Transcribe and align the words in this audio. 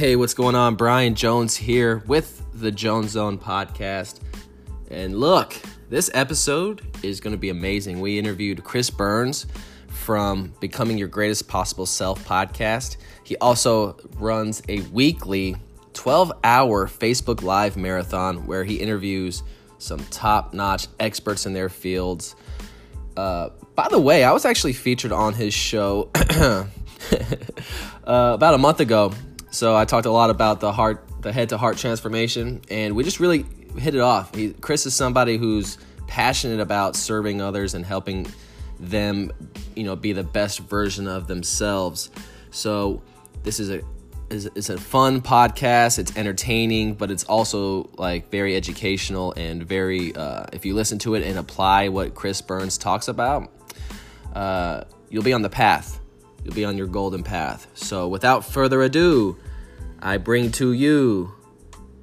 Hey, 0.00 0.16
what's 0.16 0.32
going 0.32 0.54
on? 0.54 0.76
Brian 0.76 1.14
Jones 1.14 1.54
here 1.54 2.02
with 2.06 2.42
the 2.54 2.72
Jones 2.72 3.10
Zone 3.10 3.36
podcast. 3.36 4.20
And 4.90 5.20
look, 5.20 5.54
this 5.90 6.10
episode 6.14 6.80
is 7.02 7.20
going 7.20 7.32
to 7.32 7.38
be 7.38 7.50
amazing. 7.50 8.00
We 8.00 8.18
interviewed 8.18 8.64
Chris 8.64 8.88
Burns 8.88 9.46
from 9.88 10.54
Becoming 10.58 10.96
Your 10.96 11.08
Greatest 11.08 11.48
Possible 11.48 11.84
Self 11.84 12.26
podcast. 12.26 12.96
He 13.24 13.36
also 13.36 13.98
runs 14.14 14.62
a 14.70 14.80
weekly 14.84 15.56
12 15.92 16.32
hour 16.44 16.88
Facebook 16.88 17.42
Live 17.42 17.76
marathon 17.76 18.46
where 18.46 18.64
he 18.64 18.76
interviews 18.76 19.42
some 19.76 19.98
top 20.06 20.54
notch 20.54 20.86
experts 20.98 21.44
in 21.44 21.52
their 21.52 21.68
fields. 21.68 22.36
Uh, 23.18 23.50
by 23.74 23.88
the 23.90 24.00
way, 24.00 24.24
I 24.24 24.32
was 24.32 24.46
actually 24.46 24.72
featured 24.72 25.12
on 25.12 25.34
his 25.34 25.52
show 25.52 26.08
uh, 26.14 26.64
about 28.02 28.54
a 28.54 28.58
month 28.58 28.80
ago. 28.80 29.12
So 29.50 29.76
I 29.76 29.84
talked 29.84 30.06
a 30.06 30.10
lot 30.10 30.30
about 30.30 30.60
the 30.60 30.72
heart, 30.72 31.04
the 31.20 31.32
head 31.32 31.48
to 31.48 31.58
heart 31.58 31.76
transformation, 31.76 32.62
and 32.70 32.94
we 32.94 33.02
just 33.02 33.20
really 33.20 33.44
hit 33.76 33.94
it 33.94 34.00
off. 34.00 34.34
He, 34.34 34.52
Chris 34.52 34.86
is 34.86 34.94
somebody 34.94 35.36
who's 35.36 35.78
passionate 36.06 36.60
about 36.60 36.96
serving 36.96 37.40
others 37.40 37.74
and 37.74 37.84
helping 37.84 38.26
them, 38.78 39.32
you 39.74 39.84
know, 39.84 39.96
be 39.96 40.12
the 40.12 40.22
best 40.22 40.60
version 40.60 41.06
of 41.08 41.26
themselves. 41.26 42.10
So 42.50 43.02
this 43.42 43.60
is 43.60 43.70
a 43.70 43.82
is, 44.30 44.70
a 44.70 44.78
fun 44.78 45.20
podcast. 45.20 45.98
It's 45.98 46.16
entertaining, 46.16 46.94
but 46.94 47.10
it's 47.10 47.24
also 47.24 47.90
like 47.98 48.30
very 48.30 48.56
educational 48.56 49.32
and 49.36 49.64
very. 49.64 50.14
Uh, 50.14 50.46
if 50.52 50.64
you 50.64 50.74
listen 50.74 50.98
to 51.00 51.14
it 51.14 51.24
and 51.24 51.38
apply 51.38 51.88
what 51.88 52.14
Chris 52.14 52.40
Burns 52.40 52.78
talks 52.78 53.08
about, 53.08 53.52
uh, 54.34 54.84
you'll 55.08 55.24
be 55.24 55.32
on 55.32 55.42
the 55.42 55.50
path. 55.50 55.99
You'll 56.44 56.54
be 56.54 56.64
on 56.64 56.78
your 56.78 56.86
golden 56.86 57.22
path. 57.22 57.66
So 57.74 58.08
without 58.08 58.44
further 58.44 58.82
ado, 58.82 59.36
I 60.00 60.16
bring 60.16 60.50
to 60.52 60.72
you 60.72 61.32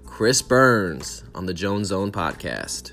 Chris 0.05 0.41
Burns 0.41 1.23
on 1.35 1.45
the 1.45 1.53
Jones 1.53 1.87
Zone 1.87 2.11
podcast. 2.11 2.91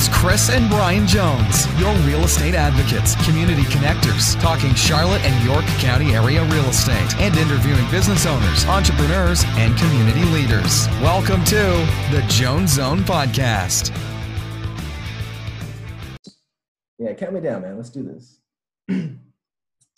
It's 0.00 0.08
Chris 0.08 0.48
and 0.48 0.70
Brian 0.70 1.06
Jones, 1.06 1.66
your 1.78 1.92
real 2.06 2.24
estate 2.24 2.54
advocates, 2.54 3.14
community 3.26 3.64
connectors, 3.64 4.40
talking 4.40 4.72
Charlotte 4.72 5.20
and 5.26 5.44
York 5.44 5.66
County 5.78 6.14
area 6.14 6.42
real 6.44 6.64
estate, 6.64 7.14
and 7.16 7.36
interviewing 7.36 7.84
business 7.90 8.24
owners, 8.24 8.64
entrepreneurs, 8.64 9.44
and 9.58 9.76
community 9.76 10.24
leaders. 10.32 10.88
Welcome 11.02 11.44
to 11.44 11.86
the 12.12 12.24
Jones 12.28 12.72
Zone 12.76 13.00
Podcast. 13.00 13.94
Yeah, 16.98 17.12
count 17.12 17.34
me 17.34 17.42
down, 17.42 17.60
man. 17.60 17.76
Let's 17.76 17.90
do 17.90 18.02
this. 18.02 18.40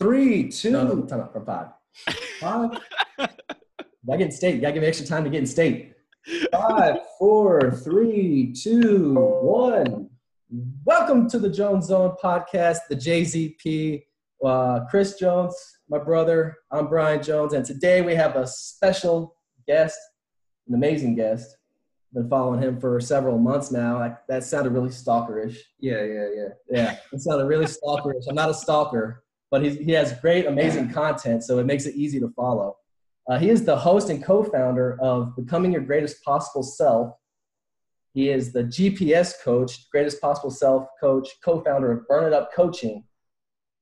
Three, 0.01 0.49
two, 0.51 0.73
no, 0.73 0.83
no, 0.83 1.03
time 1.03 1.21
out 1.21 1.33
from 1.33 1.47
five. 1.47 1.69
Five. 2.41 2.71
I 3.21 4.17
get 4.17 4.21
in 4.23 4.33
state. 4.33 4.57
You 4.57 4.63
gotta 4.63 4.73
give 4.73 4.83
me 4.83 4.89
extra 4.89 5.07
time 5.07 5.23
to 5.23 5.31
get 5.31 5.39
in 5.39 5.47
state. 5.47 5.95
Five, 6.53 6.99
four, 7.19 7.73
three, 7.73 8.53
two, 8.53 9.15
one. 9.15 10.09
Welcome 10.85 11.29
to 11.31 11.39
the 11.41 11.51
Jones 11.51 11.87
Zone 11.87 12.15
podcast, 12.23 12.79
the 12.89 12.95
JZP. 12.95 14.05
Uh, 14.45 14.85
Chris 14.89 15.19
Jones, 15.19 15.57
my 15.89 15.99
brother. 15.99 16.59
I'm 16.71 16.87
Brian 16.87 17.25
Jones, 17.25 17.55
and 17.55 17.65
today 17.65 18.03
we 18.03 18.15
have 18.15 18.37
a 18.37 18.47
special 18.47 19.35
guest, 19.67 19.99
an 20.69 20.77
amazing 20.77 21.17
guest. 21.17 21.57
Been 22.13 22.29
following 22.29 22.63
him 22.63 22.79
for 22.79 23.01
several 23.01 23.39
months 23.39 23.73
now. 23.73 23.99
That, 23.99 24.23
that 24.29 24.45
sounded 24.45 24.75
really 24.75 24.91
stalkerish. 24.91 25.57
Yeah, 25.81 26.05
yeah, 26.05 26.29
yeah. 26.37 26.49
Yeah, 26.71 26.97
it 27.13 27.21
sounded 27.21 27.47
really 27.47 27.67
stalkerish. 27.67 28.29
I'm 28.29 28.37
not 28.37 28.49
a 28.51 28.55
stalker, 28.55 29.25
but 29.51 29.65
he 29.65 29.91
has 29.91 30.13
great, 30.21 30.47
amazing 30.47 30.93
content, 30.93 31.43
so 31.43 31.59
it 31.59 31.67
makes 31.67 31.85
it 31.87 31.97
easy 31.97 32.21
to 32.21 32.29
follow. 32.37 32.77
Uh, 33.33 33.39
he 33.39 33.49
is 33.49 33.65
the 33.65 33.75
host 33.75 34.11
and 34.11 34.23
co 34.23 34.45
founder 34.45 34.99
of 35.01 35.35
Becoming 35.37 35.73
Your 35.73 35.81
Greatest 35.81 36.23
Possible 36.23 36.63
Self. 36.63 37.15
He 38.13 38.29
is 38.29 38.53
the 38.53 38.65
GPS 38.65 39.33
coach, 39.43 39.91
Greatest 39.91 40.21
Possible 40.21 40.51
Self 40.51 40.87
coach, 41.01 41.31
co 41.43 41.63
founder 41.63 41.91
of 41.93 42.07
Burn 42.07 42.27
It 42.27 42.35
Up 42.35 42.53
Coaching. 42.53 43.05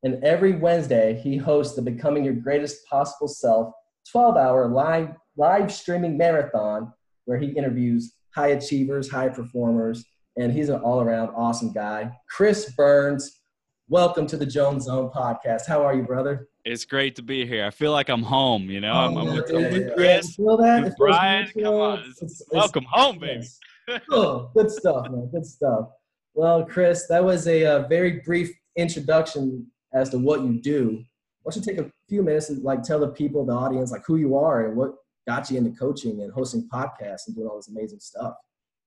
And 0.04 0.22
every 0.22 0.52
Wednesday, 0.52 1.20
he 1.20 1.36
hosts 1.36 1.74
the 1.74 1.82
Becoming 1.82 2.24
Your 2.24 2.34
Greatest 2.34 2.86
Possible 2.86 3.26
Self 3.26 3.74
12 4.12 4.36
hour 4.36 4.68
live, 4.68 5.16
live 5.36 5.72
streaming 5.72 6.16
marathon 6.16 6.92
where 7.24 7.38
he 7.38 7.48
interviews 7.48 8.14
high 8.32 8.50
achievers, 8.50 9.10
high 9.10 9.30
performers, 9.30 10.04
and 10.36 10.52
he's 10.52 10.68
an 10.68 10.80
all 10.80 11.00
around 11.00 11.30
awesome 11.30 11.72
guy. 11.72 12.12
Chris 12.28 12.72
Burns, 12.76 13.40
welcome 13.88 14.28
to 14.28 14.36
the 14.36 14.46
Jones 14.46 14.84
Zone 14.84 15.10
podcast. 15.10 15.66
How 15.66 15.84
are 15.84 15.96
you, 15.96 16.04
brother? 16.04 16.46
It's 16.64 16.84
great 16.84 17.16
to 17.16 17.22
be 17.22 17.46
here. 17.46 17.64
I 17.64 17.70
feel 17.70 17.92
like 17.92 18.08
I'm 18.10 18.22
home. 18.22 18.68
You 18.70 18.80
know, 18.80 18.92
oh, 18.92 19.06
I'm, 19.06 19.16
I'm, 19.16 19.34
with, 19.34 19.50
yeah, 19.50 19.58
with. 19.58 19.94
Chris, 19.94 20.34
feel 20.36 20.56
that? 20.58 20.94
Brian. 20.98 21.48
Come 21.48 21.74
on, 21.74 22.04
it's, 22.06 22.22
it's, 22.22 22.42
welcome 22.52 22.84
it's, 22.84 22.92
home, 22.92 23.18
baby. 23.18 23.46
oh, 24.10 24.50
good 24.54 24.70
stuff, 24.70 25.10
man. 25.10 25.30
Good 25.32 25.46
stuff. 25.46 25.88
Well, 26.34 26.64
Chris, 26.64 27.06
that 27.08 27.24
was 27.24 27.46
a, 27.46 27.62
a, 27.62 27.76
uh, 27.76 27.88
very 27.88 28.20
brief 28.20 28.50
introduction 28.76 29.66
as 29.92 30.10
to 30.10 30.18
what 30.18 30.42
you 30.42 30.60
do. 30.60 31.02
Why 31.42 31.52
don't 31.52 31.64
you 31.64 31.72
take 31.72 31.84
a 31.84 31.90
few 32.08 32.22
minutes 32.22 32.50
and 32.50 32.62
like 32.62 32.82
tell 32.82 33.00
the 33.00 33.08
people, 33.08 33.44
the 33.44 33.52
audience, 33.52 33.90
like 33.90 34.04
who 34.06 34.16
you 34.16 34.36
are 34.36 34.66
and 34.66 34.76
what 34.76 34.94
got 35.26 35.50
you 35.50 35.58
into 35.58 35.76
coaching 35.78 36.20
and 36.20 36.32
hosting 36.32 36.68
podcasts 36.72 37.26
and 37.26 37.34
doing 37.34 37.48
all 37.48 37.56
this 37.56 37.68
amazing 37.68 38.00
stuff? 38.00 38.34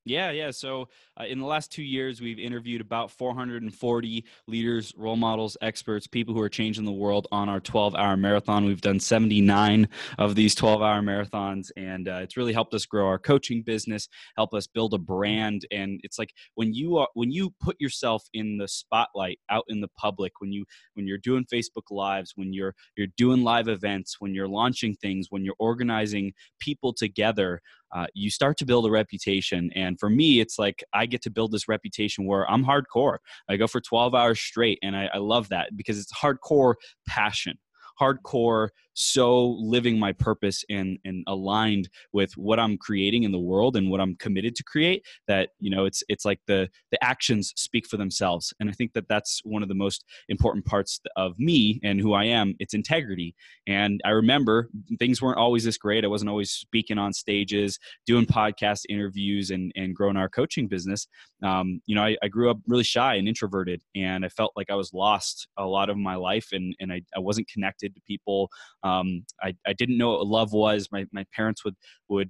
Yeah, 0.06 0.32
yeah. 0.32 0.52
So 0.52 0.90
uh, 1.20 1.24
in 1.24 1.40
the 1.40 1.46
last 1.46 1.72
two 1.72 1.84
years, 1.84 2.20
we've 2.20 2.40
interviewed 2.40 2.82
about 2.82 3.10
440 3.10 4.26
leaders, 4.48 4.94
role 4.98 5.16
models, 5.16 5.56
experts, 5.62 6.08
people 6.08 6.34
who 6.34 6.42
are 6.42 6.50
changing 6.50 6.84
the 6.84 6.92
world 6.92 7.28
on 7.32 7.48
our 7.48 7.62
12 7.62 7.96
hour 7.96 8.18
marathon. 8.18 8.66
We've 8.66 8.82
done 8.82 9.00
79 9.00 9.88
of 10.18 10.36
these 10.36 10.56
12 10.56 10.82
hour 10.82 11.02
marathons, 11.02 11.72
and 11.78 12.10
uh, 12.10 12.20
it's 12.22 12.36
really 12.36 12.52
helped 12.52 12.74
us 12.74 12.86
grow 12.86 13.08
our 13.08 13.18
coaching 13.18 13.62
business, 13.62 14.10
help 14.36 14.54
us 14.54 14.68
build 14.68 14.94
a 14.94 14.98
brand. 14.98 15.66
And 15.72 16.02
it's 16.04 16.20
like 16.20 16.34
when 16.56 16.74
you 16.74 16.98
are, 16.98 17.08
when 17.14 17.32
you 17.32 17.54
put 17.62 17.80
yourself 17.80 18.24
in 18.34 18.58
the 18.58 18.68
spotlight 18.68 19.40
out 19.50 19.64
in 19.70 19.80
the 19.80 19.90
public, 19.98 20.34
when 20.40 20.52
you 20.52 20.66
when 20.96 21.08
you're 21.08 21.18
doing 21.18 21.46
Facebook 21.46 21.92
lives, 21.92 22.34
when 22.36 22.52
you're 22.52 22.76
you're 22.98 23.08
doing 23.16 23.42
live 23.44 23.70
events, 23.70 24.18
when 24.20 24.34
you're 24.34 24.50
launching 24.50 24.96
things, 24.96 25.28
when 25.30 25.46
you're 25.46 25.56
organizing 25.60 26.34
people 26.60 26.92
together 26.92 27.62
uh, 27.94 28.08
you 28.14 28.30
start 28.30 28.58
to 28.58 28.66
build 28.66 28.86
a 28.86 28.92
reputation. 28.92 29.70
And 29.76 30.00
for 30.00 30.10
me, 30.10 30.40
it's 30.40 30.58
like 30.58 30.84
I 30.94 31.06
get 31.06 31.22
to 31.24 31.30
build 31.30 31.52
this 31.52 31.68
reputation 31.68 32.26
where 32.26 32.50
I'm 32.50 32.66
hardcore. 32.66 33.18
I 33.50 33.58
go 33.58 33.68
for 33.68 33.82
12 33.82 34.16
hours 34.16 34.40
straight, 34.40 34.80
and 34.82 34.96
I, 34.96 35.10
I 35.14 35.18
love 35.20 35.50
that 35.50 35.76
because 35.76 36.00
it's 36.00 36.14
hardcore 36.14 36.76
passion 37.08 37.58
hardcore 38.02 38.70
so 38.94 39.58
living 39.60 40.00
my 40.00 40.12
purpose 40.12 40.64
and 40.70 40.98
and 41.06 41.24
aligned 41.28 41.90
with 42.12 42.34
what 42.38 42.60
I'm 42.60 42.78
creating 42.78 43.24
in 43.24 43.32
the 43.32 43.40
world 43.40 43.76
and 43.76 43.90
what 43.90 44.00
I'm 44.00 44.16
committed 44.16 44.56
to 44.56 44.64
create 44.64 45.06
that 45.28 45.50
you 45.60 45.70
know 45.70 45.86
it's 45.86 46.04
it's 46.10 46.26
like 46.26 46.40
the 46.48 46.70
the 46.92 47.04
actions 47.04 47.54
speak 47.56 47.88
for 47.88 47.98
themselves. 47.98 48.54
And 48.60 48.70
I 48.70 48.74
think 48.74 48.94
that 48.94 49.08
that's 49.08 49.42
one 49.44 49.64
of 49.64 49.70
the 49.70 49.76
most 49.76 50.06
important 50.30 50.66
parts 50.66 51.00
of 51.16 51.38
me 51.40 51.80
and 51.84 52.00
who 52.00 52.14
I 52.14 52.26
am 52.26 52.56
it's 52.60 52.74
integrity. 52.74 53.36
And 53.68 54.02
I 54.06 54.10
remember 54.10 54.70
things 55.00 55.22
weren't 55.22 55.40
always 55.40 55.64
this 55.64 55.78
great. 55.78 56.06
I 56.06 56.08
wasn't 56.08 56.30
always 56.30 56.52
speaking 56.52 56.98
on 56.98 57.14
stages 57.14 57.80
doing 58.06 58.26
podcast 58.26 58.82
interviews 58.90 59.52
and 59.52 59.72
and 59.76 59.96
growing 59.96 60.18
our 60.18 60.30
coaching 60.30 60.68
business. 60.68 61.08
Um, 61.44 61.82
you 61.86 61.96
know 61.96 62.04
I, 62.04 62.16
I 62.24 62.28
grew 62.28 62.50
up 62.50 62.58
really 62.68 62.84
shy 62.84 63.16
and 63.16 63.28
introverted 63.28 63.82
and 63.96 64.26
I 64.26 64.30
felt 64.30 64.54
like 64.56 64.70
I 64.70 64.76
was 64.76 64.94
lost 64.94 65.48
a 65.58 65.66
lot 65.66 65.90
of 65.90 65.98
my 65.98 66.16
life 66.16 66.50
and 66.52 66.76
and 66.80 66.92
I, 66.92 67.02
I 67.16 67.20
wasn't 67.20 67.48
connected 67.48 67.96
to 67.96 68.02
people 68.02 68.50
um, 68.84 69.26
I, 69.42 69.56
I 69.66 69.74
didn't 69.74 69.98
know 69.98 70.12
what 70.12 70.28
love 70.28 70.54
was. 70.54 70.90
My, 70.92 71.06
my 71.12 71.26
parents 71.34 71.64
would, 71.64 71.76
would 72.10 72.30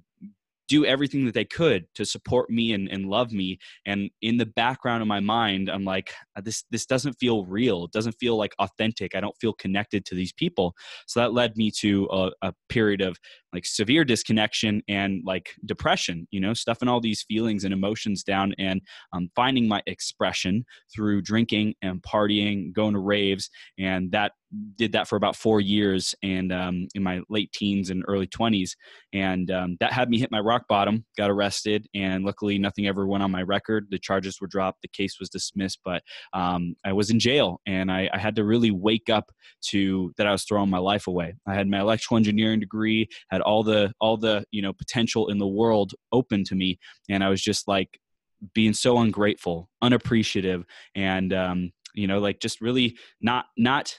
do 0.68 0.84
everything 0.84 1.26
that 1.26 1.34
they 1.34 1.44
could 1.44 1.86
to 1.94 2.04
support 2.04 2.50
me 2.50 2.72
and, 2.72 2.88
and 2.88 3.06
love 3.06 3.32
me 3.32 3.58
and 3.86 4.10
in 4.22 4.36
the 4.38 4.46
background 4.46 5.02
of 5.02 5.08
my 5.08 5.20
mind 5.20 5.68
i'm 5.68 5.84
like 5.84 6.14
this 6.42 6.64
this 6.70 6.86
doesn't 6.86 7.14
feel 7.14 7.44
real. 7.44 7.84
It 7.84 7.92
doesn't 7.92 8.16
feel 8.20 8.36
like 8.36 8.54
authentic. 8.58 9.14
I 9.14 9.20
don't 9.20 9.36
feel 9.40 9.52
connected 9.52 10.04
to 10.06 10.14
these 10.14 10.32
people. 10.32 10.74
So 11.06 11.20
that 11.20 11.32
led 11.32 11.56
me 11.56 11.70
to 11.80 12.08
a, 12.10 12.30
a 12.42 12.52
period 12.68 13.00
of 13.00 13.16
like 13.52 13.64
severe 13.64 14.04
disconnection 14.04 14.82
and 14.88 15.22
like 15.24 15.50
depression 15.64 16.26
you 16.32 16.40
know 16.40 16.52
stuffing 16.52 16.88
all 16.88 17.00
these 17.00 17.22
feelings 17.22 17.62
and 17.62 17.72
emotions 17.72 18.24
down 18.24 18.52
and 18.58 18.80
um, 19.12 19.30
finding 19.36 19.68
my 19.68 19.80
expression 19.86 20.64
through 20.94 21.22
drinking 21.22 21.74
and 21.82 22.02
partying 22.02 22.72
going 22.72 22.94
to 22.94 23.00
raves. 23.00 23.50
And 23.78 24.10
that 24.12 24.32
did 24.76 24.92
that 24.92 25.08
for 25.08 25.16
about 25.16 25.34
four 25.34 25.60
years 25.60 26.14
and 26.22 26.52
um, 26.52 26.86
in 26.94 27.02
my 27.02 27.20
late 27.28 27.50
teens 27.52 27.90
and 27.90 28.04
early 28.06 28.26
20s 28.26 28.70
and 29.12 29.50
um, 29.50 29.76
that 29.80 29.92
had 29.92 30.08
me 30.08 30.18
hit 30.18 30.30
my 30.30 30.38
rock 30.38 30.62
bottom 30.68 31.04
got 31.16 31.30
arrested 31.30 31.86
and 31.94 32.24
luckily 32.24 32.56
nothing 32.58 32.86
ever 32.86 33.06
went 33.06 33.22
on 33.22 33.30
my 33.30 33.42
record. 33.42 33.86
The 33.90 33.98
charges 33.98 34.40
were 34.40 34.46
dropped 34.46 34.82
the 34.82 34.88
case 34.88 35.18
was 35.18 35.28
dismissed 35.28 35.80
but 35.84 36.02
um, 36.32 36.74
i 36.84 36.92
was 36.92 37.10
in 37.10 37.18
jail 37.18 37.60
and 37.66 37.90
I, 37.90 38.08
I, 38.12 38.18
had 38.18 38.36
to 38.36 38.44
really 38.44 38.70
wake 38.70 39.08
up 39.10 39.30
to 39.68 40.12
that 40.16 40.26
i 40.26 40.32
was 40.32 40.44
throwing 40.44 40.70
my 40.70 40.78
life 40.78 41.06
away. 41.06 41.34
I 41.46 41.54
had 41.54 41.68
my 41.68 41.80
electrical 41.80 42.16
engineering 42.16 42.60
degree 42.60 43.08
had 43.30 43.40
all 43.40 43.62
the 43.62 43.92
all 44.00 44.16
the 44.16 44.44
you 44.50 44.62
know 44.62 44.72
potential 44.72 45.28
in 45.28 45.38
the 45.38 45.46
world 45.46 45.92
open 46.12 46.44
to 46.44 46.54
me 46.54 46.78
and 47.08 47.22
i 47.22 47.28
was 47.28 47.42
just 47.42 47.68
like 47.68 48.00
being 48.52 48.74
so 48.74 48.98
ungrateful, 48.98 49.70
unappreciative, 49.80 50.64
and 50.94 51.32
um, 51.32 51.72
you 51.94 52.06
know, 52.06 52.18
like 52.18 52.40
just 52.40 52.60
really 52.60 52.96
not 53.20 53.46
not 53.56 53.98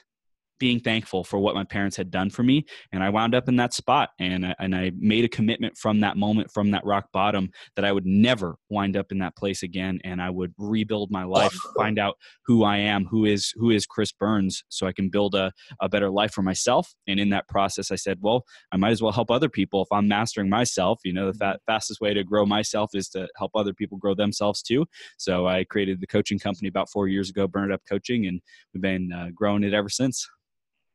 being 0.58 0.80
thankful 0.80 1.24
for 1.24 1.38
what 1.38 1.54
my 1.54 1.64
parents 1.64 1.96
had 1.96 2.10
done 2.10 2.30
for 2.30 2.42
me 2.42 2.64
and 2.92 3.02
i 3.02 3.10
wound 3.10 3.34
up 3.34 3.48
in 3.48 3.56
that 3.56 3.74
spot 3.74 4.10
and 4.18 4.46
I, 4.46 4.54
and 4.58 4.74
I 4.74 4.92
made 4.98 5.24
a 5.24 5.28
commitment 5.28 5.76
from 5.76 6.00
that 6.00 6.16
moment 6.16 6.50
from 6.50 6.70
that 6.70 6.84
rock 6.84 7.06
bottom 7.12 7.50
that 7.74 7.84
i 7.84 7.92
would 7.92 8.06
never 8.06 8.56
wind 8.68 8.96
up 8.96 9.12
in 9.12 9.18
that 9.18 9.36
place 9.36 9.62
again 9.62 10.00
and 10.04 10.20
i 10.22 10.30
would 10.30 10.52
rebuild 10.58 11.10
my 11.10 11.24
life 11.24 11.54
find 11.76 11.98
out 11.98 12.16
who 12.44 12.64
i 12.64 12.76
am 12.76 13.04
who 13.04 13.24
is 13.24 13.52
who 13.56 13.70
is 13.70 13.86
chris 13.86 14.12
burns 14.12 14.62
so 14.68 14.86
i 14.86 14.92
can 14.92 15.08
build 15.08 15.34
a, 15.34 15.52
a 15.80 15.88
better 15.88 16.10
life 16.10 16.32
for 16.32 16.42
myself 16.42 16.94
and 17.06 17.20
in 17.20 17.30
that 17.30 17.48
process 17.48 17.90
i 17.90 17.96
said 17.96 18.18
well 18.20 18.44
i 18.72 18.76
might 18.76 18.90
as 18.90 19.02
well 19.02 19.12
help 19.12 19.30
other 19.30 19.48
people 19.48 19.82
if 19.82 19.88
i'm 19.92 20.08
mastering 20.08 20.48
myself 20.48 21.00
you 21.04 21.12
know 21.12 21.32
the 21.32 21.38
fa- 21.38 21.58
fastest 21.66 22.00
way 22.00 22.14
to 22.14 22.24
grow 22.24 22.46
myself 22.46 22.90
is 22.94 23.08
to 23.08 23.28
help 23.36 23.50
other 23.54 23.72
people 23.72 23.98
grow 23.98 24.14
themselves 24.14 24.62
too. 24.62 24.86
So 25.18 25.46
i 25.46 25.64
created 25.64 26.00
the 26.00 26.06
coaching 26.06 26.38
company 26.38 26.68
about 26.68 26.90
four 26.90 27.08
years 27.08 27.30
ago 27.30 27.46
burn 27.46 27.70
it 27.70 27.74
up 27.74 27.82
coaching 27.88 28.26
and 28.26 28.40
we've 28.72 28.82
been 28.82 29.12
uh, 29.12 29.28
growing 29.34 29.62
it 29.62 29.74
ever 29.74 29.88
since 29.88 30.28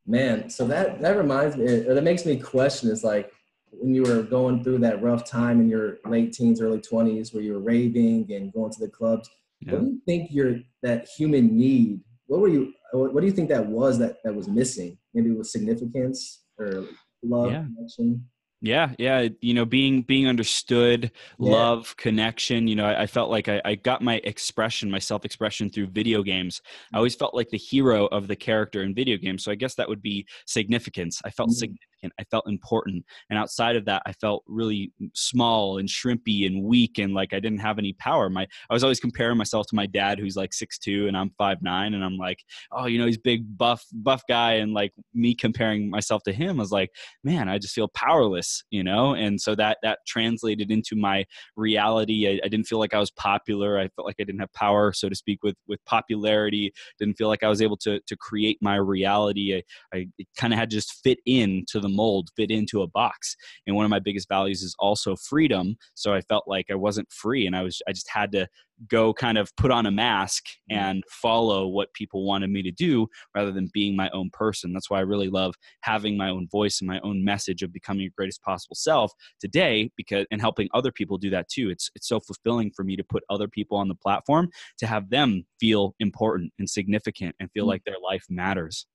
Man, 0.08 0.50
so 0.50 0.66
that 0.68 1.02
that 1.02 1.18
reminds 1.18 1.56
me, 1.58 1.66
or 1.66 1.94
that 1.94 2.04
makes 2.04 2.26
me 2.26 2.38
question 2.38 2.90
is 2.90 3.04
like 3.04 3.32
when 3.70 3.94
you 3.94 4.04
were 4.04 4.24
going 4.24 4.64
through 4.64 4.80
that 4.80 5.02
rough 5.02 5.30
time 5.30 5.62
in 5.62 5.70
your 5.70 5.98
late 6.06 6.34
teens, 6.34 6.60
early 6.60 6.82
twenties, 6.82 7.34
where 7.34 7.44
you 7.44 7.54
were 7.54 7.60
raving 7.60 8.32
and 8.32 8.52
going 8.52 8.72
to 8.72 8.80
the 8.80 8.90
clubs. 8.90 9.30
Yeah. 9.60 9.74
What 9.74 9.82
do 9.82 9.88
you 9.88 10.02
think 10.06 10.32
your 10.32 10.60
that 10.82 11.08
human 11.08 11.56
need? 11.56 12.02
What 12.28 12.42
were 12.42 12.48
you? 12.48 12.74
What 12.94 13.22
do 13.22 13.26
you 13.26 13.32
think 13.32 13.50
that 13.50 13.66
was 13.66 14.00
that 14.00 14.18
that 14.24 14.34
was 14.34 14.48
missing? 14.48 14.98
Maybe 15.14 15.30
it 15.30 15.38
was 15.38 15.52
significance 15.52 16.44
or 16.58 16.86
love, 17.24 17.52
yeah. 17.52 17.64
connection 17.64 18.26
yeah 18.62 18.92
yeah 19.00 19.28
you 19.42 19.54
know 19.54 19.66
being 19.66 20.04
being 20.04 20.28
understood 20.28 21.12
yeah. 21.40 21.52
love 21.52 21.96
connection 21.98 22.68
you 22.68 22.76
know 22.76 22.86
I, 22.86 23.04
I 23.04 23.08
felt 23.08 23.30
like 23.30 23.50
I, 23.50 23.60
I, 23.66 23.76
got 23.76 24.04
my 24.04 24.22
expression 24.24 24.90
my 24.92 25.00
self-expression 25.00 25.72
through 25.72 25.88
video 25.88 26.22
games 26.22 26.62
i 26.94 26.98
always 26.98 27.16
felt 27.16 27.34
like 27.34 27.50
the 27.50 27.58
hero 27.58 28.06
of 28.08 28.28
the 28.28 28.36
character 28.36 28.84
in 28.84 28.94
video 28.94 29.18
games 29.18 29.44
so 29.44 29.52
i 29.52 29.56
guess 29.56 29.76
that 29.76 29.90
would 29.90 30.02
be 30.02 30.28
significance 30.46 31.22
i 31.26 31.32
felt 31.32 31.50
mm-hmm. 31.50 31.56
significant 31.56 31.91
i 32.20 32.24
felt 32.26 32.48
important. 32.48 33.06
And 33.30 33.38
outside 33.38 33.76
of 33.76 33.86
that 33.86 34.02
i 34.06 34.14
felt 34.14 34.44
really 34.48 34.92
small 35.14 35.78
and 35.78 35.88
shrimpy 35.88 36.46
and 36.46 36.64
weak 36.64 36.98
and 36.98 37.14
like 37.14 37.34
i 37.34 37.40
didn't 37.40 37.60
have 37.60 37.78
any 37.78 37.94
power. 37.94 38.30
My 38.30 38.48
i 38.70 38.74
was 38.74 38.84
always 38.84 39.00
comparing 39.00 39.38
myself 39.38 39.68
to 39.68 39.76
my 39.76 39.86
dad 39.86 40.20
who's 40.20 40.36
like 40.36 40.54
six 40.54 40.78
two 40.78 41.08
and 41.08 41.18
i'm 41.18 41.32
five 41.38 41.62
nine 41.62 41.94
and 41.94 42.04
i'm 42.04 42.18
like 42.18 42.40
oh 42.72 42.86
you 42.86 43.00
know 43.00 43.06
he's 43.06 43.18
big 43.18 43.58
buff 43.58 43.84
buff 43.94 44.24
guy 44.28 44.54
and 44.54 44.74
like 44.74 44.92
me 45.14 45.36
comparing 45.36 45.90
myself 45.90 46.24
to 46.24 46.34
him 46.34 46.60
I 46.60 46.64
was 46.64 46.72
like 46.72 46.92
man 47.24 47.50
i 47.50 47.58
just 47.58 47.74
feel 47.74 47.88
powerless 47.90 48.64
you 48.72 48.84
know? 48.84 49.14
And 49.14 49.40
so 49.40 49.56
that 49.56 49.78
that 49.84 50.00
translated 50.08 50.72
into 50.72 50.96
my 50.96 51.26
reality. 51.56 52.28
I, 52.28 52.40
I, 52.44 52.48
didn't 52.48 52.68
feel 52.68 52.80
like 52.80 52.94
i 52.94 53.00
was 53.00 53.12
popular. 53.12 53.80
I 53.80 53.90
felt 53.90 54.06
like 54.06 54.16
i 54.20 54.24
didn't 54.24 54.40
have 54.40 54.54
power 54.54 54.94
so 54.94 55.10
to 55.10 55.16
speak 55.16 55.44
with 55.44 55.56
with 55.68 55.84
popularity. 55.86 56.72
Didn't 57.00 57.16
feel 57.16 57.28
like 57.28 57.44
i 57.44 57.50
was 57.50 57.62
able 57.62 57.78
to 57.78 58.00
to 58.08 58.18
create 58.18 58.58
my 58.62 58.76
reality. 58.76 59.56
I, 59.56 59.98
I 59.98 60.08
kind 60.38 60.54
of 60.54 60.60
had 60.60 60.70
to 60.70 60.76
just 60.76 61.02
fit 61.04 61.20
into 61.26 61.80
the 61.80 61.90
mold 61.96 62.30
fit 62.36 62.52
into 62.52 62.82
a 62.82 62.88
box 62.88 63.36
and 63.68 63.76
one 63.76 63.86
of 63.86 63.92
my 63.92 64.00
biggest 64.00 64.28
values 64.28 64.62
is 64.62 64.76
also 64.80 65.16
freedom 65.16 65.76
so 65.94 66.14
i 66.14 66.22
felt 66.22 66.48
like 66.48 66.66
i 66.72 66.76
wasn't 66.76 67.10
free 67.12 67.48
and 67.48 67.56
i 67.56 67.62
was 67.62 67.82
i 67.88 67.92
just 67.92 68.10
had 68.10 68.32
to 68.32 68.48
go 68.88 69.14
kind 69.14 69.38
of 69.38 69.56
put 69.56 69.72
on 69.72 69.86
a 69.86 69.92
mask 69.92 70.46
mm-hmm. 70.46 70.80
and 70.80 71.04
follow 71.10 71.68
what 71.68 71.94
people 71.94 72.26
wanted 72.26 72.50
me 72.50 72.62
to 72.64 72.72
do 72.72 73.08
rather 73.36 73.52
than 73.52 73.70
being 73.74 73.96
my 73.96 74.10
own 74.12 74.30
person. 74.32 74.74
That's 74.74 74.90
why 74.90 74.98
I 74.98 75.02
really 75.02 75.30
love 75.30 75.56
having 75.82 76.18
my 76.18 76.30
own 76.30 76.48
voice 76.52 76.82
and 76.82 76.88
my 76.88 77.00
own 77.02 77.24
message 77.24 77.64
of 77.64 77.74
becoming 77.74 78.04
your 78.04 78.12
greatest 78.16 78.42
possible 78.42 78.76
self 78.76 79.12
today 79.40 79.92
because 79.98 80.26
and 80.32 80.42
helping 80.42 80.70
other 80.74 80.92
people 80.92 81.18
do 81.18 81.30
that 81.32 81.50
too. 81.50 81.70
It's 81.70 81.90
it's 81.96 82.08
so 82.08 82.20
fulfilling 82.20 82.72
for 82.72 82.84
me 82.84 82.96
to 82.96 83.04
put 83.04 83.24
other 83.30 83.48
people 83.48 83.78
on 83.78 83.88
the 83.88 83.96
platform 83.96 84.50
to 84.80 84.88
have 84.88 85.10
them 85.10 85.46
feel 85.60 85.96
important 86.00 86.52
and 86.60 86.70
significant 86.70 87.36
and 87.40 87.50
feel 87.52 87.64
mm-hmm. 87.64 87.70
like 87.70 87.84
their 87.84 88.00
life 88.04 88.26
matters. 88.30 88.88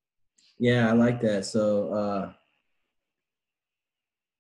Yeah, 0.59 0.89
I 0.89 0.93
like 0.93 1.21
that. 1.21 1.45
So 1.45 1.93
uh 1.93 2.33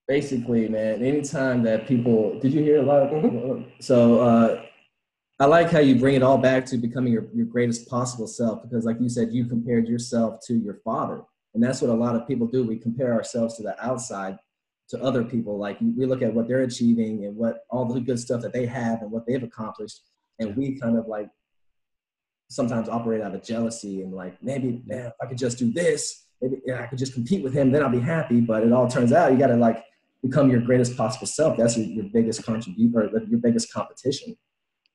basically, 0.08 0.69
man, 0.69 1.03
anytime 1.03 1.62
that 1.64 1.87
people 1.87 2.38
did 2.41 2.53
you 2.53 2.62
hear 2.62 2.79
a 2.79 2.82
lot 2.82 3.03
of 3.03 3.11
mm-hmm. 3.11 3.62
so 3.81 4.20
uh 4.20 4.62
I 5.38 5.44
like 5.44 5.70
how 5.70 5.81
you 5.81 5.97
bring 5.97 6.14
it 6.14 6.23
all 6.23 6.38
back 6.38 6.64
to 6.67 6.79
becoming 6.79 7.12
your, 7.12 7.26
your 7.35 7.44
greatest 7.44 7.91
possible 7.91 8.26
self 8.26 8.62
because, 8.62 8.87
like 8.87 8.99
you 9.00 9.11
said, 9.11 9.35
you 9.35 9.44
compared 9.44 9.87
yourself 9.87 10.41
to 10.47 10.55
your 10.55 10.81
father. 10.82 11.20
And 11.53 11.62
that's 11.62 11.82
what 11.82 11.91
a 11.91 11.94
lot 11.94 12.17
of 12.17 12.26
people 12.26 12.47
do. 12.47 12.64
We 12.64 12.79
compare 12.79 13.12
ourselves 13.12 13.56
to 13.56 13.62
the 13.62 13.79
outside, 13.85 14.38
to 14.88 15.03
other 15.03 15.25
people. 15.25 15.58
Like 15.58 15.79
we 15.81 16.06
look 16.06 16.23
at 16.23 16.32
what 16.32 16.49
they're 16.49 16.62
achieving 16.62 17.26
and 17.26 17.37
what 17.37 17.64
all 17.69 17.85
the 17.85 18.00
good 18.00 18.19
stuff 18.19 18.41
that 18.43 18.55
they 18.55 18.64
have 18.64 19.03
and 19.03 19.11
what 19.11 19.26
they've 19.26 19.43
accomplished. 19.43 20.00
And 20.38 20.56
we 20.56 20.79
kind 20.81 20.97
of 20.97 21.06
like 21.06 21.29
sometimes 22.49 22.88
operate 22.88 23.20
out 23.20 23.35
of 23.35 23.43
jealousy 23.43 24.03
and 24.03 24.14
like, 24.14 24.43
maybe, 24.43 24.82
man, 24.87 25.06
if 25.06 25.12
I 25.20 25.26
could 25.26 25.38
just 25.38 25.58
do 25.58 25.70
this, 25.70 26.26
maybe 26.41 26.62
I 26.73 26.87
could 26.87 26.99
just 26.99 27.12
compete 27.12 27.43
with 27.43 27.53
him, 27.53 27.73
then 27.73 27.82
I'll 27.82 27.91
be 27.91 28.00
happy. 28.00 28.41
But 28.41 28.62
it 28.62 28.73
all 28.73 28.88
turns 28.88 29.12
out 29.12 29.32
you 29.32 29.38
got 29.38 29.49
to 29.49 29.56
like 29.56 29.85
become 30.28 30.50
your 30.50 30.61
greatest 30.61 30.96
possible 30.96 31.26
self. 31.26 31.56
That's 31.56 31.76
your, 31.76 31.87
your 31.87 32.05
biggest 32.12 32.44
contribution 32.44 32.94
or 32.96 33.23
your 33.28 33.40
biggest 33.40 33.73
competition. 33.73 34.37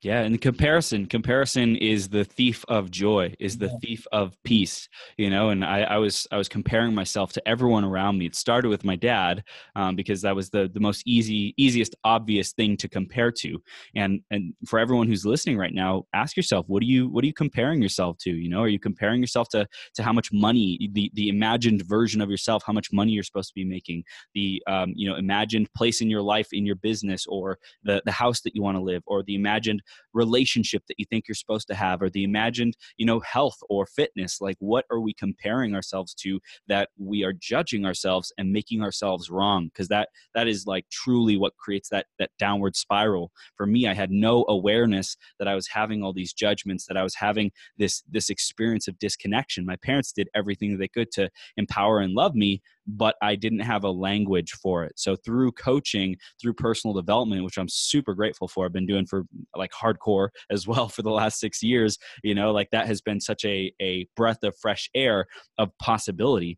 Yeah, 0.01 0.21
and 0.21 0.41
comparison, 0.41 1.05
comparison 1.05 1.75
is 1.75 2.09
the 2.09 2.23
thief 2.23 2.65
of 2.67 2.89
joy, 2.89 3.35
is 3.39 3.59
the 3.59 3.69
thief 3.83 4.07
of 4.11 4.35
peace. 4.43 4.89
You 5.15 5.29
know, 5.29 5.49
and 5.49 5.63
I, 5.63 5.81
I, 5.81 5.97
was 5.97 6.25
I 6.31 6.37
was 6.37 6.49
comparing 6.49 6.95
myself 6.95 7.33
to 7.33 7.47
everyone 7.47 7.83
around 7.83 8.17
me. 8.17 8.25
It 8.25 8.35
started 8.35 8.69
with 8.69 8.83
my 8.83 8.95
dad 8.95 9.43
um, 9.75 9.95
because 9.95 10.23
that 10.23 10.35
was 10.35 10.49
the 10.49 10.71
the 10.73 10.79
most 10.79 11.03
easy, 11.05 11.53
easiest, 11.55 11.95
obvious 12.03 12.51
thing 12.51 12.77
to 12.77 12.89
compare 12.89 13.31
to. 13.31 13.61
And 13.95 14.21
and 14.31 14.55
for 14.65 14.79
everyone 14.79 15.07
who's 15.07 15.23
listening 15.23 15.59
right 15.59 15.73
now, 15.73 16.05
ask 16.13 16.35
yourself, 16.35 16.65
what 16.67 16.81
are 16.81 16.87
you 16.87 17.07
what 17.07 17.23
are 17.23 17.27
you 17.27 17.33
comparing 17.33 17.79
yourself 17.79 18.17
to? 18.21 18.31
You 18.31 18.49
know, 18.49 18.61
are 18.61 18.69
you 18.69 18.79
comparing 18.79 19.21
yourself 19.21 19.49
to 19.49 19.67
to 19.93 20.01
how 20.01 20.13
much 20.13 20.31
money 20.33 20.89
the 20.93 21.11
the 21.13 21.29
imagined 21.29 21.83
version 21.85 22.21
of 22.21 22.29
yourself, 22.31 22.63
how 22.65 22.73
much 22.73 22.91
money 22.91 23.11
you're 23.11 23.23
supposed 23.23 23.49
to 23.49 23.55
be 23.55 23.65
making, 23.65 24.03
the 24.33 24.63
um, 24.65 24.93
you 24.95 25.07
know 25.07 25.15
imagined 25.15 25.71
place 25.73 26.01
in 26.01 26.09
your 26.09 26.23
life, 26.23 26.47
in 26.53 26.65
your 26.65 26.77
business, 26.77 27.27
or 27.27 27.59
the 27.83 28.01
the 28.05 28.11
house 28.11 28.41
that 28.41 28.55
you 28.55 28.63
want 28.63 28.77
to 28.77 28.81
live, 28.81 29.03
or 29.05 29.21
the 29.21 29.35
imagined 29.35 29.83
relationship 30.13 30.83
that 30.87 30.95
you 30.97 31.05
think 31.05 31.27
you're 31.27 31.35
supposed 31.35 31.67
to 31.67 31.75
have 31.75 32.01
or 32.01 32.09
the 32.09 32.23
imagined 32.23 32.75
you 32.97 33.05
know 33.05 33.19
health 33.21 33.57
or 33.69 33.85
fitness 33.85 34.41
like 34.41 34.57
what 34.59 34.85
are 34.91 34.99
we 34.99 35.13
comparing 35.13 35.73
ourselves 35.73 36.13
to 36.13 36.39
that 36.67 36.89
we 36.97 37.23
are 37.23 37.33
judging 37.33 37.85
ourselves 37.85 38.31
and 38.37 38.51
making 38.51 38.81
ourselves 38.81 39.29
wrong? 39.29 39.67
Because 39.67 39.87
that 39.87 40.09
that 40.33 40.47
is 40.47 40.65
like 40.65 40.85
truly 40.91 41.37
what 41.37 41.55
creates 41.57 41.89
that 41.89 42.05
that 42.19 42.31
downward 42.39 42.75
spiral. 42.75 43.31
For 43.55 43.65
me 43.65 43.87
i 43.87 43.93
had 43.93 44.11
no 44.11 44.45
awareness 44.47 45.15
that 45.39 45.47
i 45.47 45.55
was 45.55 45.67
having 45.67 46.03
all 46.03 46.13
these 46.13 46.33
judgments 46.33 46.85
that 46.87 46.97
i 46.97 47.03
was 47.03 47.15
having 47.15 47.51
this 47.77 48.03
this 48.09 48.29
experience 48.29 48.87
of 48.87 48.97
disconnection. 48.99 49.65
My 49.65 49.75
parents 49.77 50.11
did 50.11 50.29
everything 50.35 50.77
they 50.77 50.87
could 50.87 51.11
to 51.11 51.29
empower 51.57 51.99
and 51.99 52.13
love 52.13 52.35
me 52.35 52.61
but 52.87 53.15
I 53.21 53.35
didn't 53.35 53.59
have 53.59 53.83
a 53.83 53.91
language 53.91 54.51
for 54.53 54.83
it. 54.83 54.93
So 54.95 55.15
through 55.15 55.53
coaching, 55.53 56.17
through 56.41 56.53
personal 56.53 56.93
development, 56.93 57.43
which 57.43 57.57
I'm 57.57 57.69
super 57.69 58.13
grateful 58.13 58.47
for, 58.47 58.65
I've 58.65 58.73
been 58.73 58.87
doing 58.87 59.05
for 59.05 59.23
like 59.55 59.71
hardcore 59.81 60.29
as 60.49 60.67
well 60.67 60.87
for 60.89 61.01
the 61.01 61.11
last 61.11 61.39
six 61.39 61.61
years. 61.63 61.97
You 62.23 62.35
know, 62.35 62.51
like 62.51 62.69
that 62.71 62.87
has 62.87 63.01
been 63.01 63.19
such 63.19 63.45
a 63.45 63.73
a 63.81 64.07
breath 64.15 64.43
of 64.43 64.55
fresh 64.61 64.89
air 64.95 65.25
of 65.57 65.69
possibility. 65.79 66.57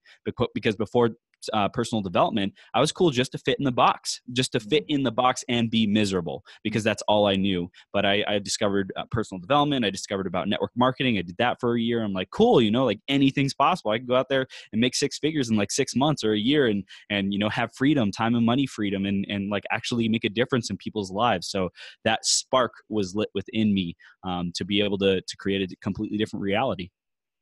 Because 0.54 0.76
before 0.76 1.12
uh, 1.54 1.70
personal 1.70 2.02
development, 2.02 2.54
I 2.74 2.80
was 2.80 2.92
cool 2.92 3.10
just 3.10 3.32
to 3.34 3.38
fit 3.38 3.58
in 3.60 3.66
the 3.66 3.72
box, 3.72 4.22
just 4.32 4.52
to 4.54 4.60
fit 4.60 4.84
mm-hmm. 4.84 4.96
in 4.96 5.04
the 5.04 5.12
box 5.12 5.44
and 5.50 5.70
be 5.70 5.88
miserable 5.88 6.44
because 6.64 6.84
that's 6.84 7.04
all 7.08 7.28
I 7.28 7.36
knew. 7.36 7.70
But 7.92 8.06
I, 8.06 8.24
I 8.28 8.40
discovered 8.40 8.92
uh, 8.96 9.06
personal 9.12 9.40
development. 9.40 9.86
I 9.86 9.90
discovered 9.90 10.28
about 10.28 10.48
network 10.48 10.72
marketing. 10.76 11.18
I 11.18 11.22
did 11.22 11.38
that 11.38 11.60
for 11.60 11.76
a 11.76 11.80
year. 11.80 12.04
I'm 12.04 12.14
like, 12.14 12.30
cool, 12.32 12.62
you 12.62 12.72
know, 12.72 12.86
like 12.86 13.00
anything's 13.08 13.54
possible. 13.54 13.92
I 13.92 13.98
can 13.98 14.08
go 14.08 14.16
out 14.16 14.30
there 14.30 14.48
and 14.72 14.82
make 14.82 14.96
six 14.96 15.20
figures 15.20 15.50
in 15.50 15.58
like 15.58 15.72
six 15.72 15.96
months 15.96 16.24
or 16.24 16.34
a 16.34 16.38
year 16.38 16.68
and, 16.68 16.84
and, 17.10 17.34
you 17.34 17.40
know, 17.40 17.50
have 17.50 17.74
freedom, 17.76 18.12
time 18.12 18.36
and 18.36 18.46
money 18.46 18.66
freedom 18.66 19.06
and, 19.06 19.26
and 19.30 19.50
like 19.50 19.64
actually 19.72 20.08
make 20.10 20.24
a 20.24 20.30
difference 20.30 20.70
in 20.70 20.78
people's 20.78 21.12
lives. 21.12 21.50
So 21.50 21.70
that 22.04 22.26
spark 22.26 22.74
was 22.90 23.16
lit 23.16 23.30
within 23.34 23.74
me 23.74 23.96
um, 24.24 24.52
to 24.56 24.66
be 24.66 24.82
able 24.82 24.98
to, 25.00 25.22
to 25.22 25.38
create 25.38 25.72
a 25.72 25.76
completely 25.78 26.18
different 26.18 26.44
reality. 26.44 26.90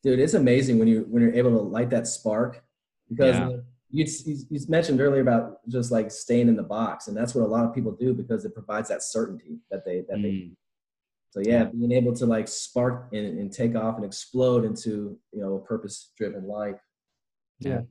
Dude, 0.03 0.19
it's 0.19 0.33
amazing 0.33 0.79
when 0.79 0.87
you, 0.87 1.05
when 1.09 1.21
you're 1.21 1.33
able 1.33 1.51
to 1.51 1.59
light 1.59 1.89
that 1.91 2.07
spark 2.07 2.63
because 3.09 3.35
yeah 3.35 3.57
you, 3.91 4.05
you 4.25 4.59
mentioned 4.69 5.01
earlier 5.01 5.21
about 5.21 5.67
just 5.67 5.91
like 5.91 6.11
staying 6.11 6.47
in 6.47 6.55
the 6.55 6.63
box 6.63 7.07
and 7.07 7.15
that's 7.15 7.35
what 7.35 7.43
a 7.43 7.47
lot 7.47 7.65
of 7.65 7.73
people 7.73 7.91
do 7.91 8.13
because 8.13 8.45
it 8.45 8.53
provides 8.53 8.89
that 8.89 9.03
certainty 9.03 9.59
that 9.69 9.85
they 9.85 10.03
that 10.09 10.17
mm. 10.17 10.23
they 10.23 10.51
so 11.31 11.41
yeah 11.41 11.65
being 11.65 11.91
able 11.91 12.13
to 12.15 12.25
like 12.25 12.47
spark 12.47 13.09
and, 13.13 13.39
and 13.39 13.51
take 13.51 13.75
off 13.75 13.95
and 13.95 14.05
explode 14.05 14.65
into 14.65 15.17
you 15.31 15.41
know 15.41 15.55
a 15.55 15.59
purpose 15.59 16.11
driven 16.17 16.47
life. 16.47 16.79
Yeah. 17.59 17.81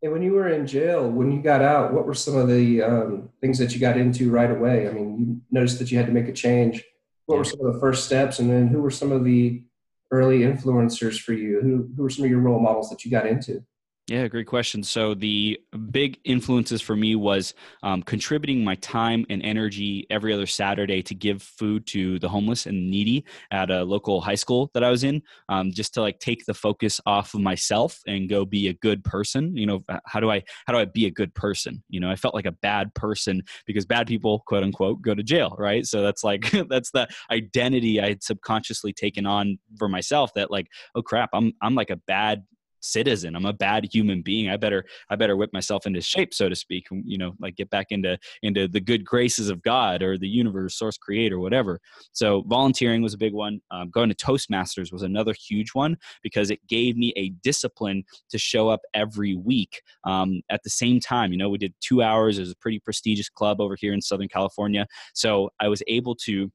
And 0.00 0.12
when 0.12 0.22
you 0.22 0.32
were 0.32 0.48
in 0.48 0.66
jail 0.66 1.08
when 1.08 1.32
you 1.32 1.42
got 1.42 1.62
out 1.62 1.92
what 1.92 2.06
were 2.06 2.14
some 2.14 2.36
of 2.36 2.48
the 2.48 2.82
um, 2.82 3.30
things 3.40 3.58
that 3.58 3.74
you 3.74 3.80
got 3.80 3.96
into 3.96 4.30
right 4.30 4.50
away? 4.50 4.88
I 4.88 4.92
mean 4.92 5.18
you 5.18 5.40
noticed 5.50 5.78
that 5.78 5.90
you 5.90 5.98
had 5.98 6.06
to 6.06 6.12
make 6.12 6.28
a 6.28 6.32
change. 6.32 6.84
What 7.26 7.34
yeah. 7.34 7.38
were 7.38 7.44
some 7.44 7.66
of 7.66 7.74
the 7.74 7.80
first 7.80 8.06
steps 8.06 8.38
and 8.38 8.50
then 8.50 8.68
who 8.68 8.80
were 8.80 8.90
some 8.90 9.12
of 9.12 9.24
the 9.24 9.62
early 10.10 10.40
influencers 10.40 11.20
for 11.20 11.32
you? 11.32 11.60
Who, 11.60 11.90
who 11.96 12.02
were 12.02 12.10
some 12.10 12.24
of 12.24 12.30
your 12.30 12.40
role 12.40 12.60
models 12.60 12.88
that 12.90 13.04
you 13.04 13.10
got 13.10 13.26
into 13.26 13.62
Yeah, 14.08 14.26
great 14.26 14.46
question. 14.46 14.82
So 14.82 15.12
the 15.12 15.60
big 15.90 16.18
influences 16.24 16.80
for 16.80 16.96
me 16.96 17.14
was 17.14 17.52
um, 17.82 18.02
contributing 18.02 18.64
my 18.64 18.74
time 18.76 19.26
and 19.28 19.42
energy 19.42 20.06
every 20.08 20.32
other 20.32 20.46
Saturday 20.46 21.02
to 21.02 21.14
give 21.14 21.42
food 21.42 21.86
to 21.88 22.18
the 22.18 22.28
homeless 22.28 22.64
and 22.64 22.90
needy 22.90 23.26
at 23.50 23.70
a 23.70 23.84
local 23.84 24.22
high 24.22 24.34
school 24.34 24.70
that 24.72 24.82
I 24.82 24.88
was 24.88 25.04
in, 25.04 25.22
um, 25.50 25.72
just 25.72 25.92
to 25.94 26.00
like 26.00 26.20
take 26.20 26.46
the 26.46 26.54
focus 26.54 27.02
off 27.04 27.34
of 27.34 27.42
myself 27.42 28.00
and 28.06 28.30
go 28.30 28.46
be 28.46 28.68
a 28.68 28.72
good 28.72 29.04
person. 29.04 29.54
You 29.54 29.66
know, 29.66 29.84
how 30.06 30.20
do 30.20 30.30
I 30.30 30.42
how 30.66 30.72
do 30.72 30.78
I 30.78 30.86
be 30.86 31.04
a 31.04 31.10
good 31.10 31.34
person? 31.34 31.82
You 31.90 32.00
know, 32.00 32.10
I 32.10 32.16
felt 32.16 32.34
like 32.34 32.46
a 32.46 32.52
bad 32.52 32.94
person 32.94 33.42
because 33.66 33.84
bad 33.84 34.06
people, 34.06 34.42
quote 34.46 34.62
unquote, 34.62 35.02
go 35.02 35.14
to 35.14 35.22
jail, 35.22 35.54
right? 35.58 35.84
So 35.84 36.00
that's 36.00 36.24
like 36.24 36.50
that's 36.70 36.92
the 36.92 37.08
identity 37.30 38.00
I 38.00 38.08
had 38.08 38.22
subconsciously 38.22 38.94
taken 38.94 39.26
on 39.26 39.58
for 39.78 39.86
myself 39.86 40.32
that 40.32 40.50
like, 40.50 40.68
oh 40.94 41.02
crap, 41.02 41.28
I'm 41.34 41.52
I'm 41.60 41.74
like 41.74 41.90
a 41.90 41.96
bad 41.96 42.44
citizen. 42.80 43.34
I'm 43.34 43.46
a 43.46 43.52
bad 43.52 43.88
human 43.92 44.22
being. 44.22 44.50
I 44.50 44.56
better 44.56 44.84
i 45.10 45.16
better 45.16 45.36
whip 45.36 45.52
myself 45.52 45.86
into 45.86 46.00
shape 46.00 46.34
so 46.34 46.48
to 46.48 46.56
speak 46.56 46.86
you 47.04 47.18
know 47.18 47.34
like 47.40 47.56
get 47.56 47.70
back 47.70 47.86
into 47.90 48.18
into 48.42 48.68
the 48.68 48.80
good 48.80 49.04
graces 49.04 49.48
of 49.48 49.62
god 49.62 50.02
or 50.02 50.18
the 50.18 50.28
universe 50.28 50.76
source 50.76 50.96
creator 50.96 51.38
whatever. 51.38 51.80
So 52.12 52.42
volunteering 52.46 53.02
was 53.02 53.14
a 53.14 53.18
big 53.18 53.32
one. 53.32 53.60
Um, 53.70 53.90
going 53.90 54.08
to 54.08 54.14
toastmasters 54.14 54.92
was 54.92 55.02
another 55.02 55.34
huge 55.34 55.70
one 55.74 55.96
because 56.22 56.50
it 56.50 56.66
gave 56.66 56.96
me 56.96 57.12
a 57.16 57.30
discipline 57.42 58.04
to 58.30 58.38
show 58.38 58.68
up 58.68 58.80
every 58.94 59.34
week 59.34 59.82
um, 60.04 60.40
at 60.50 60.62
the 60.62 60.70
same 60.70 61.00
time. 61.00 61.32
You 61.32 61.38
know 61.38 61.48
we 61.48 61.58
did 61.58 61.74
two 61.80 62.02
hours. 62.02 62.38
It 62.38 62.42
was 62.42 62.52
a 62.52 62.56
pretty 62.56 62.80
prestigious 62.80 63.28
club 63.28 63.60
over 63.60 63.76
here 63.78 63.92
in 63.92 64.00
southern 64.00 64.28
california. 64.28 64.86
So 65.14 65.50
i 65.60 65.68
was 65.68 65.82
able 65.86 66.14
to 66.14 66.50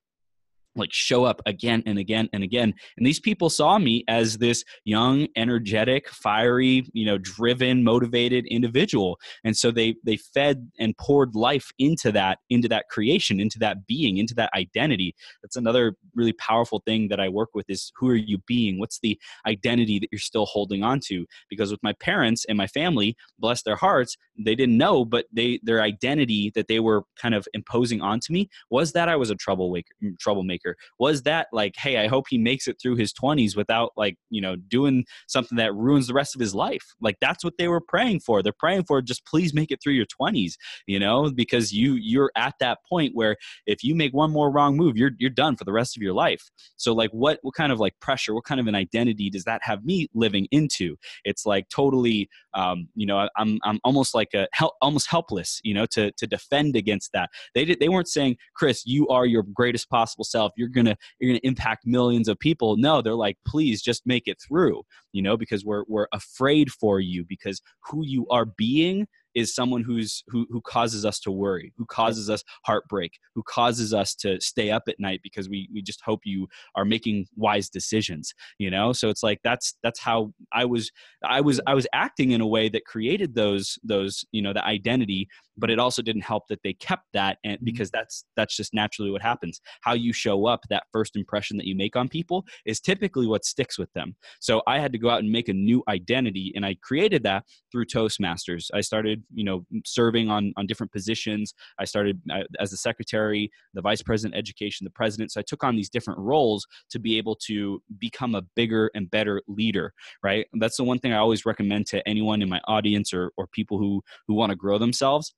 like 0.75 0.91
show 0.91 1.23
up 1.23 1.41
again 1.45 1.83
and 1.85 1.97
again 1.97 2.29
and 2.33 2.43
again. 2.43 2.73
And 2.97 3.05
these 3.05 3.19
people 3.19 3.49
saw 3.49 3.77
me 3.77 4.03
as 4.07 4.37
this 4.37 4.63
young 4.85 5.27
energetic 5.35 6.09
fiery 6.09 6.85
you 6.93 7.05
know 7.05 7.17
driven 7.17 7.83
motivated 7.83 8.45
individual. 8.47 9.19
And 9.43 9.55
so 9.55 9.71
they 9.71 9.95
they 10.03 10.17
fed 10.17 10.69
and 10.79 10.97
poured 10.97 11.35
life 11.35 11.71
into 11.79 12.11
that 12.13 12.39
into 12.49 12.67
that 12.69 12.89
creation 12.89 13.39
into 13.39 13.59
that 13.59 13.85
being 13.87 14.17
into 14.17 14.33
that 14.35 14.51
identity. 14.55 15.15
That's 15.41 15.55
another 15.55 15.95
really 16.15 16.33
powerful 16.33 16.81
thing 16.85 17.07
that 17.09 17.19
i 17.19 17.29
work 17.29 17.49
with 17.53 17.65
is 17.69 17.91
who 17.95 18.09
are 18.09 18.15
you 18.15 18.37
being? 18.47 18.79
What's 18.79 18.99
the 18.99 19.19
identity 19.47 19.99
that 19.99 20.09
you're 20.11 20.19
still 20.19 20.45
holding 20.45 20.83
on 20.83 20.99
to? 21.05 21.25
Because 21.49 21.71
with 21.71 21.81
my 21.83 21.93
parents 21.93 22.45
and 22.47 22.57
my 22.57 22.67
family 22.67 23.15
bless 23.39 23.63
their 23.63 23.75
hearts 23.75 24.17
they 24.37 24.55
didn't 24.55 24.77
know 24.77 25.05
but 25.05 25.25
they 25.31 25.59
their 25.63 25.81
identity 25.81 26.51
that 26.55 26.67
they 26.67 26.79
were 26.79 27.03
kind 27.21 27.35
of 27.35 27.47
imposing 27.53 28.01
onto 28.01 28.33
me 28.33 28.49
was 28.69 28.91
that 28.91 29.09
i 29.09 29.15
was 29.15 29.29
a 29.29 29.35
troublemaker 29.35 29.93
troublemaker 30.19 30.62
was 31.00 31.24
that 31.24 31.48
like 31.51 31.75
hey 31.77 31.98
i 31.98 32.08
hope 32.08 32.25
he 32.29 32.38
makes 32.38 32.67
it 32.67 32.77
through 32.82 32.96
his 32.96 33.13
20s 33.13 33.55
without 33.55 33.91
like 33.96 34.17
you 34.29 34.41
know 34.41 34.55
doing 34.55 35.05
something 35.27 35.58
that 35.58 35.74
ruins 35.74 36.08
the 36.08 36.13
rest 36.13 36.36
of 36.36 36.41
his 36.41 36.55
life? 36.55 36.93
Like 37.01 37.17
that's 37.22 37.43
what 37.43 37.58
they 37.58 37.67
were 37.67 37.82
praying 37.82 38.22
for. 38.22 38.41
They're 38.41 38.53
praying 38.58 38.86
for 38.86 39.01
just 39.01 39.25
please 39.25 39.53
make 39.53 39.72
it 39.72 39.79
through 39.82 39.93
your 39.93 40.05
20s 40.05 40.53
you 40.88 41.00
know 41.00 41.32
because 41.32 41.72
you 41.72 41.93
you're 41.93 42.32
at 42.36 42.55
that 42.60 42.79
point 42.88 43.15
where 43.15 43.36
if 43.65 43.84
you 43.84 43.96
make 43.96 44.13
one 44.13 44.32
more 44.32 44.51
wrong 44.51 44.77
move 44.77 44.98
you're 44.98 45.12
you're 45.17 45.29
done 45.29 45.55
for 45.55 45.63
the 45.63 45.74
rest 45.74 45.96
of 45.98 46.01
your 46.01 46.13
life. 46.13 46.50
So 46.77 46.93
like 46.93 47.12
what 47.12 47.39
what 47.41 47.55
kind 47.55 47.72
of 47.72 47.79
like 47.79 48.00
pressure 48.00 48.34
what 48.34 48.46
kind 48.46 48.60
of 48.60 48.67
an 48.67 48.75
identity 48.75 49.29
does 49.29 49.43
that 49.46 49.62
have 49.63 49.84
me 49.84 50.08
living 50.13 50.48
into? 50.51 50.96
It's 51.24 51.46
like 51.46 51.70
totally 51.70 52.29
um, 52.53 52.88
you 52.96 53.05
know 53.05 53.27
i'm 53.38 53.60
i'm 53.63 53.79
almost 53.84 54.13
like 54.13 54.34
a 54.34 54.48
help 54.53 54.74
almost 54.82 55.10
helpless 55.10 55.60
you 55.63 55.74
know 55.74 55.86
to 55.88 56.12
to 56.13 56.27
defend 56.27 56.75
against 56.75 57.12
that. 57.13 57.29
They 57.55 57.65
did 57.65 57.79
they 57.79 57.89
weren't 57.89 58.08
saying 58.08 58.38
chris 58.55 58.84
you 58.86 59.08
are 59.08 59.25
your 59.25 59.43
greatest 59.43 59.89
possible 59.89 60.24
self 60.24 60.51
you're 60.55 60.69
gonna 60.69 60.95
you're 61.19 61.31
gonna 61.31 61.39
impact 61.43 61.86
millions 61.86 62.27
of 62.27 62.39
people 62.39 62.77
no 62.77 63.01
they're 63.01 63.15
like 63.15 63.38
please 63.45 63.81
just 63.81 64.03
make 64.05 64.27
it 64.27 64.38
through 64.41 64.81
you 65.12 65.22
know 65.22 65.38
because 65.38 65.65
we're 65.65 65.83
we're 65.88 66.07
afraid 66.13 66.72
for 66.72 67.00
you 67.00 67.25
because 67.27 67.62
who 67.89 68.05
you 68.05 68.27
are 68.29 68.45
being 68.45 69.07
is 69.36 69.53
someone 69.53 69.83
who's 69.83 70.24
who 70.27 70.45
who 70.50 70.62
causes 70.62 71.05
us 71.05 71.19
to 71.19 71.31
worry, 71.31 71.74
who 71.77 71.86
causes 71.86 72.29
us 72.29 72.43
heartbreak, 72.65 73.19
who 73.33 73.43
causes 73.43 73.93
us 73.93 74.13
to 74.15 74.39
stay 74.39 74.69
up 74.72 74.83
at 74.88 75.00
night 75.00 75.22
because 75.24 75.50
we 75.50 75.69
we 75.74 75.81
just 75.81 76.01
hope 76.01 76.22
you 76.24 76.48
are 76.75 76.86
making 76.86 77.25
wise 77.36 77.69
decisions, 77.69 78.33
you 78.60 78.69
know? 78.69 78.93
So 78.93 79.10
it's 79.10 79.24
like 79.24 79.39
that's 79.43 79.75
that's 79.83 80.00
how 80.00 80.33
I 80.51 80.65
was 80.65 80.91
I 81.24 81.41
was 81.41 81.60
I 81.65 81.74
was 81.74 81.88
acting 81.93 82.31
in 82.31 82.41
a 82.41 82.48
way 82.48 82.69
that 82.69 82.86
created 82.86 83.36
those 83.36 83.79
those, 83.83 84.25
you 84.31 84.41
know, 84.41 84.53
the 84.53 84.65
identity, 84.65 85.27
but 85.57 85.69
it 85.69 85.79
also 85.79 86.01
didn't 86.01 86.24
help 86.24 86.48
that 86.50 86.62
they 86.63 86.74
kept 86.74 87.05
that 87.13 87.38
and 87.43 87.57
mm-hmm. 87.57 87.65
because 87.65 87.91
that's 87.91 88.25
that's 88.36 88.55
just 88.55 88.74
naturally 88.74 89.12
what 89.12 89.22
happens. 89.22 89.62
How 89.81 89.93
you 89.93 90.13
show 90.13 90.45
up, 90.45 90.62
that 90.69 90.83
first 90.91 91.15
impression 91.15 91.57
that 91.57 91.67
you 91.67 91.75
make 91.75 91.95
on 91.95 92.10
people 92.10 92.45
is 92.65 92.79
typically 92.79 93.27
what 93.27 93.45
sticks 93.45 93.77
with 93.77 93.91
them. 93.93 94.15
So 94.39 94.62
I 94.67 94.79
had 94.79 94.91
to 94.93 94.98
go 94.98 95.10
out 95.10 95.19
and 95.19 95.31
make 95.31 95.50
a 95.50 95.53
new 95.53 95.83
identity 95.88 96.51
and 96.55 96.65
I 96.65 96.75
created 96.81 97.24
that 97.24 97.43
through 97.72 97.86
Toastmasters. 97.86 98.69
I 98.74 98.81
started 98.81 99.24
you 99.33 99.43
know 99.43 99.65
serving 99.86 100.29
on 100.29 100.53
on 100.57 100.65
different 100.65 100.91
positions 100.91 101.53
i 101.79 101.86
started 101.86 102.22
uh, 102.31 102.43
as 102.60 102.72
the 102.72 102.77
secretary 102.77 103.50
the 103.74 103.81
vice 103.81 104.01
president 104.01 104.38
education 104.38 104.86
the 104.86 104.91
president 104.91 105.31
so 105.31 105.39
i 105.39 105.43
took 105.45 105.63
on 105.63 105.75
these 105.75 105.89
different 105.89 106.19
roles 106.19 106.65
to 106.89 107.00
be 107.00 107.17
able 107.17 107.36
to 107.36 107.81
become 108.00 108.36
a 108.36 108.41
bigger 108.55 108.89
and 108.95 109.10
better 109.12 109.41
leader 109.48 109.93
right 110.24 110.48
that's 110.60 110.77
the 110.77 110.83
one 110.83 111.00
thing 111.00 111.13
i 111.13 111.17
always 111.17 111.45
recommend 111.45 111.86
to 111.86 112.07
anyone 112.07 112.41
in 112.41 112.50
my 112.50 112.62
audience 112.67 113.13
or 113.13 113.31
or 113.38 113.48
people 113.48 113.77
who 113.77 114.01
who 114.27 114.33
want 114.33 114.50
to 114.50 114.55
grow 114.55 114.77
themselves 114.77 115.33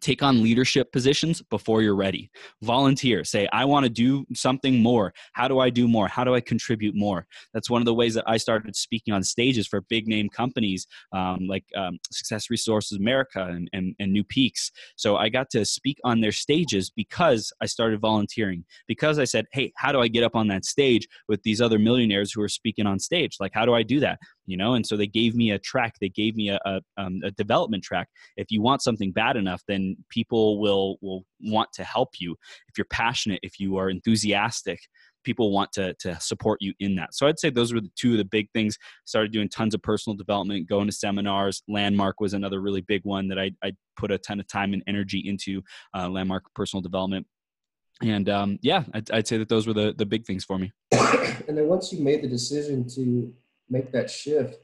take 0.00 0.22
on 0.22 0.42
leadership 0.42 0.92
positions 0.92 1.42
before 1.50 1.82
you're 1.82 1.94
ready. 1.94 2.30
Volunteer. 2.62 3.24
Say 3.24 3.48
i 3.52 3.64
want 3.64 3.84
to 3.84 3.90
do 3.90 4.24
something 4.34 4.82
more. 4.82 5.12
How 5.32 5.48
do 5.48 5.58
i 5.58 5.70
do 5.70 5.88
more? 5.88 6.08
How 6.08 6.24
do 6.24 6.34
i 6.34 6.40
contribute 6.40 6.94
more? 6.94 7.26
That's 7.52 7.70
one 7.70 7.80
of 7.80 7.86
the 7.86 7.94
ways 7.94 8.14
that 8.14 8.24
i 8.26 8.36
started 8.36 8.76
speaking 8.76 9.14
on 9.14 9.22
stages 9.22 9.66
for 9.66 9.80
big 9.82 10.06
name 10.06 10.28
companies 10.28 10.86
um, 11.12 11.46
like 11.48 11.64
um, 11.76 11.98
success 12.10 12.50
resources 12.50 12.98
america 12.98 13.44
and, 13.44 13.68
and, 13.72 13.94
and 13.98 14.12
new 14.12 14.24
peaks. 14.24 14.70
So 14.96 15.16
i 15.16 15.28
got 15.28 15.50
to 15.50 15.64
speak 15.64 15.98
on 16.04 16.20
their 16.20 16.32
stages 16.32 16.90
because 16.90 17.52
i 17.60 17.66
started 17.66 18.00
volunteering. 18.00 18.64
Because 18.86 19.18
i 19.18 19.24
said 19.24 19.46
hey 19.52 19.72
how 19.76 19.92
do 19.92 20.00
i 20.00 20.08
get 20.08 20.24
up 20.24 20.34
on 20.34 20.48
that 20.48 20.64
stage 20.64 21.06
with 21.28 21.42
these 21.42 21.60
other 21.60 21.78
millionaires 21.78 22.32
who 22.32 22.42
are 22.42 22.48
speaking 22.48 22.86
on 22.86 22.98
stage? 22.98 23.36
Like 23.40 23.52
how 23.54 23.64
do 23.64 23.74
i 23.74 23.82
do 23.82 24.00
that 24.00 24.18
you 24.46 24.56
know 24.56 24.74
and 24.74 24.86
so 24.86 24.96
they 24.96 25.06
gave 25.06 25.34
me 25.34 25.50
a 25.50 25.58
track 25.58 25.94
they 26.00 26.08
gave 26.08 26.36
me 26.36 26.50
a, 26.50 26.58
a, 26.64 26.80
um, 26.96 27.20
a, 27.24 27.30
development 27.32 27.82
track. 27.82 28.08
If 28.36 28.50
you 28.50 28.62
want 28.62 28.82
something 28.82 29.12
bad 29.12 29.36
enough 29.36 29.62
then 29.66 29.96
people 30.08 30.60
will 30.60 30.98
will 31.00 31.24
want 31.40 31.72
to 31.74 31.84
help 31.84 32.10
you. 32.18 32.36
If 32.68 32.78
you're 32.78 32.86
passionate 32.86 33.40
if 33.42 33.58
you 33.58 33.76
are 33.76 33.90
enthusiastic 33.90 34.80
people 35.24 35.50
want 35.50 35.72
to 35.72 35.94
to 35.94 36.18
support 36.20 36.58
you 36.60 36.72
in 36.80 36.94
that. 36.96 37.14
So 37.14 37.26
i'd 37.26 37.38
say 37.38 37.50
those 37.50 37.72
were 37.72 37.80
the 37.80 37.90
two 37.96 38.12
of 38.12 38.18
the 38.18 38.24
big 38.24 38.48
things. 38.52 38.78
Started 39.04 39.32
doing 39.32 39.48
tons 39.48 39.74
of 39.74 39.82
personal 39.82 40.16
development 40.16 40.68
going 40.68 40.86
to 40.86 40.92
seminars. 40.92 41.62
Landmark 41.68 42.20
was 42.20 42.34
another 42.34 42.60
really 42.60 42.82
big 42.82 43.00
one 43.04 43.28
that 43.28 43.38
i, 43.38 43.50
I 43.62 43.72
put 43.96 44.10
a 44.10 44.18
ton 44.18 44.40
of 44.40 44.46
time 44.46 44.72
and 44.72 44.82
energy 44.86 45.20
into 45.26 45.62
uh, 45.96 46.08
landmark 46.08 46.44
personal 46.54 46.82
development. 46.82 47.26
And 48.02 48.28
um, 48.28 48.58
yeah 48.62 48.84
I'd, 48.92 49.10
I'd 49.10 49.26
say 49.26 49.38
that 49.38 49.48
those 49.48 49.66
were 49.66 49.74
the 49.74 49.94
the 49.96 50.06
big 50.06 50.26
things 50.26 50.44
for 50.44 50.58
me. 50.58 50.72
And 51.48 51.58
then 51.58 51.68
once 51.68 51.92
you 51.92 52.02
made 52.02 52.22
the 52.22 52.28
decision 52.28 52.88
to 52.90 53.32
make 53.68 53.92
that 53.92 54.10
shift, 54.10 54.56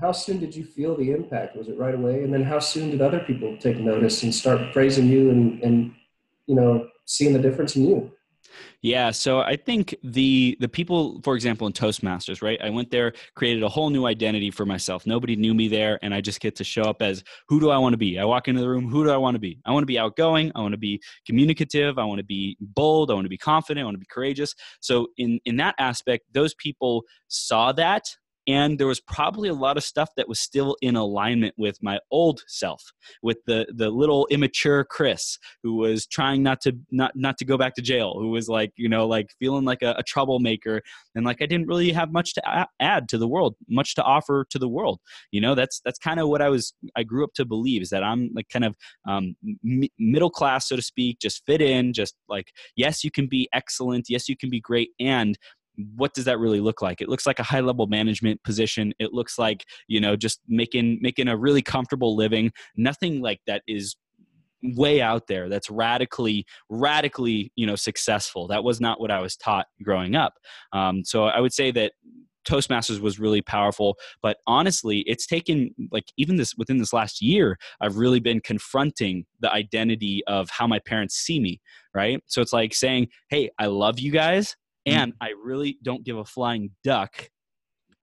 how 0.00 0.12
soon 0.12 0.40
did 0.40 0.54
you 0.54 0.64
feel 0.64 0.96
the 0.96 1.12
impact? 1.12 1.56
Was 1.56 1.68
it 1.68 1.78
right 1.78 1.94
away? 1.94 2.24
And 2.24 2.32
then 2.32 2.42
how 2.42 2.58
soon 2.58 2.90
did 2.90 3.00
other 3.00 3.20
people 3.20 3.56
take 3.58 3.78
notice 3.78 4.22
and 4.22 4.34
start 4.34 4.72
praising 4.72 5.06
you 5.06 5.30
and, 5.30 5.62
and 5.62 5.94
you 6.46 6.54
know, 6.54 6.88
seeing 7.04 7.32
the 7.32 7.38
difference 7.38 7.76
in 7.76 7.86
you? 7.86 8.12
Yeah, 8.82 9.10
so 9.10 9.40
I 9.40 9.56
think 9.56 9.94
the 10.02 10.56
the 10.60 10.68
people, 10.68 11.20
for 11.22 11.34
example, 11.34 11.66
in 11.66 11.72
Toastmasters, 11.72 12.42
right? 12.42 12.60
I 12.62 12.70
went 12.70 12.90
there, 12.90 13.12
created 13.34 13.62
a 13.62 13.68
whole 13.68 13.90
new 13.90 14.06
identity 14.06 14.50
for 14.50 14.66
myself. 14.66 15.06
Nobody 15.06 15.36
knew 15.36 15.54
me 15.54 15.68
there, 15.68 15.98
and 16.02 16.14
I 16.14 16.20
just 16.20 16.40
get 16.40 16.54
to 16.56 16.64
show 16.64 16.82
up 16.82 17.02
as 17.02 17.24
who 17.48 17.60
do 17.60 17.70
I 17.70 17.78
want 17.78 17.94
to 17.94 17.98
be? 17.98 18.18
I 18.18 18.24
walk 18.24 18.48
into 18.48 18.60
the 18.60 18.68
room, 18.68 18.88
who 18.88 19.04
do 19.04 19.10
I 19.10 19.16
want 19.16 19.34
to 19.34 19.40
be? 19.40 19.60
I 19.64 19.72
want 19.72 19.82
to 19.82 19.86
be 19.86 19.98
outgoing. 19.98 20.52
I 20.54 20.60
want 20.60 20.72
to 20.72 20.78
be 20.78 21.00
communicative. 21.26 21.98
I 21.98 22.04
want 22.04 22.18
to 22.18 22.24
be 22.24 22.56
bold. 22.60 23.10
I 23.10 23.14
want 23.14 23.24
to 23.24 23.30
be 23.30 23.38
confident. 23.38 23.82
I 23.82 23.84
want 23.84 23.94
to 23.94 24.00
be 24.00 24.06
courageous. 24.10 24.54
So 24.80 25.08
in 25.16 25.40
in 25.44 25.56
that 25.56 25.74
aspect, 25.78 26.24
those 26.32 26.54
people 26.54 27.04
saw 27.28 27.72
that 27.72 28.04
and 28.46 28.78
there 28.78 28.86
was 28.86 29.00
probably 29.00 29.48
a 29.48 29.54
lot 29.54 29.76
of 29.76 29.84
stuff 29.84 30.10
that 30.16 30.28
was 30.28 30.38
still 30.40 30.76
in 30.82 30.96
alignment 30.96 31.54
with 31.56 31.82
my 31.82 31.98
old 32.10 32.42
self 32.46 32.92
with 33.22 33.38
the 33.46 33.66
the 33.74 33.90
little 33.90 34.26
immature 34.30 34.84
chris 34.84 35.38
who 35.62 35.74
was 35.74 36.06
trying 36.06 36.42
not 36.42 36.60
to 36.60 36.76
not 36.90 37.12
not 37.14 37.38
to 37.38 37.44
go 37.44 37.56
back 37.56 37.74
to 37.74 37.82
jail 37.82 38.14
who 38.18 38.30
was 38.30 38.48
like 38.48 38.72
you 38.76 38.88
know 38.88 39.06
like 39.06 39.30
feeling 39.38 39.64
like 39.64 39.82
a, 39.82 39.94
a 39.98 40.02
troublemaker. 40.02 40.82
And 41.14 41.24
like 41.24 41.40
i 41.42 41.46
didn't 41.46 41.68
really 41.68 41.92
have 41.92 42.12
much 42.12 42.34
to 42.34 42.66
add 42.80 43.08
to 43.08 43.18
the 43.18 43.28
world 43.28 43.54
much 43.68 43.94
to 43.94 44.02
offer 44.02 44.46
to 44.50 44.58
the 44.58 44.68
world. 44.68 45.00
You 45.30 45.40
know 45.40 45.54
that's 45.54 45.80
that's 45.84 45.98
kind 45.98 46.20
of 46.20 46.28
what 46.28 46.42
i 46.42 46.48
was 46.48 46.74
i 46.96 47.02
grew 47.02 47.24
up 47.24 47.34
to 47.34 47.44
believe 47.44 47.82
is 47.82 47.90
that 47.90 48.02
i'm 48.02 48.30
like 48.34 48.48
kind 48.48 48.64
of 48.64 48.74
um, 49.06 49.36
m- 49.64 49.88
middle 49.98 50.30
class 50.30 50.68
so 50.68 50.76
to 50.76 50.82
speak 50.82 51.18
just 51.20 51.44
fit 51.46 51.60
in 51.60 51.92
just 51.92 52.14
like 52.28 52.52
yes 52.76 53.04
you 53.04 53.10
can 53.10 53.26
be 53.26 53.48
excellent 53.52 54.06
yes 54.08 54.28
you 54.28 54.36
can 54.36 54.50
be 54.50 54.60
great 54.60 54.90
and 54.98 55.38
what 55.96 56.14
does 56.14 56.24
that 56.24 56.38
really 56.38 56.60
look 56.60 56.82
like? 56.82 57.00
It 57.00 57.08
looks 57.08 57.26
like 57.26 57.38
a 57.38 57.42
high 57.44 57.60
level 57.60 57.86
management 57.86 58.42
position. 58.44 58.92
It 58.98 59.12
looks 59.12 59.38
like 59.38 59.64
you 59.88 60.00
know 60.00 60.16
just 60.16 60.40
making 60.48 60.98
making 61.00 61.28
a 61.28 61.36
really 61.36 61.62
comfortable 61.62 62.16
living. 62.16 62.52
Nothing 62.76 63.20
like 63.20 63.40
that 63.46 63.62
is 63.66 63.96
way 64.62 65.02
out 65.02 65.26
there 65.26 65.50
that's 65.50 65.68
radically 65.68 66.46
radically 66.70 67.52
you 67.56 67.66
know 67.66 67.76
successful. 67.76 68.48
That 68.48 68.64
was 68.64 68.80
not 68.80 69.00
what 69.00 69.10
i 69.10 69.20
was 69.20 69.36
taught 69.36 69.66
growing 69.82 70.14
up. 70.16 70.34
Um, 70.72 71.04
so 71.04 71.24
i 71.24 71.40
would 71.40 71.52
say 71.52 71.70
that 71.72 71.92
Toastmasters 72.44 73.00
was 73.00 73.18
really 73.18 73.40
powerful, 73.40 73.96
but 74.22 74.36
honestly, 74.46 75.00
it's 75.06 75.26
taken 75.26 75.74
like 75.90 76.04
even 76.16 76.36
this 76.36 76.54
within 76.56 76.76
this 76.76 76.92
last 76.92 77.22
year, 77.22 77.58
I've 77.80 77.96
really 77.96 78.20
been 78.20 78.40
confronting 78.40 79.24
the 79.40 79.50
identity 79.50 80.22
of 80.26 80.50
how 80.50 80.66
my 80.66 80.78
parents 80.78 81.14
see 81.14 81.40
me, 81.40 81.60
right? 81.94 82.22
So 82.26 82.42
it's 82.42 82.52
like 82.52 82.74
saying, 82.74 83.08
"Hey, 83.30 83.50
I 83.58 83.66
love 83.66 83.98
you 83.98 84.12
guys, 84.12 84.56
mm-hmm. 84.86 84.98
and 84.98 85.12
I 85.20 85.30
really 85.42 85.78
don't 85.82 86.04
give 86.04 86.16
a 86.16 86.24
flying 86.24 86.70
duck." 86.82 87.28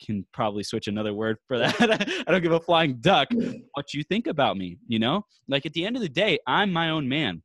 Can 0.03 0.25
probably 0.33 0.63
switch 0.63 0.87
another 0.87 1.13
word 1.13 1.37
for 1.47 1.59
that. 1.59 1.75
I 2.27 2.31
don't 2.31 2.41
give 2.41 2.53
a 2.53 2.59
flying 2.59 2.97
duck 3.01 3.27
what 3.75 3.93
you 3.93 4.01
think 4.03 4.25
about 4.25 4.57
me, 4.57 4.79
you 4.87 4.97
know? 4.97 5.21
Like 5.47 5.67
at 5.67 5.73
the 5.73 5.85
end 5.85 5.95
of 5.95 6.01
the 6.01 6.09
day, 6.09 6.39
I'm 6.47 6.73
my 6.73 6.89
own 6.89 7.07
man 7.07 7.43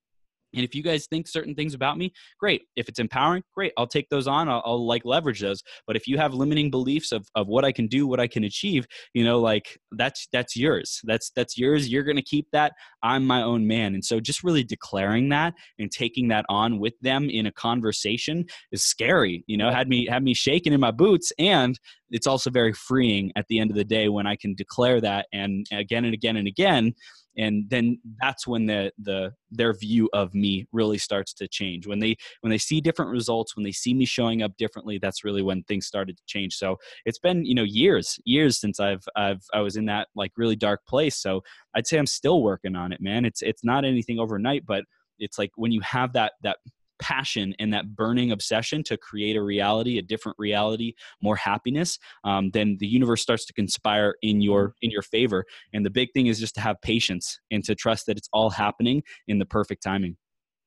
and 0.55 0.65
if 0.65 0.75
you 0.75 0.83
guys 0.83 1.07
think 1.07 1.29
certain 1.29 1.55
things 1.55 1.75
about 1.75 1.99
me, 1.99 2.13
great. 2.39 2.63
If 2.77 2.89
it's 2.89 2.99
empowering, 2.99 3.43
great. 3.55 3.73
I'll 3.77 3.87
take 3.87 4.09
those 4.09 4.27
on. 4.27 4.49
I'll, 4.49 4.63
I'll, 4.65 4.87
like 4.87 5.05
leverage 5.05 5.41
those. 5.41 5.63
But 5.87 5.97
if 5.97 6.07
you 6.07 6.17
have 6.19 6.33
limiting 6.33 6.71
beliefs 6.71 7.11
of, 7.13 7.27
of 7.35 7.49
what 7.49 7.65
I 7.65 7.73
can 7.73 7.89
do, 7.89 8.07
what 8.07 8.21
I 8.21 8.29
can 8.29 8.45
achieve, 8.45 8.87
you 9.15 9.25
know, 9.25 9.41
like 9.41 9.79
that's 9.93 10.29
that's 10.33 10.57
yours. 10.57 11.01
That's 11.05 11.31
that's 11.35 11.59
yours. 11.59 11.89
You're 11.89 12.05
gonna 12.05 12.23
keep 12.23 12.47
that. 12.53 12.73
I'm 13.03 13.27
my 13.27 13.43
own 13.43 13.67
man. 13.67 13.95
And 13.95 14.05
so 14.05 14.21
just 14.21 14.45
really 14.45 14.65
declaring 14.65 15.29
that 15.31 15.55
and 15.79 15.91
taking 15.91 16.29
that 16.29 16.45
on 16.49 16.79
with 16.79 16.95
them 17.01 17.29
in 17.29 17.47
a 17.47 17.53
conversation 17.53 18.45
is 18.71 18.85
scary. 18.85 19.45
You 19.47 19.57
know, 19.57 19.71
had 19.71 19.89
me 19.89 20.07
had 20.07 20.23
me 20.23 20.35
shaking 20.35 20.73
in 20.73 20.81
my 20.81 20.93
boots. 20.93 21.33
And 21.39 21.79
it's 22.11 22.27
also 22.27 22.51
very 22.51 22.73
freeing 22.73 23.33
at 23.37 23.47
the 23.49 23.59
end 23.59 23.71
of 23.71 23.77
the 23.77 23.85
day 23.85 24.09
when 24.09 24.27
I 24.27 24.37
can 24.37 24.55
declare 24.55 25.01
that 25.01 25.27
and 25.33 25.67
again 25.73 26.05
and 26.05 26.15
again 26.15 26.37
and 26.37 26.47
again 26.47 26.95
and 27.37 27.69
then 27.69 27.99
that's 28.21 28.47
when 28.47 28.67
the 28.67 28.93
the 28.99 29.33
their 29.51 29.73
view 29.73 30.09
of 30.13 30.35
me 30.35 30.67
really 30.73 30.99
starts 30.99 31.33
to 31.35 31.49
change. 31.49 31.87
When 31.87 31.99
they 31.99 32.17
when 32.41 32.51
they 32.51 32.59
see 32.59 32.81
different 32.81 33.11
results 33.11 33.57
when 33.57 33.65
they 33.65 33.73
see 33.73 33.95
me 33.95 34.05
showing 34.05 34.43
up 34.43 34.57
differently 34.57 34.99
that's 34.99 35.25
really 35.25 35.43
when 35.43 35.63
things 35.65 35.87
started 35.87 36.17
to 36.17 36.23
change. 36.27 36.55
So 36.55 36.79
it's 37.05 37.19
been 37.19 37.45
you 37.45 37.55
know 37.55 37.63
years 37.63 38.19
years 38.25 38.59
since 38.59 38.81
i've 38.81 39.07
i've 39.17 39.43
i 39.53 39.61
was 39.61 39.77
in 39.77 39.85
that 39.87 40.09
like 40.15 40.33
really 40.37 40.57
dark 40.57 40.85
place. 40.87 41.17
So 41.17 41.43
i'd 41.75 41.87
say 41.87 41.99
i'm 41.99 42.07
still 42.07 42.43
working 42.43 42.77
on 42.77 42.93
it 42.93 43.01
man. 43.01 43.25
It's 43.25 43.43
it's 43.43 43.65
not 43.65 43.85
anything 43.85 44.19
overnight 44.19 44.65
but 44.67 44.85
it's 45.19 45.39
like 45.39 45.51
when 45.57 45.73
you 45.73 45.81
have 45.81 46.13
that 46.15 46.33
that 46.43 46.59
passion 46.99 47.55
and 47.59 47.73
that 47.73 47.95
burning 47.95 48.33
obsession 48.33 48.83
to 48.83 48.97
create 48.97 49.37
a 49.37 49.43
reality 49.43 49.99
a 49.99 50.03
different 50.03 50.37
reality 50.39 50.95
more 51.21 51.37
happiness 51.37 51.99
um, 52.25 52.51
then 52.51 52.77
the 52.81 52.87
universe 52.87 53.23
starts 53.23 53.45
to 53.45 53.53
conspire 53.53 54.15
in 54.23 54.41
your 54.41 54.75
in 54.83 54.91
your 54.91 55.03
favor. 55.03 55.45
And 55.73 55.85
the 55.85 55.91
big 55.91 56.13
thing 56.13 56.27
is 56.27 56.39
just 56.39 56.55
to 56.57 56.61
have 56.61 56.81
patience 56.83 57.41
and 57.51 57.63
to 57.65 57.75
trust 57.75 58.07
that 58.07 58.17
it's 58.17 58.29
all 58.33 58.51
happening 58.51 59.03
in 59.29 59.39
the 59.39 59.47
perfect 59.47 59.83
timing. 59.83 60.17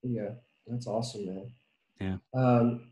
Yeah 0.04 0.30
that's 0.70 0.88
awesome 0.88 1.26
man. 1.26 1.52
Yeah. 2.00 2.18
Um, 2.40 2.92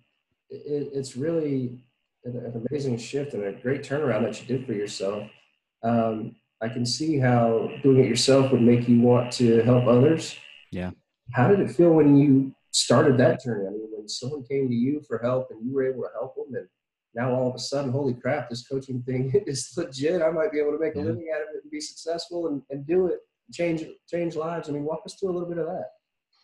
it, 0.50 0.90
it's 0.94 1.16
really 1.16 1.84
an, 2.26 2.36
an, 2.38 2.66
amazing 2.70 2.98
shift 2.98 3.34
and 3.34 3.44
a 3.44 3.54
great 3.54 3.84
turnaround 3.84 4.24
that 4.24 4.42
you 4.42 4.48
did 4.48 4.66
for 4.66 4.74
yourself. 4.74 5.30
Um, 5.84 6.36
i 6.60 6.68
can 6.68 6.88
see 6.88 7.20
how 7.20 7.70
doing 7.84 8.04
it 8.04 8.08
yourself 8.08 8.52
would 8.52 8.64
make 8.64 8.90
you 8.90 9.00
want 9.00 9.32
to 9.34 9.62
help 9.62 9.86
others. 9.86 10.36
Yeah. 10.72 10.92
How 11.34 11.48
did 11.48 11.60
it 11.60 11.70
feel 11.72 11.92
when 11.92 12.18
you 12.18 12.56
started 12.78 13.18
that 13.18 13.44
journey. 13.44 13.68
I 13.68 13.72
mean, 13.72 13.88
when 13.92 14.08
someone 14.08 14.44
came 14.44 14.70
to 14.70 14.76
you 14.76 15.02
for 15.08 15.18
help 15.18 15.48
and 15.50 15.66
you 15.66 15.74
were 15.74 15.88
able 15.88 16.04
to 16.04 16.10
help 16.14 16.36
them, 16.36 16.56
and 16.56 16.68
now 17.16 17.34
all 17.34 17.50
of 17.50 17.56
a 17.56 17.60
sudden, 17.60 17.92
holy 17.92 18.14
crap, 18.14 18.50
this 18.50 18.68
coaching 18.68 19.02
thing 19.02 19.32
is 19.48 19.74
legit. 19.76 20.22
I 20.22 20.30
might 20.30 20.52
be 20.52 20.60
able 20.60 20.74
to 20.74 20.80
make 20.80 20.96
a 20.96 21.00
living 21.00 21.30
out 21.34 21.42
of 21.42 21.48
it 21.56 21.64
and 21.64 21.72
be 21.72 21.82
successful 21.82 22.48
and, 22.48 22.62
and 22.70 22.86
do 22.86 23.08
it, 23.08 23.20
change 23.52 23.84
change 24.10 24.36
lives. 24.36 24.70
I 24.70 24.74
mean, 24.74 24.84
walk 24.84 25.02
us 25.06 25.16
through 25.16 25.32
a 25.32 25.34
little 25.34 25.50
bit 25.50 25.58
of 25.58 25.66
that. 25.66 25.88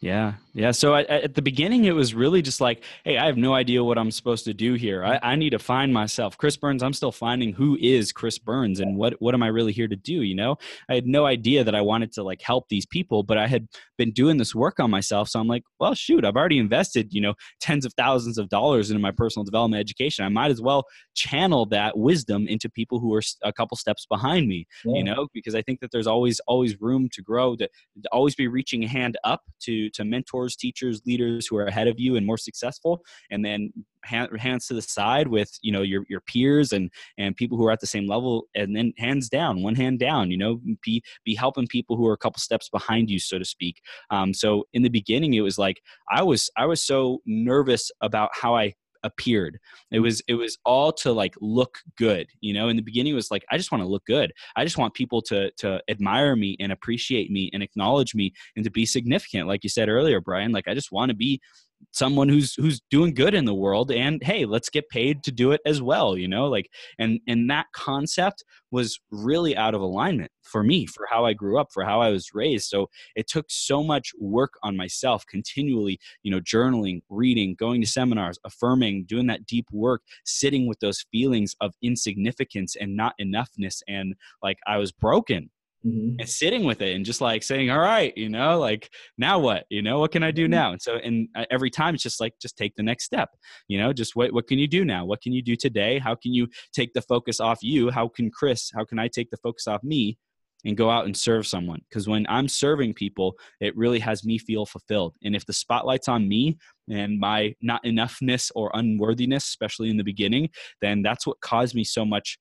Yeah. 0.04 0.34
Yeah. 0.54 0.72
So 0.72 0.94
I, 0.94 1.04
at 1.04 1.34
the 1.34 1.42
beginning, 1.42 1.86
it 1.86 1.96
was 1.96 2.14
really 2.14 2.42
just 2.42 2.62
like, 2.62 2.84
hey, 3.04 3.18
I 3.18 3.26
have 3.26 3.38
no 3.38 3.56
idea 3.56 3.84
what 3.84 3.98
I'm 3.98 4.12
supposed 4.12 4.46
to 4.46 4.54
do 4.54 4.76
here. 4.76 5.04
I, 5.04 5.20
I, 5.24 5.36
need 5.36 5.50
to 5.52 5.60
find 5.60 5.92
myself. 5.92 6.38
Chris 6.38 6.58
Burns, 6.58 6.84
I'm 6.84 6.94
still 6.94 7.12
finding 7.12 7.54
who 7.54 7.76
is 7.82 8.12
Chris 8.12 8.38
Burns 8.38 8.80
and 8.80 8.98
what, 8.98 9.14
what 9.20 9.34
am 9.34 9.42
I 9.42 9.48
really 9.48 9.72
here 9.72 9.88
to 9.88 9.96
do? 9.96 10.22
You 10.22 10.36
know, 10.36 10.58
I 10.90 10.96
had 10.96 11.08
no 11.08 11.26
idea 11.26 11.64
that 11.64 11.74
I 11.74 11.82
wanted 11.82 12.12
to 12.14 12.24
like 12.24 12.42
help 12.42 12.70
these 12.70 12.86
people, 12.86 13.24
but 13.24 13.38
I 13.40 13.48
had 13.48 13.68
been 13.98 14.12
doing 14.12 14.38
this 14.38 14.54
work 14.54 14.80
on 14.80 14.92
myself. 14.92 15.30
So 15.30 15.40
I'm 15.40 15.48
like, 15.48 15.64
well, 15.80 15.96
shoot, 15.96 16.24
I've 16.24 16.36
already 16.36 16.60
invested, 16.60 17.14
you 17.14 17.22
know, 17.22 17.34
tens 17.60 17.84
of 17.84 17.94
thousands 17.96 18.38
of 18.38 18.50
dollars 18.50 18.92
into 18.92 19.02
my 19.02 19.12
personal 19.12 19.46
development 19.46 19.80
education. 19.80 20.24
I 20.24 20.30
might 20.30 20.52
as 20.52 20.62
well 20.62 20.84
channel 21.16 21.66
that 21.68 21.98
wisdom 21.98 22.48
into 22.48 22.70
people 22.70 23.00
who 23.00 23.14
are 23.16 23.22
a 23.42 23.54
couple 23.54 23.78
steps 23.78 24.06
behind 24.06 24.48
me, 24.48 24.68
yeah. 24.86 24.98
you 24.98 25.04
know, 25.04 25.28
because 25.34 25.56
I 25.56 25.64
think 25.64 25.80
that 25.80 25.92
there's 25.92 26.08
always, 26.08 26.40
always 26.42 26.80
room 26.80 27.10
to 27.14 27.22
grow, 27.24 27.56
to, 27.56 27.68
to 27.68 28.10
always 28.12 28.36
be 28.36 28.48
reaching 28.48 28.84
a 28.84 28.88
hand 28.88 29.18
up 29.24 29.42
to, 29.62 29.90
to 29.94 30.06
mentors, 30.06 30.56
teachers, 30.56 31.02
leaders 31.06 31.48
who 31.48 31.58
are 31.58 31.66
ahead 31.66 31.88
of 31.88 32.00
you 32.00 32.16
and 32.16 32.26
more 32.26 32.38
successful, 32.38 33.04
and 33.32 33.44
then 33.44 33.72
hands 34.04 34.68
to 34.68 34.74
the 34.74 34.82
side 34.82 35.28
with 35.28 35.58
you 35.62 35.72
know 35.72 35.82
your 35.82 36.06
your 36.10 36.22
peers 36.22 36.74
and 36.74 36.92
and 37.18 37.36
people 37.36 37.58
who 37.58 37.66
are 37.66 37.72
at 37.72 37.80
the 37.80 37.88
same 37.88 38.08
level, 38.08 38.48
and 38.56 38.76
then 38.76 38.94
hands 38.98 39.30
down, 39.30 39.64
one 39.64 39.76
hand 39.76 40.00
down. 40.00 40.32
You 40.32 40.38
know, 40.38 40.62
be 40.84 41.02
be 41.26 41.36
helping 41.36 41.68
people 41.68 41.96
who 41.96 42.08
are 42.08 42.14
a 42.14 42.18
couple 42.18 42.40
steps 42.40 42.70
behind 42.70 43.10
you, 43.10 43.20
so 43.20 43.40
to 43.40 43.46
speak. 43.46 43.82
Um, 44.10 44.34
so 44.34 44.66
in 44.74 44.84
the 44.84 44.90
beginning, 44.90 45.34
it 45.34 45.42
was 45.42 45.58
like 45.58 45.82
I 46.12 46.24
was 46.24 46.50
I 46.58 46.66
was 46.66 46.84
so 46.84 47.22
nervous 47.26 47.92
about 48.02 48.32
how 48.34 48.56
I 48.56 48.74
appeared. 49.04 49.60
It 49.92 50.00
was 50.00 50.22
it 50.28 50.36
was 50.36 50.58
all 50.66 50.92
to 50.94 51.12
like 51.12 51.36
look 51.42 51.80
good 51.98 52.28
you 52.42 52.54
know? 52.54 52.70
In 52.70 52.76
the 52.76 52.82
beginning 52.82 53.14
it 53.14 53.16
was 53.16 53.32
like 53.32 53.46
i 53.52 53.58
just 53.58 53.72
want 53.72 53.84
to 53.84 53.88
look 53.88 54.06
good. 54.06 54.32
I 54.56 54.64
just 54.64 54.78
want 54.78 54.94
people 54.94 55.22
to 55.24 55.52
to 55.58 55.82
admire 55.90 56.36
me 56.36 56.56
and 56.60 56.72
appreciate 56.72 57.32
me 57.32 57.50
and 57.54 57.64
acknowledge 57.64 58.16
me 58.16 58.34
and 58.56 58.64
to 58.66 58.72
be 58.72 58.86
significant. 58.86 59.48
Like 59.48 59.64
you 59.64 59.70
said 59.70 59.90
earlier 59.90 60.22
brian 60.22 60.52
like 60.52 60.68
i 60.68 60.74
just 60.74 60.92
want 60.92 61.10
to 61.10 61.16
be 61.16 61.42
someone 61.92 62.30
who's 62.30 62.54
who's 62.56 62.82
doing 62.90 63.14
good 63.14 63.34
in 63.34 63.46
the 63.46 63.54
world 63.54 63.92
and 63.92 64.24
hey 64.24 64.46
let's 64.46 64.70
get 64.70 64.88
paid 64.90 65.24
to 65.24 65.32
do 65.32 65.52
it 65.52 65.62
as 65.66 65.82
well 65.82 66.18
you 66.18 66.28
know 66.28 66.48
like 66.48 66.70
and 67.00 67.20
and 67.28 67.50
that 67.50 67.68
concept 67.74 68.44
was 68.72 69.00
really 69.12 69.56
out 69.56 69.76
of 69.76 69.82
alignment 69.82 70.32
for 70.44 70.64
me 70.64 70.86
for 70.86 71.08
how 71.10 71.26
i 71.26 71.34
grew 71.34 71.60
up 71.60 71.68
for 71.74 71.84
how 71.84 72.02
i 72.02 72.10
was 72.10 72.30
raised. 72.34 72.70
So 72.70 72.90
it 73.16 73.28
took 73.28 73.46
so 73.50 73.84
much 73.84 74.12
work 74.20 74.54
on 74.64 74.76
myself 74.78 75.26
continually 75.28 76.00
you 76.24 76.32
know 76.32 76.40
journaling 76.40 77.02
reading 77.10 77.56
going 77.58 77.82
to 77.82 77.88
seminars 77.88 78.40
affirming 78.46 79.06
doing 79.06 79.28
that 79.28 79.46
deep 79.46 79.66
work 79.72 80.02
sitting 80.26 80.68
with 80.68 80.80
those 80.80 81.06
feelings 81.12 81.56
of 81.62 81.74
insignificance 81.82 82.76
and 82.76 82.96
not 82.96 83.14
enoughness 83.22 83.82
and 83.88 84.16
like 84.42 84.58
i 84.68 84.78
was 84.78 84.92
broken 84.92 85.50
mm-hmm. 85.86 86.16
and 86.20 86.30
sitting 86.30 86.64
with 86.64 86.82
it 86.82 86.96
and 86.96 87.06
just 87.06 87.22
like 87.22 87.44
saying, 87.44 87.70
all 87.70 87.80
right, 87.80 88.16
you 88.18 88.30
know, 88.30 88.60
like 88.60 88.90
now 89.18 89.40
what, 89.40 89.66
you 89.70 89.82
know, 89.82 90.00
what 90.00 90.12
can 90.12 90.24
I 90.24 90.32
do 90.32 90.44
mm-hmm. 90.44 90.52
now? 90.52 90.72
And 90.72 90.82
so, 90.82 90.96
and 90.96 91.28
uh, 91.36 91.46
every 91.52 91.70
time 91.70 91.94
it's 91.96 92.04
just 92.04 92.20
like, 92.20 92.34
just 92.42 92.58
take 92.58 92.76
the 92.76 92.84
next 92.84 93.06
step, 93.06 93.30
you 93.68 93.78
know, 93.78 93.94
just 93.94 94.16
what, 94.16 94.34
what 94.34 94.48
can 94.48 94.60
you 94.60 94.68
do 94.68 94.86
now? 94.86 95.06
What 95.06 95.22
can 95.22 95.34
you 95.34 95.42
do 95.42 95.56
today? 95.56 96.00
How 96.00 96.16
can 96.16 96.34
you 96.34 96.48
take 96.74 96.94
the 96.94 97.02
focus 97.02 97.40
off 97.40 97.60
you? 97.62 97.90
How 97.90 98.08
can 98.08 98.30
Chris, 98.32 98.72
how 98.76 98.86
can 98.86 99.00
I 99.00 99.08
take 99.08 99.30
the 99.30 99.38
focus 99.38 99.68
off 99.68 99.84
me? 99.84 100.18
and 100.66 100.78
go 100.78 100.90
out 100.90 101.06
and 101.06 101.16
serve 101.16 101.46
someone. 101.46 101.82
Because 101.90 102.08
when 102.08 102.26
I'm 102.30 102.48
serving 102.48 102.94
people, 102.94 103.36
it 103.60 103.76
really 103.76 104.00
has 104.00 104.24
me 104.24 104.38
feel 104.38 104.66
fulfilled. 104.66 105.14
And 105.24 105.36
if 105.36 105.46
the 105.46 105.54
spotlight's 105.54 106.08
on 106.08 106.28
me 106.28 106.58
and 106.90 107.20
my 107.20 107.54
not 107.62 107.84
enoughness 107.84 108.52
or 108.56 108.72
unworthiness, 108.74 109.46
especially 109.46 109.90
in 109.90 109.98
the 109.98 110.04
beginning, 110.04 110.50
then 110.82 111.02
that's 111.02 111.28
what 111.28 111.42
caused 111.42 111.76
me 111.76 111.84
so 111.84 112.06
much 112.06 112.38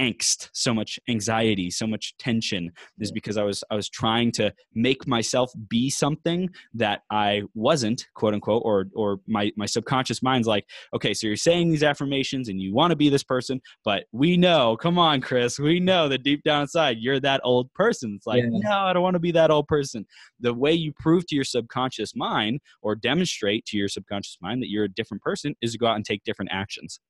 angst 0.00 0.48
so 0.52 0.72
much 0.72 0.98
anxiety 1.08 1.70
so 1.70 1.86
much 1.86 2.14
tension 2.18 2.70
is 2.98 3.12
because 3.12 3.36
i 3.36 3.42
was 3.42 3.62
i 3.70 3.74
was 3.74 3.88
trying 3.88 4.32
to 4.32 4.52
make 4.74 5.06
myself 5.06 5.52
be 5.68 5.90
something 5.90 6.48
that 6.74 7.02
i 7.10 7.42
wasn't 7.54 8.06
quote 8.14 8.34
unquote 8.34 8.62
or 8.64 8.86
or 8.94 9.20
my 9.26 9.50
my 9.56 9.66
subconscious 9.66 10.22
mind's 10.22 10.48
like 10.48 10.64
okay 10.94 11.12
so 11.12 11.26
you're 11.26 11.36
saying 11.36 11.68
these 11.68 11.82
affirmations 11.82 12.48
and 12.48 12.60
you 12.60 12.72
want 12.72 12.90
to 12.90 12.96
be 12.96 13.08
this 13.08 13.24
person 13.24 13.60
but 13.84 14.04
we 14.12 14.36
know 14.36 14.76
come 14.76 14.98
on 14.98 15.20
chris 15.20 15.58
we 15.58 15.78
know 15.78 16.08
that 16.08 16.22
deep 16.22 16.42
down 16.42 16.62
inside 16.62 16.98
you're 16.98 17.20
that 17.20 17.40
old 17.44 17.72
person. 17.74 18.14
It's 18.16 18.26
like 18.26 18.42
yeah. 18.42 18.48
no 18.50 18.78
i 18.78 18.92
don't 18.92 19.02
want 19.02 19.14
to 19.14 19.20
be 19.20 19.32
that 19.32 19.50
old 19.50 19.68
person. 19.68 20.06
The 20.40 20.54
way 20.54 20.72
you 20.72 20.92
prove 20.98 21.26
to 21.26 21.34
your 21.34 21.44
subconscious 21.44 22.14
mind 22.14 22.60
or 22.82 22.94
demonstrate 22.94 23.66
to 23.66 23.76
your 23.76 23.88
subconscious 23.88 24.38
mind 24.40 24.62
that 24.62 24.70
you're 24.70 24.84
a 24.84 24.88
different 24.88 25.22
person 25.22 25.54
is 25.62 25.72
to 25.72 25.78
go 25.78 25.86
out 25.86 25.96
and 25.96 26.04
take 26.04 26.24
different 26.24 26.50
actions 26.52 27.00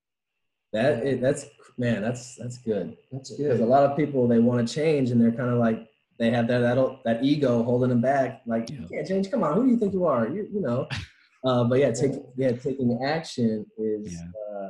that 0.72 1.06
is, 1.06 1.20
that's 1.20 1.46
man, 1.78 2.02
that's 2.02 2.37
that's 2.37 2.59
good. 2.59 2.96
That's 3.11 3.30
good. 3.30 3.44
Because 3.44 3.61
a 3.61 3.66
lot 3.66 3.85
of 3.85 3.96
people 3.96 4.28
they 4.28 4.38
want 4.38 4.66
to 4.66 4.72
change 4.72 5.11
and 5.11 5.20
they're 5.20 5.33
kind 5.33 5.50
of 5.50 5.59
like 5.59 5.88
they 6.18 6.30
have 6.30 6.46
that 6.48 6.61
that 6.61 6.98
that 7.04 7.24
ego 7.24 7.62
holding 7.62 7.90
them 7.90 8.00
back. 8.00 8.42
Like 8.46 8.70
yeah. 8.70 8.80
you 8.80 8.87
can't 8.88 9.06
change. 9.06 9.30
Come 9.30 9.42
on, 9.42 9.54
who 9.54 9.64
do 9.64 9.70
you 9.70 9.78
think 9.78 9.92
you 9.92 10.06
are? 10.06 10.28
You 10.28 10.48
you 10.52 10.61
know. 10.61 10.87
Uh, 11.42 11.64
but 11.64 11.78
yeah, 11.78 11.90
take 11.90 12.12
yeah 12.37 12.52
taking 12.52 13.00
action 13.02 13.64
is 13.78 14.12
yeah. 14.12 14.20
uh, 14.20 14.68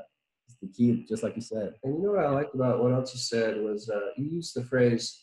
is 0.48 0.56
the 0.62 0.68
key, 0.68 1.04
just 1.08 1.24
like 1.24 1.34
you 1.34 1.42
said. 1.42 1.74
And 1.82 1.96
you 1.96 2.04
know 2.04 2.12
what 2.12 2.24
I 2.24 2.30
liked 2.30 2.54
about 2.54 2.80
what 2.80 2.92
else 2.92 3.12
you 3.12 3.18
said 3.18 3.60
was 3.60 3.90
uh, 3.90 3.98
you 4.16 4.30
used 4.30 4.54
the 4.54 4.62
phrase 4.62 5.20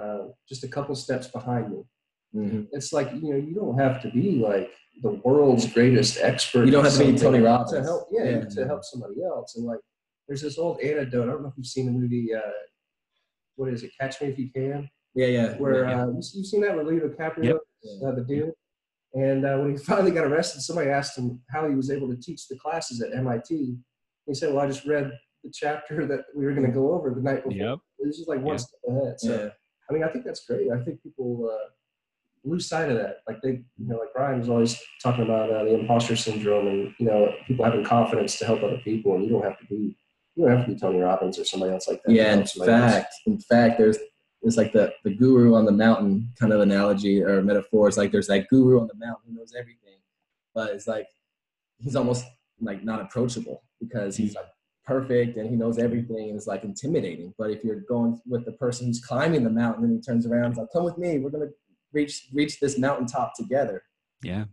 uh, 0.00 0.28
just 0.48 0.62
a 0.62 0.68
couple 0.68 0.94
steps 0.94 1.26
behind 1.26 1.72
me. 1.72 1.82
Mm-hmm. 2.36 2.62
It's 2.70 2.92
like 2.92 3.12
you 3.12 3.30
know 3.30 3.36
you 3.36 3.56
don't 3.56 3.76
have 3.76 4.02
to 4.02 4.10
be 4.10 4.38
like 4.38 4.70
the 5.02 5.20
world's 5.24 5.66
greatest 5.66 6.18
expert. 6.20 6.66
You 6.66 6.70
don't 6.70 6.84
have 6.84 6.94
to 6.94 7.12
be 7.12 7.18
Tony 7.18 7.40
Robbins 7.40 7.72
to 7.72 7.82
help. 7.82 8.06
Yeah, 8.12 8.24
yeah, 8.24 8.44
to 8.44 8.66
help 8.66 8.84
somebody 8.84 9.16
else. 9.24 9.56
And 9.56 9.64
like 9.64 9.80
there's 10.26 10.42
this 10.42 10.58
old 10.58 10.80
anecdote. 10.80 11.24
I 11.24 11.32
don't 11.32 11.42
know 11.42 11.48
if 11.48 11.54
you've 11.56 11.66
seen 11.66 11.86
the 11.86 11.92
movie. 11.92 12.34
Uh, 12.34 12.40
what 13.56 13.72
is 13.72 13.82
it? 13.82 13.92
Catch 14.00 14.20
Me 14.20 14.28
If 14.28 14.38
You 14.38 14.50
Can. 14.50 14.88
Yeah, 15.14 15.26
yeah. 15.26 15.54
Where 15.58 15.88
yeah. 15.88 16.04
Uh, 16.04 16.06
you've 16.08 16.46
seen 16.46 16.62
that 16.62 16.76
with 16.76 16.86
Leo 16.86 17.08
DiCaprio, 17.08 17.44
yep. 17.44 17.56
uh, 18.04 18.12
the 18.12 18.24
dude. 18.26 18.52
And 19.14 19.46
uh, 19.46 19.56
when 19.58 19.70
he 19.70 19.76
finally 19.84 20.10
got 20.10 20.26
arrested, 20.26 20.62
somebody 20.62 20.90
asked 20.90 21.16
him 21.16 21.40
how 21.50 21.68
he 21.68 21.74
was 21.74 21.90
able 21.90 22.08
to 22.08 22.16
teach 22.20 22.48
the 22.48 22.56
classes 22.56 23.00
at 23.00 23.16
MIT. 23.16 23.76
He 24.26 24.34
said, 24.34 24.52
"Well, 24.52 24.64
I 24.64 24.66
just 24.66 24.86
read 24.86 25.12
the 25.44 25.50
chapter 25.52 26.06
that 26.08 26.24
we 26.34 26.44
were 26.44 26.52
going 26.52 26.66
to 26.66 26.72
go 26.72 26.92
over 26.92 27.10
the 27.10 27.20
night 27.20 27.44
before. 27.44 27.52
Yep. 27.52 27.78
It 28.00 28.06
was 28.06 28.16
just 28.16 28.28
like 28.28 28.40
one 28.40 28.54
Yep. 28.54 28.60
step 28.60 28.80
ahead. 28.88 29.20
So, 29.20 29.32
Yeah. 29.32 29.48
I 29.88 29.92
mean, 29.92 30.02
I 30.02 30.08
think 30.08 30.24
that's 30.24 30.44
great. 30.46 30.70
I 30.72 30.82
think 30.82 31.02
people 31.02 31.50
uh, 31.52 31.68
lose 32.42 32.66
sight 32.66 32.90
of 32.90 32.96
that. 32.96 33.18
Like 33.28 33.42
they, 33.42 33.50
you 33.50 33.86
know, 33.86 33.98
like 33.98 34.14
Brian 34.14 34.38
was 34.40 34.48
always 34.48 34.80
talking 35.02 35.24
about 35.24 35.50
uh, 35.50 35.64
the 35.64 35.78
imposter 35.78 36.16
syndrome, 36.16 36.66
and 36.66 36.94
you 36.98 37.06
know, 37.06 37.34
people 37.46 37.66
having 37.66 37.84
confidence 37.84 38.38
to 38.38 38.46
help 38.46 38.62
other 38.62 38.80
people, 38.82 39.14
and 39.14 39.24
you 39.24 39.30
don't 39.30 39.44
have 39.44 39.58
to 39.58 39.66
be, 39.66 39.94
you 40.36 40.46
don't 40.46 40.56
have 40.56 40.66
to 40.66 40.72
be 40.72 40.78
Tony 40.78 41.00
Robbins 41.00 41.38
or 41.38 41.44
somebody 41.44 41.72
else 41.72 41.88
like 41.88 42.02
that. 42.04 42.12
Yeah, 42.12 42.32
in 42.32 42.38
help 42.38 42.48
somebody 42.48 42.72
else. 42.72 42.92
fact, 42.92 43.14
in 43.26 43.38
fact, 43.40 43.78
there's 43.78 43.98
it's 44.42 44.56
like 44.56 44.72
the 44.72 44.92
the 45.04 45.14
guru 45.14 45.54
on 45.54 45.64
the 45.64 45.72
mountain 45.72 46.32
kind 46.38 46.52
of 46.52 46.60
analogy 46.60 47.22
or 47.22 47.42
metaphor. 47.42 47.88
It's 47.88 47.96
like 47.96 48.12
there's 48.12 48.26
that 48.28 48.48
guru 48.48 48.80
on 48.80 48.88
the 48.88 48.94
mountain 48.94 49.32
who 49.32 49.38
knows 49.38 49.54
everything, 49.58 49.98
but 50.54 50.70
it's 50.70 50.86
like 50.86 51.06
he's 51.78 51.96
almost 51.96 52.24
like 52.60 52.84
not 52.84 53.00
approachable 53.00 53.62
because 53.80 54.16
he's 54.16 54.34
like 54.34 54.46
perfect 54.84 55.36
and 55.36 55.48
he 55.48 55.56
knows 55.56 55.78
everything 55.78 56.28
and 56.28 56.36
it's 56.36 56.46
like 56.46 56.64
intimidating. 56.64 57.32
But 57.38 57.50
if 57.50 57.64
you're 57.64 57.80
going 57.88 58.20
with 58.26 58.44
the 58.44 58.52
person 58.52 58.86
who's 58.86 59.02
climbing 59.04 59.44
the 59.44 59.50
mountain 59.50 59.84
and 59.84 59.94
he 59.94 60.00
turns 60.00 60.26
around, 60.26 60.46
and 60.46 60.56
like, 60.56 60.68
"Come 60.72 60.84
with 60.84 60.98
me, 60.98 61.18
we're 61.18 61.30
gonna 61.30 61.50
reach 61.92 62.28
reach 62.32 62.60
this 62.60 62.78
mountaintop 62.78 63.34
together." 63.34 63.82
Yeah. 64.22 64.44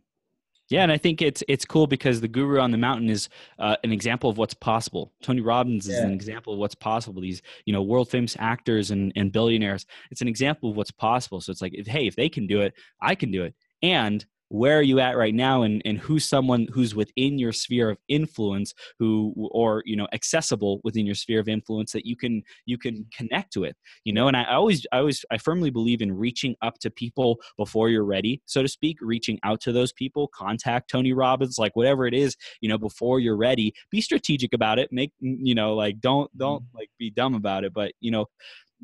Yeah, 0.72 0.84
and 0.84 0.92
I 0.92 0.98
think 0.98 1.22
it's 1.22 1.44
it's 1.50 1.66
cool 1.66 1.86
because 1.86 2.22
the 2.22 2.30
guru 2.30 2.62
on 2.62 2.72
the 2.72 2.78
mountain 2.78 3.10
is 3.10 3.28
uh, 3.60 3.76
an 3.84 3.92
example 3.92 4.30
of 4.30 4.38
what's 4.38 4.54
possible. 4.54 5.12
Tony 5.22 5.42
Robbins 5.42 5.86
is 5.86 6.00
an 6.00 6.14
example 6.14 6.54
of 6.54 6.60
what's 6.60 6.76
possible. 6.76 7.22
These 7.22 7.42
you 7.66 7.74
know 7.74 7.82
world 7.82 8.10
famous 8.10 8.38
actors 8.40 8.90
and, 8.90 9.12
and 9.18 9.34
billionaires. 9.34 9.86
It's 10.12 10.22
an 10.22 10.30
example 10.30 10.72
of 10.72 10.78
what's 10.78 10.92
possible. 10.92 11.42
So 11.42 11.52
it's 11.52 11.62
like, 11.62 11.74
if, 11.76 11.88
hey, 11.88 12.08
if 12.08 12.16
they 12.16 12.30
can 12.30 12.48
do 12.48 12.62
it, 12.62 12.74
I 13.02 13.16
can 13.16 13.32
do 13.32 13.44
it. 13.44 13.54
And 13.84 14.26
where 14.52 14.78
are 14.78 14.84
you 14.84 15.00
at 15.00 15.18
right 15.18 15.34
now 15.34 15.64
and, 15.64 15.82
and 15.86 15.98
who's 15.98 16.26
someone 16.26 16.68
who's 16.74 16.94
within 16.94 17.40
your 17.40 17.52
sphere 17.52 17.90
of 17.90 17.98
influence 18.08 18.74
who 19.00 19.34
or 19.52 19.82
you 19.86 19.96
know 19.96 20.08
accessible 20.14 20.82
within 20.84 21.06
your 21.06 21.16
sphere 21.16 21.40
of 21.40 21.48
influence 21.48 21.92
that 21.92 22.06
you 22.06 22.16
can 22.16 22.44
you 22.66 22.78
can 22.78 23.06
connect 23.16 23.56
with 23.58 23.76
you 24.04 24.14
know? 24.14 24.28
And 24.28 24.38
i 24.38 24.44
always 24.46 24.86
i 24.92 24.98
always 24.98 25.24
i 25.32 25.38
firmly 25.38 25.70
believe 25.70 26.02
in 26.02 26.12
reaching 26.12 26.56
up 26.62 26.80
to 26.80 26.90
people 26.90 27.40
before 27.58 27.90
you're 27.90 28.06
ready 28.06 28.42
so 28.46 28.62
to 28.62 28.68
speak 28.68 28.98
reaching 29.02 29.40
out 29.44 29.62
to 29.62 29.72
those 29.72 29.94
people 29.94 30.30
contact 30.34 30.90
tony 30.90 31.14
robbins 31.14 31.58
like 31.58 31.76
whatever 31.76 32.06
it 32.06 32.14
is 32.14 32.36
you 32.60 32.70
know 32.70 32.78
before 32.78 33.20
you're 33.20 33.38
ready. 33.38 33.74
Be 33.90 34.02
strategic 34.02 34.54
about 34.54 34.80
it. 34.80 34.90
Make 34.92 35.12
you 35.20 35.56
know 35.56 35.76
like 35.76 36.02
don't 36.02 36.36
don't 36.38 36.64
mm-hmm. 36.64 36.78
like 36.78 36.90
be 37.00 37.10
dumb 37.10 37.36
about 37.36 37.64
it 37.64 37.74
but 37.74 37.94
you 38.02 38.12
know 38.12 38.26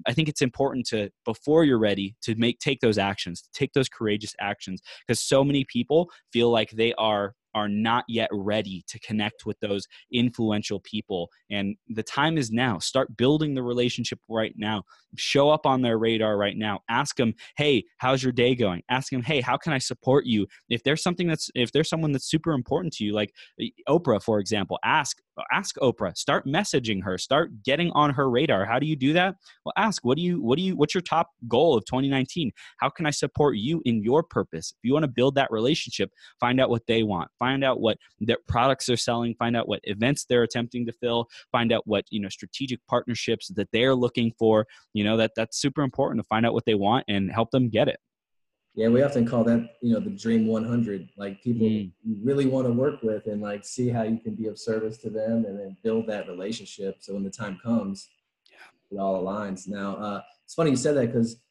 I 0.06 0.14
think 0.14 0.30
it's 0.30 0.42
important 0.42 0.86
to 0.88 1.10
before 1.26 1.64
you're 1.64 1.80
ready 1.80 2.16
to 2.22 2.36
make 2.36 2.60
take 2.60 2.80
those 2.82 2.98
actions, 2.98 3.44
take 3.54 3.74
those 3.74 3.90
courageous 3.90 4.36
actions 4.40 4.82
because 5.06 5.20
so 5.20 5.44
many 5.44 5.66
people 5.66 6.10
feel 6.32 6.52
like 6.52 6.72
they 6.72 6.94
are 6.96 7.34
are 7.58 7.67
not 7.67 8.06
yet 8.08 8.30
ready 8.32 8.84
to 8.88 9.00
connect 9.00 9.48
with 9.48 9.60
those 9.62 9.88
influential 10.13 10.80
people. 10.82 11.30
And 11.50 11.76
the 11.89 12.04
time 12.04 12.38
is 12.38 12.52
now. 12.52 12.78
Start 12.78 13.17
building 13.17 13.56
the 13.56 13.63
relationship 13.63 14.20
right 14.30 14.54
now. 14.56 14.84
Show 15.15 15.50
up 15.50 15.65
on 15.65 15.82
their 15.82 15.98
radar 15.98 16.38
right 16.38 16.56
now. 16.56 16.82
Ask 16.89 17.15
them 17.15 17.34
hey 17.56 17.84
how's 17.98 18.22
your 18.22 18.32
day 18.32 18.54
going? 18.54 18.84
Ask 18.89 19.12
them 19.12 19.24
hey 19.24 19.41
how 19.41 19.58
can 19.58 19.74
i 19.74 19.80
support 19.80 20.26
you? 20.28 20.46
If 20.70 20.84
there's 20.84 21.02
something 21.02 21.28
that's 21.28 21.50
if 21.56 21.72
there's 21.72 21.89
someone 21.89 22.12
that's 22.12 22.30
super 22.30 22.52
important 22.52 22.93
to 22.96 23.04
you 23.04 23.13
like 23.13 23.34
uh, 23.60 23.65
oprah 23.89 24.22
for 24.22 24.39
example 24.39 24.78
ask 24.84 25.17
ask 25.52 25.76
oprah. 25.78 26.15
Start 26.15 26.46
messaging 26.46 27.04
her. 27.04 27.17
Start 27.17 27.63
getting 27.63 27.91
on 27.91 28.13
her 28.13 28.30
radar. 28.30 28.65
How 28.65 28.80
do 28.80 28.86
you 28.86 28.96
do 28.96 29.13
that? 29.13 29.36
Well 29.65 29.74
ask 29.78 30.06
what 30.06 30.17
do 30.17 30.24
you 30.24 30.41
what 30.41 30.58
do 30.58 30.63
you 30.63 30.76
what's 30.76 30.93
your 30.93 31.02
top 31.02 31.30
goal 31.48 31.76
of 31.78 31.86
2019 31.86 32.52
how 32.78 32.89
can 32.89 33.06
i 33.06 33.12
support 33.12 33.58
you 33.58 33.82
in 33.86 34.04
your 34.04 34.22
purpose? 34.22 34.74
If 34.78 34.88
you 34.88 34.93
want 34.93 35.04
to 35.04 35.12
build 35.20 35.34
that 35.36 35.50
relationship 35.50 36.12
find 36.39 36.60
out 36.60 36.70
what 36.70 36.86
they 36.88 37.04
want. 37.04 37.30
Find 37.39 37.47
out 37.64 37.80
what 37.80 37.98
their 38.20 38.38
products 38.48 38.86
they're 38.86 38.98
selling 38.98 39.34
find 39.36 39.56
out 39.56 39.68
what 39.68 39.80
events 39.84 40.26
they're 40.26 40.44
attempting 40.44 40.86
to 40.86 40.92
fill 40.92 41.28
find 41.52 41.72
out 41.72 41.84
what 41.86 42.06
you 42.10 42.20
know 42.20 42.30
strategic 42.30 42.80
partnerships 42.88 43.48
that 43.50 43.70
they're 43.72 43.96
looking 43.96 44.32
for 44.38 44.66
you 44.94 45.04
know 45.04 45.18
that 45.18 45.32
that's 45.36 45.58
super 45.58 45.82
important 45.82 46.20
to 46.20 46.28
find 46.28 46.46
out 46.46 46.54
what 46.54 46.66
they 46.66 46.76
want 46.76 47.04
and 47.08 47.32
help 47.32 47.52
them 47.52 47.70
get 47.70 47.88
it 47.88 48.00
Yeah, 48.76 48.90
we 48.90 49.02
often 49.02 49.26
call 49.26 49.44
that, 49.46 49.62
you 49.82 49.92
know, 49.94 50.00
the 50.00 50.12
dream 50.12 50.46
100. 50.46 51.10
Like 51.18 51.42
people 51.42 51.66
Mm. 51.68 51.92
you 52.04 52.16
really 52.24 52.46
want 52.46 52.68
to 52.68 52.74
work 52.74 53.02
with 53.02 53.26
and 53.26 53.42
like 53.42 53.66
see 53.66 53.90
how 53.90 54.04
you 54.04 54.20
can 54.20 54.36
be 54.36 54.46
of 54.48 54.60
service 54.60 54.98
to 55.00 55.10
them 55.10 55.46
and 55.46 55.58
then 55.60 55.76
build 55.84 56.06
that 56.08 56.28
relationship. 56.28 56.98
So 57.00 57.16
when 57.16 57.24
the 57.24 57.32
time 57.32 57.58
comes, 57.64 58.08
it 58.92 58.98
all 59.00 59.24
aligns. 59.24 59.68
Now, 59.68 59.96
uh, 59.98 60.22
it's 60.46 60.54
funny 60.54 60.70
you 60.70 60.76
said 60.78 60.96
that 60.96 61.08
because 61.08 61.42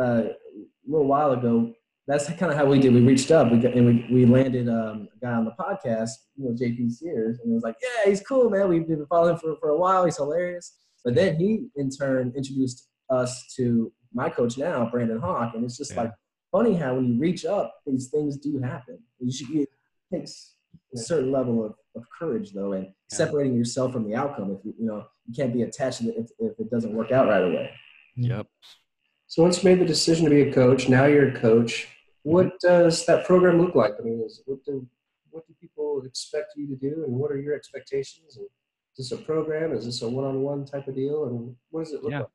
uh, 0.00 0.22
a 0.28 0.86
little 0.86 1.08
while 1.08 1.32
ago, 1.32 1.74
that's 2.06 2.26
kind 2.34 2.52
of 2.52 2.56
how 2.56 2.64
we 2.66 2.78
did. 2.78 2.92
We 2.94 3.00
reached 3.00 3.30
up 3.30 3.50
we 3.50 3.58
got, 3.58 3.74
and 3.74 3.84
we, 3.86 4.06
we 4.10 4.26
landed 4.26 4.68
um, 4.68 5.08
a 5.14 5.18
guy 5.24 5.32
on 5.32 5.44
the 5.44 5.52
podcast, 5.58 6.10
you 6.36 6.44
know, 6.44 6.52
JP 6.52 6.92
Sears, 6.92 7.38
and 7.40 7.50
it 7.50 7.54
was 7.54 7.62
like, 7.64 7.76
yeah, 7.82 8.08
he's 8.10 8.20
cool, 8.20 8.48
man. 8.48 8.68
We've 8.68 8.86
been 8.86 9.04
following 9.06 9.34
him 9.34 9.38
for, 9.40 9.56
for 9.60 9.70
a 9.70 9.78
while. 9.78 10.04
He's 10.04 10.16
hilarious. 10.16 10.76
But 11.04 11.14
then 11.14 11.36
he, 11.36 11.66
in 11.76 11.90
turn, 11.90 12.32
introduced 12.36 12.88
us 13.10 13.52
to 13.56 13.92
my 14.12 14.28
coach 14.28 14.56
now, 14.58 14.88
Brandon 14.90 15.18
Hawk, 15.20 15.54
and 15.54 15.64
it's 15.64 15.76
just 15.76 15.92
Yeah. 15.94 16.02
like 16.02 16.12
funny 16.52 16.74
how 16.74 16.94
when 16.94 17.06
you 17.06 17.18
reach 17.20 17.44
up, 17.44 17.74
these 17.86 18.08
things 18.08 18.36
do 18.38 18.58
happen. 18.60 18.98
You 19.20 19.32
should, 19.32 19.50
it 19.50 19.68
takes 20.12 20.54
a 20.94 20.98
certain 20.98 21.32
level 21.32 21.64
of, 21.64 21.74
of 21.96 22.04
courage, 22.18 22.52
though, 22.52 22.72
and 22.72 22.88
separating 23.10 23.56
yourself 23.56 23.92
from 23.92 24.08
the 24.08 24.14
outcome. 24.14 24.50
If 24.52 24.64
you, 24.64 24.74
you 24.78 24.86
know, 24.86 25.04
you 25.26 25.34
can't 25.34 25.52
be 25.52 25.62
attached 25.62 25.98
to 26.02 26.08
it 26.08 26.14
if, 26.18 26.30
if 26.38 26.58
it 26.60 26.70
doesn't 26.70 26.92
work 26.94 27.10
out 27.12 27.26
right 27.28 27.42
away. 27.42 27.70
yep 28.16 28.46
So 29.26 29.42
once 29.42 29.62
you 29.62 29.68
made 29.70 29.80
the 29.80 29.84
decision 29.84 30.24
to 30.24 30.30
be 30.30 30.42
a 30.42 30.52
coach, 30.52 30.88
now 30.88 31.06
you're 31.06 31.28
a 31.28 31.40
coach. 31.40 31.88
What 32.32 32.58
does 32.60 33.06
that 33.06 33.24
program 33.24 33.60
look 33.62 33.74
like? 33.74 33.94
I 34.00 34.02
mean, 34.02 34.20
is, 34.26 34.42
what 34.46 34.64
do 34.64 34.86
what 35.30 35.46
do 35.46 35.54
people 35.60 36.02
expect 36.04 36.54
you 36.56 36.66
to 36.66 36.76
do, 36.76 37.04
and 37.04 37.12
what 37.12 37.30
are 37.30 37.40
your 37.40 37.54
expectations? 37.54 38.36
And 38.36 38.46
is 38.98 39.10
this 39.10 39.18
a 39.18 39.22
program? 39.22 39.72
Is 39.72 39.84
this 39.84 40.02
a 40.02 40.08
one-on-one 40.08 40.64
type 40.64 40.88
of 40.88 40.94
deal? 40.94 41.26
And 41.26 41.54
what 41.70 41.84
does 41.84 41.92
it 41.92 42.02
look 42.02 42.12
Yeah. 42.12 42.20
like? 42.20 42.28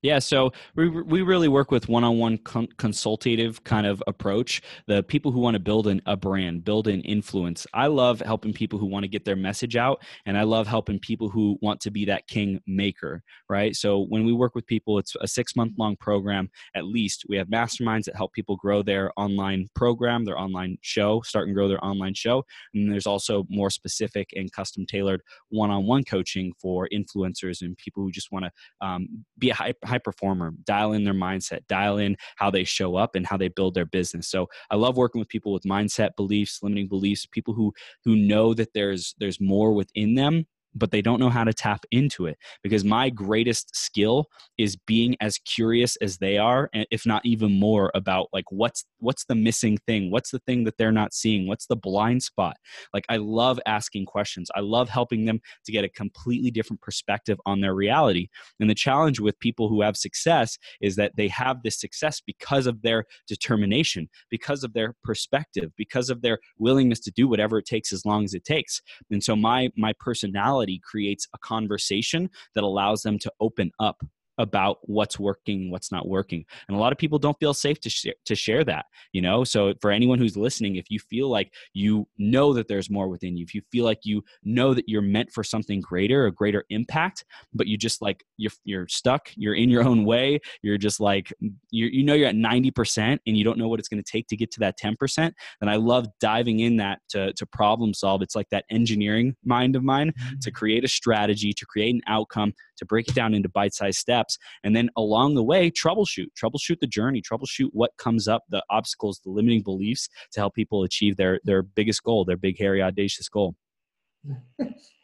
Yeah, 0.00 0.20
so 0.20 0.52
we 0.76 0.88
we 0.88 1.22
really 1.22 1.48
work 1.48 1.72
with 1.72 1.88
one-on-one 1.88 2.38
con- 2.38 2.68
consultative 2.76 3.64
kind 3.64 3.84
of 3.84 4.00
approach. 4.06 4.62
The 4.86 5.02
people 5.02 5.32
who 5.32 5.40
want 5.40 5.54
to 5.54 5.58
build 5.60 5.88
an, 5.88 6.00
a 6.06 6.16
brand, 6.16 6.64
build 6.64 6.86
an 6.86 7.00
influence. 7.00 7.66
I 7.74 7.88
love 7.88 8.20
helping 8.20 8.52
people 8.52 8.78
who 8.78 8.86
want 8.86 9.02
to 9.02 9.08
get 9.08 9.24
their 9.24 9.34
message 9.34 9.74
out, 9.74 10.00
and 10.24 10.38
I 10.38 10.44
love 10.44 10.68
helping 10.68 11.00
people 11.00 11.28
who 11.28 11.58
want 11.62 11.80
to 11.80 11.90
be 11.90 12.04
that 12.04 12.28
king 12.28 12.60
maker. 12.64 13.24
Right. 13.48 13.74
So 13.74 14.04
when 14.04 14.24
we 14.24 14.32
work 14.32 14.54
with 14.54 14.68
people, 14.68 15.00
it's 15.00 15.16
a 15.20 15.26
six-month-long 15.26 15.96
program 15.96 16.48
at 16.76 16.84
least. 16.84 17.24
We 17.28 17.36
have 17.36 17.48
masterminds 17.48 18.04
that 18.04 18.14
help 18.14 18.32
people 18.32 18.54
grow 18.54 18.84
their 18.84 19.10
online 19.16 19.66
program, 19.74 20.24
their 20.24 20.38
online 20.38 20.78
show, 20.80 21.22
start 21.22 21.48
and 21.48 21.56
grow 21.56 21.66
their 21.66 21.84
online 21.84 22.14
show, 22.14 22.44
and 22.72 22.92
there's 22.92 23.08
also 23.08 23.46
more 23.48 23.68
specific 23.68 24.30
and 24.36 24.52
custom-tailored 24.52 25.22
one-on-one 25.48 26.04
coaching 26.04 26.52
for 26.62 26.88
influencers 26.94 27.62
and 27.62 27.76
people 27.78 28.04
who 28.04 28.12
just 28.12 28.30
want 28.30 28.44
to 28.44 28.52
um, 28.80 29.24
be 29.38 29.50
a 29.50 29.54
high, 29.54 29.74
high 29.84 29.98
performer, 29.98 30.52
dial 30.64 30.92
in 30.92 31.04
their 31.04 31.14
mindset, 31.14 31.66
dial 31.68 31.98
in 31.98 32.16
how 32.36 32.50
they 32.50 32.64
show 32.64 32.96
up 32.96 33.14
and 33.14 33.26
how 33.26 33.36
they 33.36 33.48
build 33.48 33.74
their 33.74 33.86
business. 33.86 34.28
So 34.28 34.48
I 34.70 34.76
love 34.76 34.96
working 34.96 35.18
with 35.18 35.28
people 35.28 35.52
with 35.52 35.64
mindset 35.64 36.16
beliefs, 36.16 36.60
limiting 36.62 36.88
beliefs, 36.88 37.26
people 37.26 37.54
who 37.54 37.72
who 38.04 38.16
know 38.16 38.54
that 38.54 38.72
there's 38.74 39.14
there's 39.18 39.40
more 39.40 39.72
within 39.72 40.14
them 40.14 40.46
but 40.78 40.90
they 40.90 41.02
don't 41.02 41.20
know 41.20 41.30
how 41.30 41.44
to 41.44 41.52
tap 41.52 41.84
into 41.90 42.26
it 42.26 42.38
because 42.62 42.84
my 42.84 43.10
greatest 43.10 43.74
skill 43.74 44.26
is 44.56 44.76
being 44.76 45.16
as 45.20 45.38
curious 45.38 45.96
as 45.96 46.18
they 46.18 46.38
are 46.38 46.70
if 46.90 47.06
not 47.06 47.24
even 47.24 47.52
more 47.58 47.90
about 47.94 48.28
like 48.32 48.50
what's 48.50 48.84
what's 49.00 49.24
the 49.24 49.34
missing 49.34 49.78
thing? 49.86 50.10
What's 50.10 50.30
the 50.30 50.40
thing 50.40 50.64
that 50.64 50.76
they're 50.76 50.92
not 50.92 51.14
seeing? 51.14 51.46
What's 51.46 51.66
the 51.66 51.76
blind 51.76 52.22
spot? 52.22 52.56
Like 52.92 53.04
i 53.08 53.16
love 53.16 53.60
asking 53.66 54.06
questions. 54.06 54.50
I 54.54 54.60
love 54.60 54.88
helping 54.88 55.24
them 55.24 55.40
to 55.64 55.72
get 55.72 55.84
a 55.84 55.88
completely 55.88 56.50
different 56.50 56.80
perspective 56.80 57.38
on 57.46 57.60
their 57.60 57.74
reality. 57.74 58.28
And 58.60 58.68
the 58.68 58.74
challenge 58.74 59.20
with 59.20 59.38
people 59.38 59.68
who 59.68 59.82
have 59.82 59.96
success 59.96 60.58
is 60.80 60.96
that 60.96 61.12
they 61.16 61.28
have 61.28 61.62
this 61.62 61.78
success 61.78 62.20
because 62.24 62.66
of 62.66 62.82
their 62.82 63.04
determination 63.26 64.08
because 64.30 64.64
of 64.64 64.72
their 64.72 64.94
perspective 65.04 65.70
because 65.76 66.10
of 66.10 66.22
their 66.22 66.38
willingness 66.58 67.00
to 67.00 67.10
do 67.10 67.28
whatever 67.28 67.58
it 67.58 67.66
takes 67.66 67.92
as 67.92 68.04
long 68.04 68.24
as 68.24 68.34
it 68.34 68.44
takes. 68.44 68.80
And 69.10 69.22
so 69.22 69.36
my 69.36 69.70
my 69.76 69.92
personality 69.98 70.67
creates 70.76 71.26
a 71.34 71.38
conversation 71.38 72.28
that 72.54 72.64
allows 72.64 73.02
them 73.02 73.18
to 73.20 73.32
open 73.40 73.70
up 73.80 74.02
about 74.40 74.78
what's 74.82 75.18
working 75.18 75.70
what's 75.70 75.90
not 75.90 76.06
working. 76.06 76.44
And 76.68 76.76
a 76.76 76.80
lot 76.80 76.92
of 76.92 76.98
people 76.98 77.18
don't 77.18 77.38
feel 77.40 77.52
safe 77.54 77.80
to 77.80 77.90
share, 77.90 78.14
to 78.26 78.34
share 78.34 78.64
that 78.64 78.84
you 79.12 79.20
know? 79.20 79.44
So 79.44 79.74
for 79.80 79.90
anyone 79.90 80.18
who's 80.18 80.36
listening 80.36 80.76
if 80.76 80.90
you 80.90 80.98
feel 80.98 81.28
like 81.28 81.52
you 81.74 82.06
know 82.18 82.52
that 82.54 82.68
there's 82.68 82.90
more 82.90 83.08
within 83.08 83.36
you 83.36 83.42
if 83.42 83.54
you 83.54 83.62
feel 83.72 83.84
like 83.84 84.00
you 84.04 84.22
know 84.44 84.74
that 84.74 84.88
you're 84.88 85.02
meant 85.02 85.32
for 85.32 85.42
something 85.42 85.80
greater 85.80 86.26
a 86.26 86.32
greater 86.32 86.64
impact 86.70 87.24
but 87.52 87.66
you 87.66 87.76
just 87.76 88.00
like 88.00 88.24
you're, 88.38 88.52
you're 88.64 88.88
stuck 88.88 89.30
you're 89.36 89.54
in 89.54 89.68
your 89.68 89.84
own 89.84 90.04
way 90.04 90.40
you're 90.62 90.78
just 90.78 91.00
like 91.00 91.32
you 91.70 91.86
you 91.86 92.02
know 92.02 92.14
you're 92.14 92.28
at 92.28 92.34
90% 92.34 93.18
and 93.26 93.36
you 93.36 93.44
don't 93.44 93.58
know 93.58 93.68
what 93.68 93.78
it's 93.78 93.88
going 93.88 94.02
to 94.02 94.10
take 94.10 94.26
to 94.28 94.36
get 94.36 94.50
to 94.52 94.60
that 94.60 94.78
10% 94.78 95.32
and 95.60 95.70
i 95.70 95.76
love 95.76 96.06
diving 96.20 96.60
in 96.60 96.76
that 96.76 97.00
to, 97.10 97.32
to 97.34 97.46
problem 97.46 97.94
solve. 97.94 98.22
It's 98.22 98.36
like 98.36 98.48
that 98.50 98.64
engineering 98.70 99.36
mind 99.44 99.76
of 99.76 99.82
mine 99.82 100.12
mm-hmm. 100.12 100.38
to 100.40 100.50
create 100.50 100.84
a 100.84 100.88
strategy 100.88 101.52
to 101.52 101.66
create 101.66 101.94
an 101.94 102.00
outcome 102.06 102.54
to 102.76 102.86
break 102.86 103.08
it 103.08 103.14
down 103.14 103.34
into 103.34 103.48
bite-sized 103.48 103.98
steps 103.98 104.38
and 104.64 104.74
then 104.74 104.88
along 104.96 105.34
the 105.34 105.42
way 105.42 105.70
troubleshoot 105.70 106.26
troubleshoot 106.40 106.78
the 106.80 106.86
journey 106.86 107.20
troubleshoot 107.20 107.68
what 107.72 107.90
comes 107.98 108.28
up 108.28 108.44
the 108.48 108.62
obstacles 108.70 109.20
the 109.24 109.30
limiting 109.30 109.62
beliefs 109.62 110.08
to 110.32 110.40
help 110.40 110.54
people 110.54 110.84
achieve 110.84 111.16
their 111.16 111.40
their 111.44 111.62
biggest 111.62 112.02
goal 112.02 112.24
their 112.24 112.36
big 112.36 112.58
hairy 112.58 112.82
audacious 112.82 113.28
goal. 113.28 113.54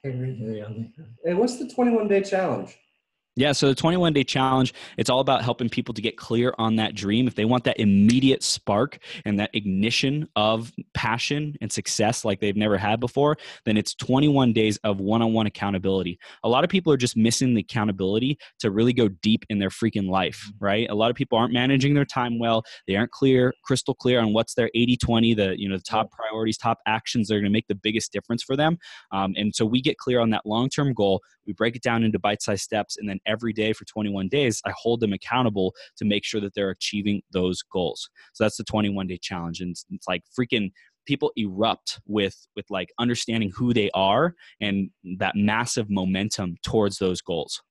Hey, 0.05 1.33
what's 1.33 1.59
the 1.59 1.67
21 1.67 2.09
day 2.09 2.21
challenge? 2.21 2.77
Yeah, 3.37 3.51
so 3.51 3.67
the 3.67 3.75
21 3.75 4.13
day 4.13 4.23
challenge, 4.23 4.73
it's 4.97 5.11
all 5.11 5.19
about 5.19 5.43
helping 5.43 5.69
people 5.69 5.93
to 5.95 6.01
get 6.01 6.17
clear 6.17 6.55
on 6.57 6.77
that 6.77 6.95
dream. 6.95 7.27
If 7.27 7.35
they 7.35 7.45
want 7.45 7.65
that 7.65 7.81
immediate 7.81 8.45
spark 8.45 8.99
and 9.25 9.41
that 9.41 9.51
ignition 9.55 10.29
of 10.37 10.73
passion 10.95 11.57
and 11.61 11.73
success 11.73 12.25
like 12.25 12.39
they've 12.39 12.57
never 12.57 12.79
had 12.79 13.01
before, 13.01 13.37
then 13.65 13.77
it's 13.77 13.93
21 13.97 14.53
days 14.53 14.79
of 14.85 15.01
one 15.01 15.21
on 15.21 15.33
one 15.33 15.47
accountability. 15.47 16.17
A 16.45 16.49
lot 16.49 16.63
of 16.63 16.71
people 16.71 16.93
are 16.93 16.97
just 16.97 17.17
missing 17.17 17.55
the 17.55 17.63
accountability 17.63 18.39
to 18.61 18.71
really 18.71 18.93
go 18.93 19.09
deep 19.09 19.45
in 19.51 19.59
their 19.59 19.71
freaking 19.71 20.09
life, 20.09 20.49
right? 20.61 20.89
A 20.89 20.95
lot 20.95 21.11
of 21.11 21.17
people 21.17 21.37
aren't 21.37 21.53
managing 21.53 21.95
their 21.95 22.05
time 22.05 22.39
well. 22.39 22.63
They 22.87 22.95
aren't 22.95 23.11
clear, 23.11 23.53
crystal 23.65 23.95
clear 23.95 24.21
on 24.21 24.33
what's 24.33 24.55
their 24.55 24.71
80 24.77 24.97
20, 24.99 25.35
the, 25.35 25.61
you 25.61 25.69
know, 25.69 25.77
the 25.77 25.83
top 25.83 26.13
priorities, 26.13 26.57
top 26.57 26.79
actions 26.87 27.27
that 27.27 27.35
are 27.35 27.39
going 27.39 27.51
to 27.51 27.51
make 27.51 27.67
the 27.67 27.75
biggest 27.75 28.13
difference 28.13 28.45
for 28.45 28.57
them. 28.57 28.79
Um, 29.11 29.35
and 29.37 29.53
so 29.53 29.67
we 29.67 29.83
get 29.83 29.99
clear 29.99 30.21
on 30.21 30.31
that 30.31 30.47
long 30.47 30.69
term 30.69 30.95
goal. 30.95 31.21
We 31.47 31.53
break 31.53 31.77
it 31.77 31.83
down 31.83 32.05
into 32.05 32.19
bite 32.19 32.43
sized 32.43 32.63
steps 32.63 32.97
and 32.99 33.09
then 33.09 33.21
every 33.27 33.53
day 33.53 33.73
for 33.73 33.85
21 33.85 34.29
days, 34.29 34.61
I 34.65 34.73
hold 34.77 35.01
them 35.01 35.13
accountable 35.13 35.75
to 35.97 36.05
make 36.05 36.25
sure 36.25 36.41
that 36.41 36.55
they're 36.55 36.71
achieving 36.71 37.23
those 37.33 37.63
goals. 37.63 38.09
So 38.33 38.45
that's 38.45 38.57
the 38.57 38.65
21 38.65 39.07
day 39.07 39.19
challenge. 39.21 39.61
And 39.61 39.71
it's, 39.71 39.85
it's 39.91 40.09
like 40.09 40.23
freaking 40.39 40.71
people 41.07 41.33
erupt 41.37 42.01
with 42.07 42.47
with 42.57 42.67
like 42.71 42.91
understanding 42.99 43.51
who 43.55 43.73
they 43.75 43.91
are 43.95 44.35
and 44.61 44.91
that 45.19 45.37
massive 45.37 45.91
momentum 45.91 46.57
towards 46.63 46.99
those 46.99 47.21
goals 47.21 47.63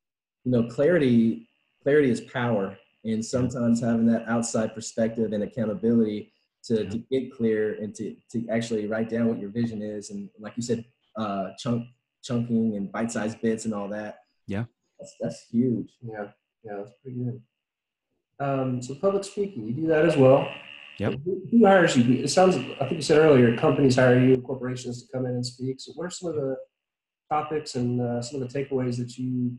you 0.43 0.51
know 0.51 0.63
clarity 0.63 1.47
clarity 1.81 2.09
is 2.09 2.21
power 2.21 2.77
and 3.03 3.23
sometimes 3.23 3.81
having 3.81 4.05
that 4.05 4.23
outside 4.27 4.73
perspective 4.73 5.33
and 5.33 5.43
accountability 5.43 6.31
to, 6.63 6.85
to 6.89 6.97
get 7.11 7.33
clear 7.33 7.73
and 7.81 7.93
to, 7.93 8.15
to 8.31 8.47
actually 8.49 8.87
write 8.87 9.09
down 9.09 9.27
what 9.27 9.39
your 9.39 9.49
vision 9.49 9.81
is 9.81 10.09
and 10.09 10.29
like 10.39 10.53
you 10.55 10.63
said 10.63 10.83
uh 11.17 11.49
chunk 11.57 11.85
chunking 12.23 12.75
and 12.75 12.91
bite-sized 12.91 13.41
bits 13.41 13.65
and 13.65 13.73
all 13.73 13.87
that 13.87 14.19
yeah 14.47 14.65
that's 15.03 15.15
that's 15.19 15.45
huge. 15.51 15.91
Yeah, 16.01 16.27
yeah, 16.63 16.77
that's 16.77 16.91
pretty 17.01 17.17
good. 17.17 17.41
Um, 18.39 18.81
so 18.81 18.95
public 18.95 19.23
speaking, 19.23 19.67
you 19.67 19.73
do 19.73 19.87
that 19.87 20.05
as 20.05 20.17
well. 20.17 20.47
Yep. 20.99 21.19
Who, 21.25 21.41
who, 21.51 21.65
hires 21.65 21.97
you? 21.97 22.23
It 22.23 22.29
sounds. 22.29 22.55
I 22.55 22.85
think 22.85 22.93
you 22.93 23.01
said 23.01 23.17
earlier, 23.17 23.57
companies 23.57 23.95
hire 23.95 24.19
you, 24.19 24.37
corporations 24.37 25.03
to 25.03 25.11
come 25.11 25.25
in 25.25 25.33
and 25.33 25.45
speak. 25.45 25.79
So, 25.79 25.91
what 25.93 26.05
are 26.05 26.09
some 26.09 26.29
of 26.29 26.35
the 26.35 26.55
topics 27.29 27.75
and 27.75 27.99
uh, 27.99 28.21
some 28.21 28.41
of 28.41 28.51
the 28.51 28.59
takeaways 28.59 28.97
that 28.97 29.17
you 29.17 29.57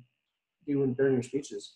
do 0.67 0.83
in, 0.83 0.95
during 0.95 1.15
your 1.15 1.23
speeches? 1.23 1.75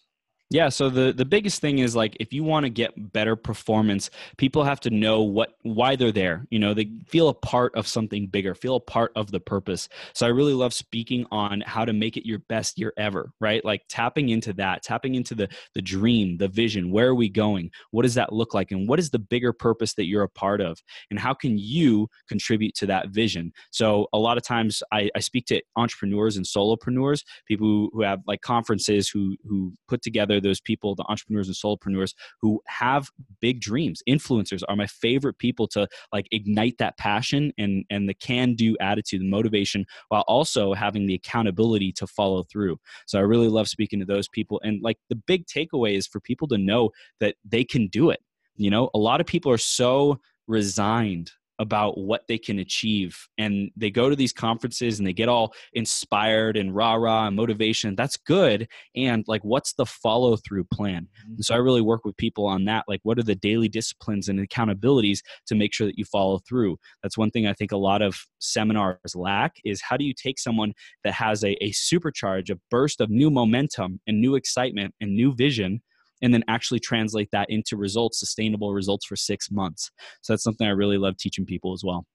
Yeah, 0.50 0.70
so 0.70 0.88
the 0.88 1.12
the 1.12 1.26
biggest 1.26 1.60
thing 1.60 1.78
is 1.78 1.94
like 1.94 2.16
if 2.20 2.32
you 2.32 2.42
want 2.42 2.64
to 2.64 2.70
get 2.70 3.12
better 3.12 3.36
performance, 3.36 4.08
people 4.38 4.64
have 4.64 4.80
to 4.80 4.90
know 4.90 5.20
what 5.20 5.50
why 5.60 5.94
they're 5.94 6.10
there. 6.10 6.46
You 6.48 6.58
know, 6.58 6.72
they 6.72 6.90
feel 7.06 7.28
a 7.28 7.34
part 7.34 7.74
of 7.74 7.86
something 7.86 8.28
bigger, 8.28 8.54
feel 8.54 8.76
a 8.76 8.80
part 8.80 9.12
of 9.14 9.30
the 9.30 9.40
purpose. 9.40 9.90
So 10.14 10.24
I 10.24 10.30
really 10.30 10.54
love 10.54 10.72
speaking 10.72 11.26
on 11.30 11.60
how 11.66 11.84
to 11.84 11.92
make 11.92 12.16
it 12.16 12.26
your 12.26 12.38
best 12.38 12.78
year 12.78 12.94
ever, 12.96 13.30
right? 13.40 13.62
Like 13.62 13.82
tapping 13.90 14.30
into 14.30 14.54
that, 14.54 14.82
tapping 14.82 15.16
into 15.16 15.34
the 15.34 15.48
the 15.74 15.82
dream, 15.82 16.38
the 16.38 16.48
vision, 16.48 16.90
where 16.90 17.08
are 17.08 17.14
we 17.14 17.28
going? 17.28 17.70
What 17.90 18.04
does 18.04 18.14
that 18.14 18.32
look 18.32 18.54
like? 18.54 18.70
And 18.70 18.88
what 18.88 18.98
is 18.98 19.10
the 19.10 19.18
bigger 19.18 19.52
purpose 19.52 19.92
that 19.96 20.06
you're 20.06 20.22
a 20.22 20.30
part 20.30 20.62
of? 20.62 20.82
And 21.10 21.18
how 21.20 21.34
can 21.34 21.58
you 21.58 22.08
contribute 22.26 22.74
to 22.76 22.86
that 22.86 23.10
vision? 23.10 23.52
So 23.70 24.06
a 24.14 24.18
lot 24.18 24.38
of 24.38 24.44
times 24.44 24.82
I, 24.92 25.10
I 25.14 25.20
speak 25.20 25.44
to 25.46 25.60
entrepreneurs 25.76 26.38
and 26.38 26.46
solopreneurs, 26.46 27.22
people 27.46 27.66
who, 27.66 27.90
who 27.92 28.00
have 28.00 28.20
like 28.26 28.40
conferences 28.40 29.10
who 29.10 29.36
who 29.46 29.74
put 29.88 30.00
together 30.00 30.37
those 30.40 30.60
people, 30.60 30.94
the 30.94 31.04
entrepreneurs 31.08 31.48
and 31.48 31.56
solopreneurs 31.56 32.14
who 32.40 32.60
have 32.66 33.08
big 33.40 33.60
dreams. 33.60 34.02
Influencers 34.08 34.62
are 34.68 34.76
my 34.76 34.86
favorite 34.86 35.38
people 35.38 35.66
to 35.68 35.88
like 36.12 36.26
ignite 36.32 36.78
that 36.78 36.96
passion 36.98 37.52
and 37.58 37.84
and 37.90 38.08
the 38.08 38.14
can 38.14 38.54
do 38.54 38.76
attitude, 38.80 39.20
the 39.20 39.28
motivation, 39.28 39.86
while 40.08 40.24
also 40.28 40.74
having 40.74 41.06
the 41.06 41.14
accountability 41.14 41.92
to 41.92 42.06
follow 42.06 42.42
through. 42.44 42.78
So 43.06 43.18
I 43.18 43.22
really 43.22 43.48
love 43.48 43.68
speaking 43.68 44.00
to 44.00 44.06
those 44.06 44.28
people. 44.28 44.60
And 44.64 44.82
like 44.82 44.98
the 45.08 45.16
big 45.16 45.46
takeaway 45.46 45.96
is 45.96 46.06
for 46.06 46.20
people 46.20 46.48
to 46.48 46.58
know 46.58 46.90
that 47.20 47.36
they 47.44 47.64
can 47.64 47.88
do 47.88 48.10
it. 48.10 48.20
You 48.56 48.70
know, 48.70 48.90
a 48.94 48.98
lot 48.98 49.20
of 49.20 49.26
people 49.26 49.52
are 49.52 49.58
so 49.58 50.20
resigned 50.46 51.30
about 51.58 51.98
what 51.98 52.22
they 52.28 52.38
can 52.38 52.58
achieve. 52.58 53.18
And 53.36 53.70
they 53.76 53.90
go 53.90 54.08
to 54.08 54.16
these 54.16 54.32
conferences 54.32 54.98
and 54.98 55.06
they 55.06 55.12
get 55.12 55.28
all 55.28 55.52
inspired 55.72 56.56
and 56.56 56.74
rah 56.74 56.94
rah 56.94 57.26
and 57.26 57.36
motivation. 57.36 57.96
That's 57.96 58.16
good. 58.16 58.68
And 58.94 59.24
like, 59.26 59.42
what's 59.42 59.72
the 59.74 59.86
follow 59.86 60.36
through 60.36 60.64
plan? 60.64 61.08
And 61.26 61.44
so 61.44 61.54
I 61.54 61.58
really 61.58 61.80
work 61.80 62.04
with 62.04 62.16
people 62.16 62.46
on 62.46 62.64
that. 62.66 62.84
Like, 62.88 63.00
what 63.02 63.18
are 63.18 63.24
the 63.24 63.34
daily 63.34 63.68
disciplines 63.68 64.28
and 64.28 64.38
accountabilities 64.38 65.20
to 65.46 65.54
make 65.54 65.74
sure 65.74 65.86
that 65.86 65.98
you 65.98 66.04
follow 66.04 66.38
through? 66.48 66.78
That's 67.02 67.18
one 67.18 67.30
thing 67.30 67.46
I 67.46 67.54
think 67.54 67.72
a 67.72 67.76
lot 67.76 68.02
of 68.02 68.16
seminars 68.38 69.14
lack 69.14 69.56
is 69.64 69.82
how 69.82 69.96
do 69.96 70.04
you 70.04 70.14
take 70.14 70.38
someone 70.38 70.72
that 71.04 71.14
has 71.14 71.42
a, 71.44 71.52
a 71.62 71.72
supercharge, 71.72 72.50
a 72.50 72.58
burst 72.70 73.00
of 73.00 73.10
new 73.10 73.30
momentum 73.30 74.00
and 74.06 74.20
new 74.20 74.36
excitement 74.36 74.94
and 75.00 75.14
new 75.14 75.34
vision 75.34 75.80
and 76.22 76.32
then 76.32 76.44
actually 76.48 76.80
translate 76.80 77.28
that 77.32 77.50
into 77.50 77.76
results, 77.76 78.18
sustainable 78.18 78.72
results 78.72 79.06
for 79.06 79.16
six 79.16 79.50
months. 79.50 79.90
So 80.22 80.32
that's 80.32 80.42
something 80.42 80.66
I 80.66 80.70
really 80.70 80.98
love 80.98 81.16
teaching 81.16 81.46
people 81.46 81.72
as 81.72 81.82
well. 81.84 82.06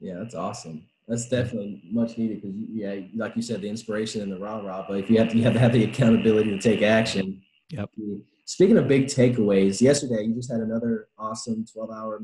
Yeah, 0.00 0.14
that's 0.18 0.34
awesome. 0.34 0.86
That's 1.08 1.28
definitely 1.28 1.82
much 1.90 2.18
needed 2.18 2.42
because 2.42 2.56
yeah, 2.70 3.00
like 3.16 3.34
you 3.34 3.42
said, 3.42 3.62
the 3.62 3.68
inspiration 3.68 4.20
and 4.20 4.30
the 4.30 4.38
rah 4.38 4.60
rah. 4.60 4.84
But 4.86 4.98
if 4.98 5.10
you 5.10 5.18
have 5.18 5.30
to, 5.30 5.36
you 5.36 5.42
have 5.44 5.54
to 5.54 5.58
have 5.58 5.72
the 5.72 5.84
accountability 5.84 6.50
to 6.50 6.58
take 6.58 6.82
action. 6.82 7.40
Yep. 7.70 7.90
Speaking 8.44 8.76
of 8.78 8.88
big 8.88 9.06
takeaways, 9.06 9.80
yesterday 9.80 10.24
you 10.24 10.34
just 10.34 10.50
had 10.50 10.60
another 10.60 11.08
awesome 11.18 11.64
12 11.70 11.90
hour 11.90 12.22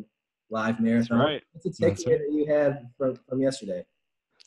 live 0.50 0.80
marathon. 0.80 1.18
That's 1.18 1.28
right. 1.28 1.42
What's 1.52 1.78
the 1.78 1.84
takeaway 1.84 2.06
right. 2.06 2.18
that 2.18 2.32
you 2.32 2.46
had 2.46 2.90
from, 2.98 3.18
from 3.28 3.40
yesterday? 3.40 3.84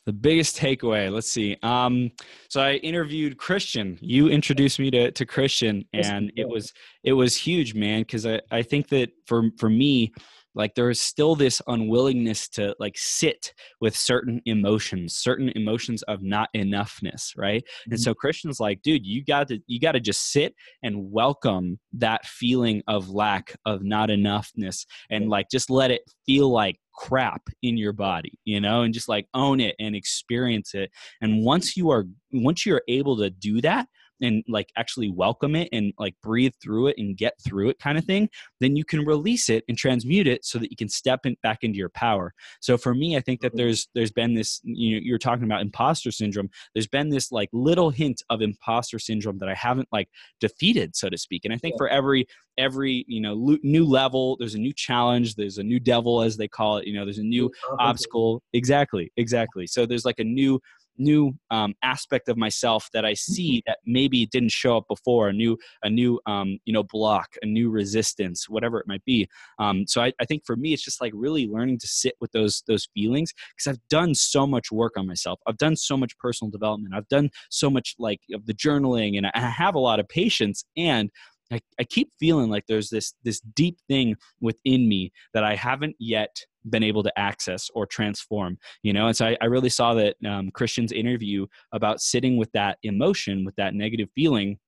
The 0.08 0.12
biggest 0.14 0.56
takeaway. 0.56 1.12
Let's 1.12 1.30
see. 1.30 1.58
Um, 1.62 2.10
so 2.48 2.62
i 2.62 2.76
interviewed 2.76 3.36
christian. 3.36 3.98
You 4.00 4.28
introduced 4.28 4.78
me 4.78 4.90
to, 4.92 5.10
to 5.10 5.26
christian 5.26 5.84
and 5.92 6.32
it 6.34 6.48
was 6.48 6.72
it 7.04 7.12
was 7.12 7.36
huge 7.36 7.74
man 7.74 8.00
because 8.00 8.24
I, 8.24 8.40
I 8.50 8.62
think 8.62 8.88
that 8.88 9.10
for 9.26 9.50
for 9.58 9.68
me 9.68 10.14
like 10.54 10.74
there 10.74 10.88
is 10.88 10.98
still 10.98 11.36
this 11.36 11.60
unwillingness 11.66 12.48
to 12.48 12.74
like 12.80 12.96
sit 12.96 13.52
with 13.82 13.94
certain 13.94 14.40
emotions 14.46 15.14
certain 15.14 15.50
emotions 15.50 16.02
of 16.04 16.22
not 16.22 16.48
enoughness 16.56 17.32
right? 17.36 17.62
Mm-hmm. 17.62 17.92
and 17.92 18.00
so 18.00 18.14
christian's 18.14 18.60
like 18.60 18.80
dude 18.80 19.06
you 19.06 19.22
got 19.22 19.48
to 19.48 19.58
you 19.66 19.78
got 19.78 19.92
to 19.92 20.00
just 20.00 20.32
sit 20.32 20.54
and 20.82 21.12
welcome 21.12 21.78
that 21.92 22.24
feeling 22.24 22.82
of 22.88 23.10
lack 23.10 23.54
of 23.66 23.82
not 23.82 24.08
enoughness 24.08 24.86
and 25.10 25.28
like 25.28 25.48
just 25.50 25.68
let 25.68 25.90
it 25.90 26.00
feel 26.24 26.50
like 26.50 26.78
crap 26.98 27.42
in 27.62 27.76
your 27.76 27.92
body 27.92 28.36
you 28.44 28.60
know 28.60 28.82
and 28.82 28.92
just 28.92 29.08
like 29.08 29.28
own 29.32 29.60
it 29.60 29.76
and 29.78 29.94
experience 29.94 30.74
it. 30.74 30.90
And 31.20 31.44
once 31.44 31.76
you 31.76 31.90
are 31.90 32.06
once 32.32 32.66
you're 32.66 32.82
able 32.88 33.16
to 33.18 33.30
do 33.30 33.60
that 33.60 33.86
and 34.20 34.44
like 34.48 34.70
actually 34.76 35.10
welcome 35.10 35.54
it 35.54 35.68
and 35.72 35.92
like 35.98 36.14
breathe 36.22 36.52
through 36.62 36.88
it 36.88 36.96
and 36.98 37.16
get 37.16 37.34
through 37.40 37.68
it 37.68 37.78
kind 37.78 37.98
of 37.98 38.04
thing 38.04 38.28
then 38.60 38.76
you 38.76 38.84
can 38.84 39.04
release 39.04 39.48
it 39.48 39.64
and 39.68 39.76
transmute 39.76 40.26
it 40.26 40.44
so 40.44 40.58
that 40.58 40.70
you 40.70 40.76
can 40.76 40.88
step 40.88 41.24
in, 41.24 41.36
back 41.42 41.58
into 41.62 41.78
your 41.78 41.88
power. 41.88 42.32
So 42.60 42.76
for 42.76 42.94
me 42.94 43.16
i 43.16 43.20
think 43.20 43.40
that 43.40 43.48
mm-hmm. 43.48 43.58
there's 43.58 43.88
there's 43.94 44.12
been 44.12 44.34
this 44.34 44.60
you 44.64 44.96
know 44.96 45.00
you're 45.02 45.18
talking 45.18 45.44
about 45.44 45.60
imposter 45.60 46.10
syndrome. 46.10 46.50
There's 46.74 46.86
been 46.86 47.10
this 47.10 47.32
like 47.32 47.48
little 47.52 47.90
hint 47.90 48.22
of 48.30 48.42
imposter 48.42 48.98
syndrome 48.98 49.38
that 49.38 49.48
i 49.48 49.54
haven't 49.54 49.88
like 49.92 50.08
defeated 50.40 50.96
so 50.96 51.08
to 51.08 51.18
speak. 51.18 51.44
And 51.44 51.54
i 51.54 51.56
think 51.56 51.76
for 51.78 51.88
every 51.88 52.26
every 52.56 53.04
you 53.06 53.20
know 53.20 53.56
new 53.62 53.84
level 53.84 54.36
there's 54.38 54.56
a 54.56 54.58
new 54.58 54.72
challenge 54.72 55.36
there's 55.36 55.58
a 55.58 55.62
new 55.62 55.78
devil 55.78 56.22
as 56.22 56.36
they 56.36 56.48
call 56.48 56.78
it 56.78 56.88
you 56.88 56.94
know 56.94 57.04
there's 57.04 57.18
a 57.18 57.22
new 57.22 57.50
obstacle. 57.78 58.42
Exactly 58.52 59.12
exactly. 59.16 59.66
So 59.66 59.86
there's 59.86 60.04
like 60.04 60.18
a 60.18 60.24
new 60.24 60.60
new 60.98 61.32
um, 61.50 61.74
aspect 61.82 62.28
of 62.28 62.36
myself 62.36 62.88
that 62.92 63.04
I 63.04 63.14
see 63.14 63.58
mm-hmm. 63.58 63.70
that 63.70 63.78
maybe 63.86 64.26
didn't 64.26 64.52
show 64.52 64.76
up 64.76 64.88
before, 64.88 65.28
a 65.28 65.32
new, 65.32 65.56
a 65.82 65.90
new, 65.90 66.20
um, 66.26 66.58
you 66.64 66.72
know, 66.72 66.82
block, 66.82 67.28
a 67.42 67.46
new 67.46 67.70
resistance, 67.70 68.48
whatever 68.48 68.78
it 68.80 68.86
might 68.88 69.04
be. 69.04 69.28
Um, 69.58 69.86
so 69.86 70.02
I, 70.02 70.12
I, 70.20 70.24
think 70.24 70.44
for 70.44 70.56
me, 70.56 70.72
it's 70.72 70.82
just 70.82 71.00
like 71.00 71.12
really 71.14 71.46
learning 71.46 71.78
to 71.78 71.86
sit 71.86 72.14
with 72.20 72.32
those 72.32 72.62
those 72.66 72.88
feelings 72.94 73.32
because 73.56 73.70
I've 73.70 73.88
done 73.88 74.14
so 74.14 74.46
much 74.46 74.70
work 74.70 74.96
on 74.96 75.06
myself. 75.06 75.40
I've 75.46 75.58
done 75.58 75.76
so 75.76 75.96
much 75.96 76.16
personal 76.18 76.50
development. 76.50 76.94
I've 76.94 77.08
done 77.08 77.30
so 77.50 77.70
much 77.70 77.94
like 77.98 78.20
of 78.34 78.46
the 78.46 78.54
journaling, 78.54 79.16
and 79.16 79.26
I 79.26 79.38
have 79.40 79.74
a 79.74 79.80
lot 79.80 80.00
of 80.00 80.08
patience 80.08 80.64
and 80.76 81.10
I, 81.50 81.60
I 81.80 81.84
keep 81.84 82.10
feeling 82.18 82.50
like 82.50 82.64
there's 82.66 82.90
this 82.90 83.14
this 83.24 83.40
deep 83.40 83.78
thing 83.88 84.16
within 84.40 84.88
me 84.88 85.12
that 85.34 85.44
I 85.44 85.54
haven't 85.54 85.96
yet 85.98 86.44
been 86.70 86.82
able 86.82 87.02
to 87.02 87.18
access 87.18 87.70
or 87.74 87.86
transform 87.86 88.58
you 88.82 88.92
know 88.92 89.06
and 89.06 89.16
so 89.16 89.26
i, 89.26 89.36
I 89.40 89.46
really 89.46 89.68
saw 89.68 89.94
that 89.94 90.16
um, 90.26 90.50
christian's 90.50 90.92
interview 90.92 91.46
about 91.72 92.00
sitting 92.00 92.36
with 92.36 92.50
that 92.52 92.78
emotion 92.82 93.44
with 93.44 93.56
that 93.56 93.74
negative 93.74 94.08
feeling 94.14 94.58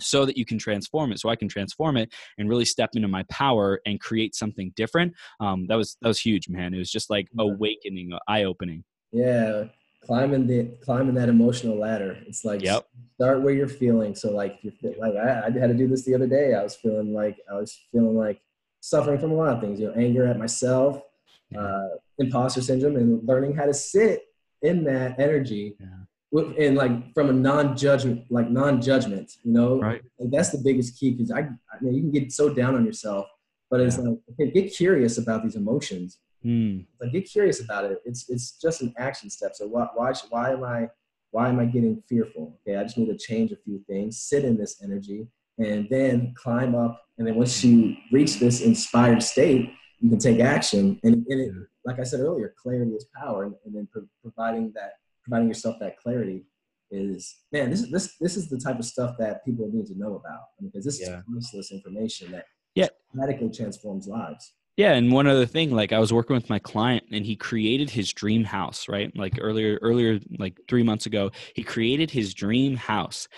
so 0.00 0.24
that 0.24 0.36
you 0.36 0.44
can 0.44 0.58
transform 0.58 1.12
it 1.12 1.20
so 1.20 1.28
i 1.28 1.36
can 1.36 1.48
transform 1.48 1.96
it 1.96 2.12
and 2.38 2.48
really 2.48 2.64
step 2.64 2.90
into 2.94 3.08
my 3.08 3.22
power 3.24 3.80
and 3.86 4.00
create 4.00 4.34
something 4.34 4.72
different 4.76 5.12
um, 5.40 5.66
that 5.68 5.76
was 5.76 5.96
that 6.02 6.08
was 6.08 6.18
huge 6.18 6.48
man 6.48 6.74
it 6.74 6.78
was 6.78 6.90
just 6.90 7.10
like 7.10 7.28
awakening 7.38 8.10
eye-opening 8.28 8.82
yeah 9.12 9.64
climbing 10.04 10.46
the 10.46 10.64
climbing 10.80 11.14
that 11.14 11.28
emotional 11.28 11.78
ladder. 11.78 12.18
It's 12.26 12.44
like 12.44 12.62
yep. 12.62 12.86
start 13.14 13.42
where 13.42 13.54
you're 13.54 13.68
feeling. 13.68 14.14
So 14.14 14.30
like 14.30 14.58
you're 14.62 14.94
like 14.98 15.14
I, 15.14 15.46
I 15.46 15.58
had 15.58 15.68
to 15.68 15.74
do 15.74 15.88
this 15.88 16.04
the 16.04 16.14
other 16.14 16.26
day. 16.26 16.54
I 16.54 16.62
was 16.62 16.76
feeling 16.76 17.14
like 17.14 17.38
I 17.50 17.54
was 17.54 17.78
feeling 17.90 18.16
like 18.16 18.40
suffering 18.80 19.18
from 19.18 19.30
a 19.30 19.34
lot 19.34 19.54
of 19.54 19.60
things. 19.60 19.80
You 19.80 19.88
know, 19.88 19.94
anger 19.94 20.26
at 20.26 20.38
myself, 20.38 21.00
uh, 21.56 21.88
imposter 22.18 22.60
syndrome, 22.60 22.96
and 22.96 23.26
learning 23.26 23.54
how 23.54 23.66
to 23.66 23.74
sit 23.74 24.22
in 24.62 24.84
that 24.84 25.18
energy. 25.18 25.76
Yeah 25.80 25.86
with, 26.32 26.54
and 26.58 26.76
like 26.76 27.14
from 27.14 27.28
a 27.28 27.32
non-judgment, 27.32 28.24
like 28.30 28.50
non-judgment, 28.50 29.32
you 29.44 29.52
know, 29.52 29.78
right. 29.78 30.02
Like 30.18 30.30
that's 30.30 30.50
the 30.50 30.58
biggest 30.58 30.98
key 30.98 31.12
because 31.12 31.30
I, 31.30 31.40
I 31.40 31.80
mean, 31.80 31.94
you 31.94 32.00
can 32.00 32.10
get 32.10 32.32
so 32.32 32.52
down 32.52 32.74
on 32.74 32.84
yourself, 32.84 33.26
but 33.70 33.80
it's 33.80 33.98
yeah. 33.98 34.14
like 34.38 34.54
get 34.54 34.74
curious 34.74 35.18
about 35.18 35.44
these 35.44 35.56
emotions. 35.56 36.18
Mm. 36.44 36.86
Like 37.00 37.12
get 37.12 37.30
curious 37.30 37.60
about 37.60 37.84
it. 37.84 37.98
It's 38.04 38.28
it's 38.28 38.58
just 38.58 38.80
an 38.80 38.92
action 38.98 39.30
step. 39.30 39.54
So 39.54 39.68
why 39.68 39.86
why 39.94 40.12
why 40.30 40.50
am 40.50 40.64
I 40.64 40.88
why 41.30 41.48
am 41.48 41.60
I 41.60 41.66
getting 41.66 42.02
fearful? 42.08 42.58
Okay, 42.66 42.76
I 42.78 42.82
just 42.82 42.98
need 42.98 43.06
to 43.06 43.16
change 43.16 43.52
a 43.52 43.56
few 43.56 43.80
things, 43.86 44.18
sit 44.18 44.44
in 44.44 44.56
this 44.56 44.82
energy, 44.82 45.28
and 45.58 45.86
then 45.90 46.34
climb 46.34 46.74
up. 46.74 47.00
And 47.18 47.26
then 47.26 47.36
once 47.36 47.62
you 47.62 47.94
reach 48.10 48.40
this 48.40 48.62
inspired 48.62 49.22
state, 49.22 49.70
you 50.02 50.10
can 50.10 50.18
take 50.18 50.40
action. 50.40 50.98
And, 51.04 51.24
and 51.28 51.40
it, 51.40 51.52
like 51.84 52.00
I 52.00 52.02
said 52.02 52.20
earlier, 52.20 52.54
clarity 52.60 52.90
is 52.92 53.06
power, 53.16 53.44
and, 53.44 53.54
and 53.64 53.74
then 53.74 53.88
pro- 53.90 54.08
providing 54.20 54.72
that 54.74 54.94
providing 55.22 55.48
yourself 55.48 55.76
that 55.78 55.96
clarity 55.98 56.44
is 56.90 57.36
man 57.52 57.70
this 57.70 57.80
is 57.80 57.90
this 57.90 58.16
this 58.20 58.36
is 58.36 58.48
the 58.50 58.58
type 58.58 58.78
of 58.78 58.84
stuff 58.84 59.14
that 59.18 59.44
people 59.44 59.70
need 59.72 59.86
to 59.86 59.98
know 59.98 60.16
about. 60.16 60.42
Because 60.60 60.84
this 60.84 61.00
yeah. 61.00 61.18
is 61.18 61.24
useless 61.32 61.72
information 61.72 62.32
that 62.32 62.46
yeah. 62.74 62.88
radically 63.14 63.50
transforms 63.50 64.08
lives. 64.08 64.54
Yeah 64.76 64.92
and 64.94 65.12
one 65.12 65.26
other 65.26 65.46
thing 65.46 65.70
like 65.70 65.92
i 65.92 65.98
was 65.98 66.12
working 66.12 66.34
with 66.34 66.48
my 66.48 66.58
client 66.58 67.04
and 67.12 67.26
he 67.26 67.36
created 67.36 67.90
his 67.90 68.12
dream 68.12 68.42
house 68.42 68.88
right? 68.88 69.14
Like 69.16 69.38
earlier 69.40 69.78
earlier 69.82 70.18
like 70.38 70.58
three 70.68 70.82
months 70.82 71.06
ago 71.06 71.30
he 71.54 71.62
created 71.62 72.10
his 72.10 72.34
dream 72.34 72.76
house 72.76 73.28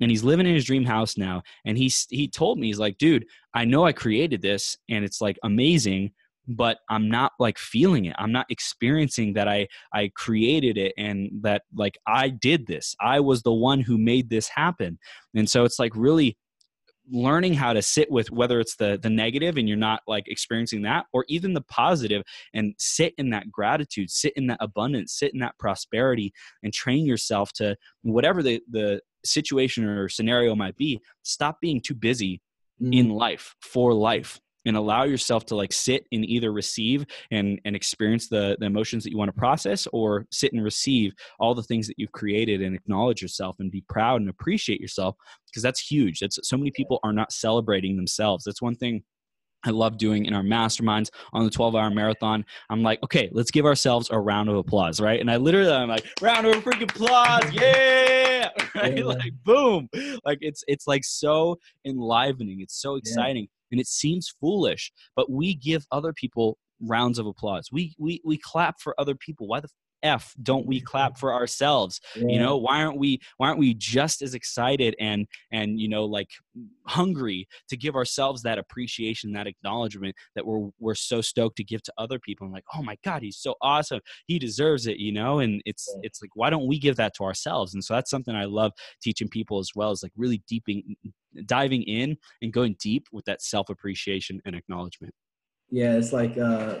and 0.00 0.10
he's 0.10 0.24
living 0.24 0.46
in 0.46 0.54
his 0.54 0.64
dream 0.64 0.84
house 0.84 1.16
now 1.16 1.42
and 1.64 1.78
he's 1.78 2.06
he 2.10 2.28
told 2.28 2.58
me 2.58 2.66
he's 2.66 2.78
like 2.78 2.98
dude 2.98 3.24
i 3.54 3.64
know 3.64 3.84
i 3.84 3.92
created 3.92 4.42
this 4.42 4.76
and 4.88 5.04
it's 5.04 5.20
like 5.20 5.38
amazing 5.44 6.10
but 6.48 6.78
i'm 6.90 7.08
not 7.08 7.32
like 7.38 7.58
feeling 7.58 8.04
it. 8.04 8.14
I'm 8.18 8.32
not 8.32 8.46
experiencing 8.50 9.32
that 9.34 9.48
i 9.48 9.66
i 9.92 10.10
created 10.14 10.76
it 10.76 10.92
and 10.98 11.30
that 11.42 11.62
like 11.74 11.96
i 12.06 12.28
did 12.28 12.66
this. 12.66 12.94
I 13.00 13.20
was 13.20 13.42
the 13.42 13.52
one 13.52 13.80
who 13.80 13.96
made 13.98 14.28
this 14.28 14.48
happen. 14.48 14.98
And 15.34 15.48
so 15.48 15.64
it's 15.64 15.78
like 15.78 15.92
really 15.94 16.36
learning 17.10 17.54
how 17.54 17.72
to 17.72 17.82
sit 17.82 18.10
with 18.10 18.30
whether 18.30 18.60
it's 18.60 18.76
the 18.76 18.98
the 19.02 19.10
negative 19.10 19.56
and 19.58 19.68
you're 19.68 19.76
not 19.76 20.00
like 20.06 20.24
experiencing 20.26 20.82
that 20.82 21.04
or 21.12 21.24
even 21.28 21.52
the 21.52 21.60
positive 21.62 22.22
and 22.54 22.74
sit 22.78 23.12
in 23.18 23.28
that 23.28 23.50
gratitude 23.52 24.10
sit 24.10 24.32
in 24.36 24.46
that 24.46 24.56
abundance 24.60 25.12
sit 25.12 25.34
in 25.34 25.40
that 25.40 25.58
prosperity 25.58 26.32
and 26.62 26.72
train 26.72 27.04
yourself 27.04 27.52
to 27.52 27.76
whatever 28.02 28.42
the 28.42 28.58
the 28.70 29.00
situation 29.24 29.84
or 29.84 30.08
scenario 30.08 30.54
might 30.54 30.76
be 30.76 31.00
stop 31.22 31.60
being 31.60 31.80
too 31.80 31.94
busy 31.94 32.40
mm. 32.80 32.94
in 32.94 33.10
life 33.10 33.54
for 33.60 33.92
life 33.92 34.40
and 34.66 34.76
allow 34.76 35.04
yourself 35.04 35.44
to 35.46 35.56
like 35.56 35.72
sit 35.72 36.06
and 36.12 36.24
either 36.24 36.52
receive 36.52 37.04
and 37.30 37.60
and 37.64 37.76
experience 37.76 38.28
the 38.28 38.56
the 38.60 38.66
emotions 38.66 39.04
that 39.04 39.10
you 39.10 39.18
want 39.18 39.28
to 39.28 39.38
process 39.38 39.86
or 39.92 40.26
sit 40.30 40.52
and 40.52 40.64
receive 40.64 41.12
all 41.38 41.54
the 41.54 41.62
things 41.62 41.86
that 41.86 41.98
you've 41.98 42.12
created 42.12 42.62
and 42.62 42.74
acknowledge 42.74 43.20
yourself 43.20 43.56
and 43.58 43.70
be 43.70 43.84
proud 43.88 44.20
and 44.20 44.30
appreciate 44.30 44.80
yourself 44.80 45.16
because 45.46 45.62
that's 45.62 45.80
huge. 45.80 46.18
That's 46.18 46.38
so 46.42 46.56
many 46.56 46.70
people 46.70 46.98
are 47.02 47.12
not 47.12 47.32
celebrating 47.32 47.96
themselves. 47.96 48.44
That's 48.44 48.62
one 48.62 48.76
thing 48.76 49.02
I 49.64 49.70
love 49.70 49.98
doing 49.98 50.26
in 50.26 50.34
our 50.34 50.42
masterminds 50.42 51.10
on 51.32 51.44
the 51.44 51.50
12 51.50 51.74
hour 51.74 51.90
marathon. 51.90 52.44
I'm 52.70 52.82
like, 52.82 53.02
okay, 53.02 53.28
let's 53.32 53.50
give 53.50 53.66
ourselves 53.66 54.08
a 54.10 54.18
round 54.18 54.48
of 54.48 54.56
applause, 54.56 55.00
right? 55.00 55.20
And 55.20 55.30
I 55.30 55.36
literally, 55.36 55.72
I'm 55.72 55.88
like, 55.88 56.06
round 56.20 56.46
of 56.46 56.62
freaking 56.62 56.90
applause, 56.90 57.52
yeah, 57.52 58.50
right? 58.74 58.98
Yeah. 58.98 59.04
Like, 59.04 59.32
boom, 59.44 59.88
like 60.24 60.38
it's 60.40 60.64
it's 60.66 60.86
like 60.86 61.04
so 61.04 61.58
enlivening. 61.84 62.60
It's 62.60 62.80
so 62.80 62.96
exciting 62.96 63.48
and 63.74 63.80
it 63.80 63.88
seems 63.88 64.32
foolish, 64.40 64.92
but 65.16 65.30
we 65.30 65.54
give 65.54 65.86
other 65.90 66.12
people 66.12 66.58
rounds 66.80 67.18
of 67.18 67.26
applause. 67.26 67.70
We 67.72 67.94
we 67.98 68.20
we 68.24 68.38
clap 68.38 68.80
for 68.80 68.98
other 69.00 69.14
people. 69.14 69.48
Why 69.48 69.60
the 69.60 69.68
f 70.04 70.34
don't 70.42 70.66
we 70.66 70.80
clap 70.80 71.18
for 71.18 71.32
ourselves? 71.32 72.00
Yeah. 72.14 72.28
you 72.28 72.38
know 72.38 72.56
why 72.56 72.82
aren't 72.82 72.98
we 72.98 73.20
why 73.38 73.48
aren't 73.48 73.58
we 73.58 73.74
just 73.74 74.22
as 74.22 74.34
excited 74.34 74.94
and 75.00 75.26
and 75.50 75.80
you 75.80 75.88
know 75.88 76.04
like 76.04 76.28
hungry 76.86 77.48
to 77.68 77.76
give 77.76 77.96
ourselves 77.96 78.42
that 78.42 78.58
appreciation 78.58 79.32
that 79.32 79.46
acknowledgement 79.46 80.14
that 80.34 80.46
we're 80.46 80.68
we're 80.78 80.94
so 80.94 81.20
stoked 81.20 81.56
to 81.56 81.64
give 81.64 81.82
to 81.82 81.92
other 81.98 82.18
people? 82.18 82.44
And 82.46 82.54
like 82.54 82.64
oh 82.76 82.82
my 82.82 82.96
god 83.04 83.22
he's 83.22 83.38
so 83.38 83.54
awesome. 83.62 84.00
He 84.26 84.38
deserves 84.38 84.86
it 84.86 84.98
you 84.98 85.12
know? 85.12 85.40
And 85.40 85.62
it's 85.64 85.88
yeah. 85.94 86.00
it's 86.04 86.22
like 86.22 86.30
why 86.34 86.50
don't 86.50 86.68
we 86.68 86.78
give 86.78 86.96
that 86.96 87.14
to 87.16 87.24
ourselves? 87.24 87.74
And 87.74 87.82
so 87.82 87.94
that's 87.94 88.10
something 88.10 88.34
i 88.34 88.44
love 88.44 88.72
teaching 89.02 89.28
people 89.28 89.58
as 89.58 89.70
well 89.74 89.90
is 89.90 90.02
like 90.02 90.12
really 90.16 90.42
deeping 90.48 90.96
diving 91.46 91.82
in 91.82 92.16
and 92.42 92.52
going 92.52 92.76
deep 92.80 93.06
with 93.12 93.24
that 93.24 93.42
self 93.42 93.68
appreciation 93.68 94.40
and 94.44 94.54
acknowledgement. 94.54 95.14
Yeah 95.70 95.94
it's 95.94 96.12
like 96.12 96.36
uh 96.38 96.80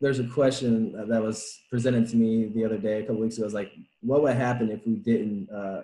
there's 0.00 0.20
a 0.20 0.28
question 0.28 0.92
that 1.08 1.22
was 1.22 1.60
presented 1.70 2.08
to 2.10 2.16
me 2.16 2.46
the 2.46 2.64
other 2.64 2.78
day, 2.78 3.00
a 3.00 3.02
couple 3.02 3.20
weeks 3.20 3.36
ago. 3.36 3.44
It 3.44 3.46
was 3.46 3.54
like, 3.54 3.72
what 4.00 4.22
would 4.22 4.36
happen 4.36 4.70
if 4.70 4.86
we 4.86 4.96
didn't 4.96 5.50
uh, 5.50 5.82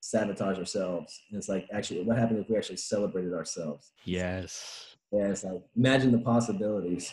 sabotage 0.00 0.58
ourselves? 0.58 1.20
And 1.30 1.38
it's 1.38 1.48
like, 1.48 1.66
actually, 1.72 2.02
what 2.02 2.18
happened 2.18 2.38
if 2.38 2.48
we 2.48 2.56
actually 2.56 2.76
celebrated 2.76 3.34
ourselves? 3.34 3.92
Yes. 4.04 4.96
Yeah, 5.12 5.28
it's 5.28 5.44
like, 5.44 5.62
imagine 5.76 6.12
the 6.12 6.18
possibilities. 6.18 7.12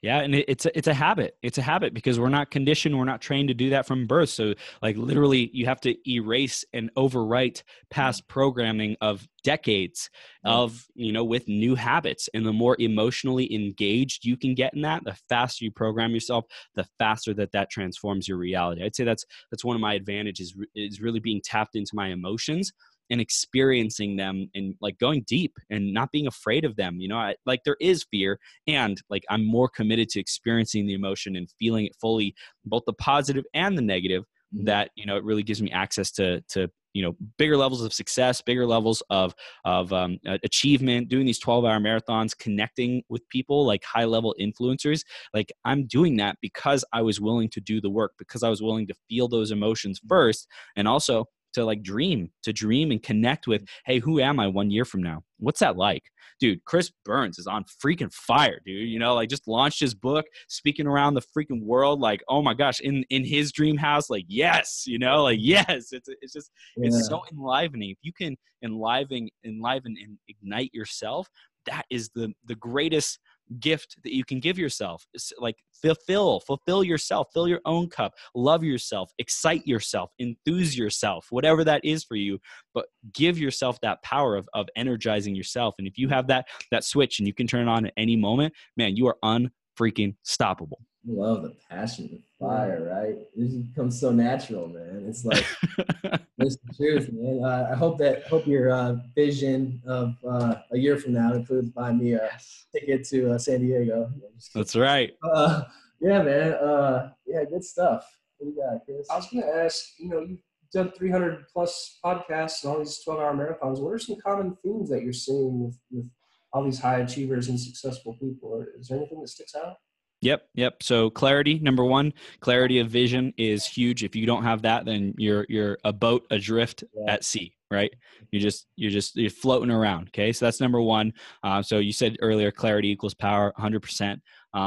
Yeah, 0.00 0.20
and 0.20 0.32
it's 0.32 0.64
a, 0.64 0.78
it's 0.78 0.86
a 0.86 0.94
habit. 0.94 1.36
It's 1.42 1.58
a 1.58 1.62
habit 1.62 1.92
because 1.92 2.20
we're 2.20 2.28
not 2.28 2.52
conditioned, 2.52 2.96
we're 2.96 3.04
not 3.04 3.20
trained 3.20 3.48
to 3.48 3.54
do 3.54 3.70
that 3.70 3.84
from 3.84 4.06
birth. 4.06 4.28
So, 4.28 4.54
like 4.80 4.96
literally, 4.96 5.50
you 5.52 5.66
have 5.66 5.80
to 5.80 5.96
erase 6.08 6.64
and 6.72 6.94
overwrite 6.94 7.64
past 7.90 8.22
mm-hmm. 8.22 8.32
programming 8.32 8.96
of 9.00 9.26
decades 9.42 10.08
mm-hmm. 10.46 10.56
of 10.56 10.86
you 10.94 11.10
know 11.10 11.24
with 11.24 11.48
new 11.48 11.74
habits. 11.74 12.28
And 12.32 12.46
the 12.46 12.52
more 12.52 12.76
emotionally 12.78 13.52
engaged 13.52 14.24
you 14.24 14.36
can 14.36 14.54
get 14.54 14.72
in 14.72 14.82
that, 14.82 15.02
the 15.02 15.16
faster 15.28 15.64
you 15.64 15.72
program 15.72 16.12
yourself, 16.12 16.44
the 16.76 16.86
faster 17.00 17.34
that 17.34 17.50
that 17.52 17.68
transforms 17.68 18.28
your 18.28 18.38
reality. 18.38 18.84
I'd 18.84 18.94
say 18.94 19.02
that's 19.02 19.24
that's 19.50 19.64
one 19.64 19.74
of 19.74 19.80
my 19.80 19.94
advantages 19.94 20.54
is 20.76 21.00
really 21.00 21.20
being 21.20 21.40
tapped 21.42 21.74
into 21.74 21.90
my 21.94 22.08
emotions 22.08 22.72
and 23.10 23.20
experiencing 23.20 24.16
them 24.16 24.50
and 24.54 24.74
like 24.80 24.98
going 24.98 25.24
deep 25.26 25.54
and 25.70 25.92
not 25.92 26.10
being 26.10 26.26
afraid 26.26 26.64
of 26.64 26.76
them 26.76 27.00
you 27.00 27.08
know 27.08 27.18
I, 27.18 27.36
like 27.46 27.60
there 27.64 27.76
is 27.80 28.06
fear 28.10 28.38
and 28.66 29.00
like 29.10 29.24
i'm 29.30 29.44
more 29.44 29.68
committed 29.68 30.08
to 30.10 30.20
experiencing 30.20 30.86
the 30.86 30.94
emotion 30.94 31.36
and 31.36 31.50
feeling 31.58 31.86
it 31.86 31.96
fully 32.00 32.34
both 32.64 32.84
the 32.86 32.92
positive 32.94 33.44
and 33.54 33.76
the 33.76 33.82
negative 33.82 34.24
mm-hmm. 34.54 34.64
that 34.64 34.90
you 34.94 35.06
know 35.06 35.16
it 35.16 35.24
really 35.24 35.42
gives 35.42 35.62
me 35.62 35.70
access 35.70 36.10
to 36.12 36.40
to 36.48 36.70
you 36.94 37.02
know 37.02 37.14
bigger 37.36 37.56
levels 37.56 37.82
of 37.82 37.92
success 37.92 38.40
bigger 38.40 38.66
levels 38.66 39.02
of 39.10 39.34
of 39.64 39.92
um, 39.92 40.18
achievement 40.42 41.08
doing 41.08 41.26
these 41.26 41.38
12 41.38 41.64
hour 41.64 41.78
marathons 41.78 42.36
connecting 42.36 43.02
with 43.08 43.28
people 43.28 43.64
like 43.64 43.84
high 43.84 44.04
level 44.04 44.34
influencers 44.40 45.02
like 45.34 45.52
i'm 45.64 45.86
doing 45.86 46.16
that 46.16 46.36
because 46.40 46.84
i 46.92 47.02
was 47.02 47.20
willing 47.20 47.48
to 47.48 47.60
do 47.60 47.80
the 47.80 47.90
work 47.90 48.12
because 48.18 48.42
i 48.42 48.48
was 48.48 48.62
willing 48.62 48.86
to 48.86 48.94
feel 49.08 49.28
those 49.28 49.50
emotions 49.50 50.00
mm-hmm. 50.00 50.08
first 50.08 50.48
and 50.76 50.88
also 50.88 51.24
to 51.58 51.64
like 51.64 51.82
dream, 51.82 52.30
to 52.42 52.52
dream 52.52 52.90
and 52.90 53.02
connect 53.02 53.46
with, 53.46 53.62
mm. 53.62 53.68
hey, 53.86 53.98
who 53.98 54.20
am 54.20 54.40
I 54.40 54.46
one 54.46 54.70
year 54.70 54.84
from 54.84 55.02
now? 55.02 55.22
What's 55.38 55.60
that 55.60 55.76
like? 55.76 56.02
Dude, 56.40 56.64
Chris 56.64 56.90
Burns 57.04 57.38
is 57.38 57.46
on 57.46 57.64
freaking 57.84 58.12
fire, 58.12 58.60
dude. 58.64 58.88
You 58.88 58.98
know, 58.98 59.14
like 59.14 59.28
just 59.28 59.48
launched 59.48 59.80
his 59.80 59.94
book, 59.94 60.24
speaking 60.48 60.86
around 60.86 61.14
the 61.14 61.22
freaking 61.36 61.62
world. 61.64 62.00
Like, 62.00 62.22
oh 62.28 62.42
my 62.42 62.54
gosh, 62.54 62.80
in 62.80 63.04
in 63.10 63.24
his 63.24 63.50
dream 63.52 63.76
house, 63.76 64.08
like, 64.08 64.24
yes, 64.28 64.84
you 64.86 64.98
know, 64.98 65.24
like 65.24 65.38
yes. 65.42 65.92
It's 65.92 66.08
it's 66.22 66.32
just 66.32 66.50
yeah. 66.76 66.88
it's 66.88 67.08
so 67.08 67.22
enlivening. 67.32 67.90
If 67.90 67.98
you 68.02 68.12
can 68.12 68.36
enliven, 68.62 69.28
enliven 69.44 69.96
and 70.00 70.18
ignite 70.28 70.72
yourself, 70.72 71.28
that 71.66 71.84
is 71.90 72.10
the 72.14 72.32
the 72.46 72.56
greatest 72.56 73.18
gift 73.60 73.96
that 74.02 74.14
you 74.14 74.24
can 74.24 74.40
give 74.40 74.58
yourself 74.58 75.06
like 75.38 75.56
fulfill 75.72 76.40
fulfill 76.40 76.84
yourself 76.84 77.28
fill 77.32 77.48
your 77.48 77.60
own 77.64 77.88
cup 77.88 78.12
love 78.34 78.62
yourself 78.62 79.10
excite 79.18 79.66
yourself 79.66 80.10
enthuse 80.18 80.76
yourself 80.76 81.26
whatever 81.30 81.64
that 81.64 81.84
is 81.84 82.04
for 82.04 82.16
you 82.16 82.38
but 82.74 82.86
give 83.12 83.38
yourself 83.38 83.78
that 83.80 84.02
power 84.02 84.36
of, 84.36 84.48
of 84.54 84.68
energizing 84.76 85.34
yourself 85.34 85.74
and 85.78 85.86
if 85.86 85.96
you 85.96 86.08
have 86.08 86.26
that 86.26 86.46
that 86.70 86.84
switch 86.84 87.18
and 87.18 87.26
you 87.26 87.34
can 87.34 87.46
turn 87.46 87.68
it 87.68 87.70
on 87.70 87.86
at 87.86 87.92
any 87.96 88.16
moment 88.16 88.52
man 88.76 88.96
you 88.96 89.06
are 89.06 89.16
unfreaking 89.22 90.14
stoppable 90.26 90.78
love 91.08 91.42
the 91.42 91.54
passion, 91.70 92.08
the 92.12 92.20
fire, 92.38 92.88
right? 92.92 93.16
This 93.34 93.52
becomes 93.54 93.98
so 93.98 94.10
natural, 94.10 94.68
man. 94.68 95.04
It's 95.08 95.24
like 95.24 95.44
it's 96.38 96.56
the 96.56 96.74
truth, 96.76 97.10
man. 97.12 97.42
Uh, 97.44 97.68
I 97.72 97.74
hope 97.74 97.98
that 97.98 98.26
hope 98.26 98.46
your 98.46 98.70
uh, 98.70 98.96
vision 99.14 99.82
of 99.86 100.14
uh, 100.28 100.56
a 100.70 100.78
year 100.78 100.96
from 100.96 101.14
now 101.14 101.32
includes 101.32 101.70
buying 101.70 101.98
me 101.98 102.12
a 102.12 102.30
ticket 102.72 103.04
to 103.08 103.32
uh, 103.32 103.38
San 103.38 103.60
Diego. 103.60 104.10
That's 104.54 104.76
right. 104.76 105.14
Uh, 105.22 105.62
yeah, 106.00 106.22
man. 106.22 106.52
Uh, 106.54 107.10
yeah, 107.26 107.44
good 107.44 107.64
stuff. 107.64 108.06
What 108.38 108.46
do 108.46 108.52
you 108.52 108.62
got, 108.62 108.84
Chris? 108.84 109.08
I 109.10 109.16
was 109.16 109.30
going 109.30 109.44
to 109.44 109.56
ask. 109.64 109.98
You 109.98 110.08
know, 110.10 110.20
you've 110.20 110.38
done 110.72 110.92
300 110.92 111.46
plus 111.52 111.98
podcasts 112.04 112.62
and 112.62 112.72
all 112.72 112.78
these 112.78 113.00
12 113.02 113.20
hour 113.20 113.34
marathons. 113.34 113.80
What 113.80 113.94
are 113.94 113.98
some 113.98 114.16
common 114.24 114.56
themes 114.62 114.90
that 114.90 115.02
you're 115.02 115.12
seeing 115.12 115.64
with, 115.64 115.78
with 115.90 116.08
all 116.52 116.64
these 116.64 116.78
high 116.78 117.00
achievers 117.00 117.48
and 117.48 117.58
successful 117.58 118.16
people? 118.20 118.64
Is 118.78 118.88
there 118.88 118.98
anything 118.98 119.20
that 119.20 119.28
sticks 119.28 119.54
out? 119.54 119.76
Yep, 120.20 120.48
yep. 120.54 120.82
So 120.82 121.10
clarity, 121.10 121.60
number 121.60 121.84
one, 121.84 122.12
clarity 122.40 122.80
of 122.80 122.90
vision 122.90 123.32
is 123.36 123.64
huge. 123.66 124.02
If 124.02 124.16
you 124.16 124.26
don't 124.26 124.42
have 124.42 124.62
that, 124.62 124.84
then 124.84 125.14
you're 125.16 125.46
you're 125.48 125.78
a 125.84 125.92
boat 125.92 126.26
adrift 126.30 126.82
yeah. 126.92 127.12
at 127.12 127.24
sea, 127.24 127.54
right? 127.70 127.94
You 128.32 128.40
just 128.40 128.66
you're 128.74 128.90
just 128.90 129.14
you're 129.16 129.30
floating 129.30 129.70
around. 129.70 130.08
Okay, 130.08 130.32
so 130.32 130.44
that's 130.44 130.60
number 130.60 130.80
one. 130.80 131.12
Uh, 131.44 131.62
so 131.62 131.78
you 131.78 131.92
said 131.92 132.16
earlier, 132.20 132.50
clarity 132.50 132.90
equals 132.90 133.14
power, 133.14 133.52
hundred 133.56 133.78
um, 133.78 133.82
percent. 133.82 134.22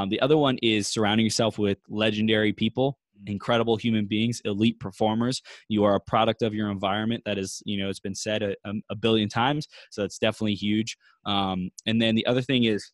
The 0.09 0.21
other 0.21 0.37
one 0.37 0.57
is 0.61 0.87
surrounding 0.87 1.25
yourself 1.25 1.57
with 1.59 1.79
legendary 1.89 2.53
people 2.53 2.97
incredible 3.27 3.75
human 3.75 4.05
beings, 4.05 4.41
elite 4.45 4.79
performers. 4.79 5.41
You 5.67 5.83
are 5.83 5.95
a 5.95 5.99
product 5.99 6.41
of 6.41 6.53
your 6.53 6.71
environment. 6.71 7.23
That 7.25 7.37
is, 7.37 7.61
you 7.65 7.77
know, 7.77 7.89
it's 7.89 7.99
been 7.99 8.15
said 8.15 8.41
a, 8.41 8.55
a 8.89 8.95
billion 8.95 9.29
times. 9.29 9.67
So 9.91 10.03
it's 10.03 10.17
definitely 10.17 10.55
huge. 10.55 10.97
Um, 11.25 11.69
and 11.85 12.01
then 12.01 12.15
the 12.15 12.25
other 12.25 12.41
thing 12.41 12.63
is 12.63 12.91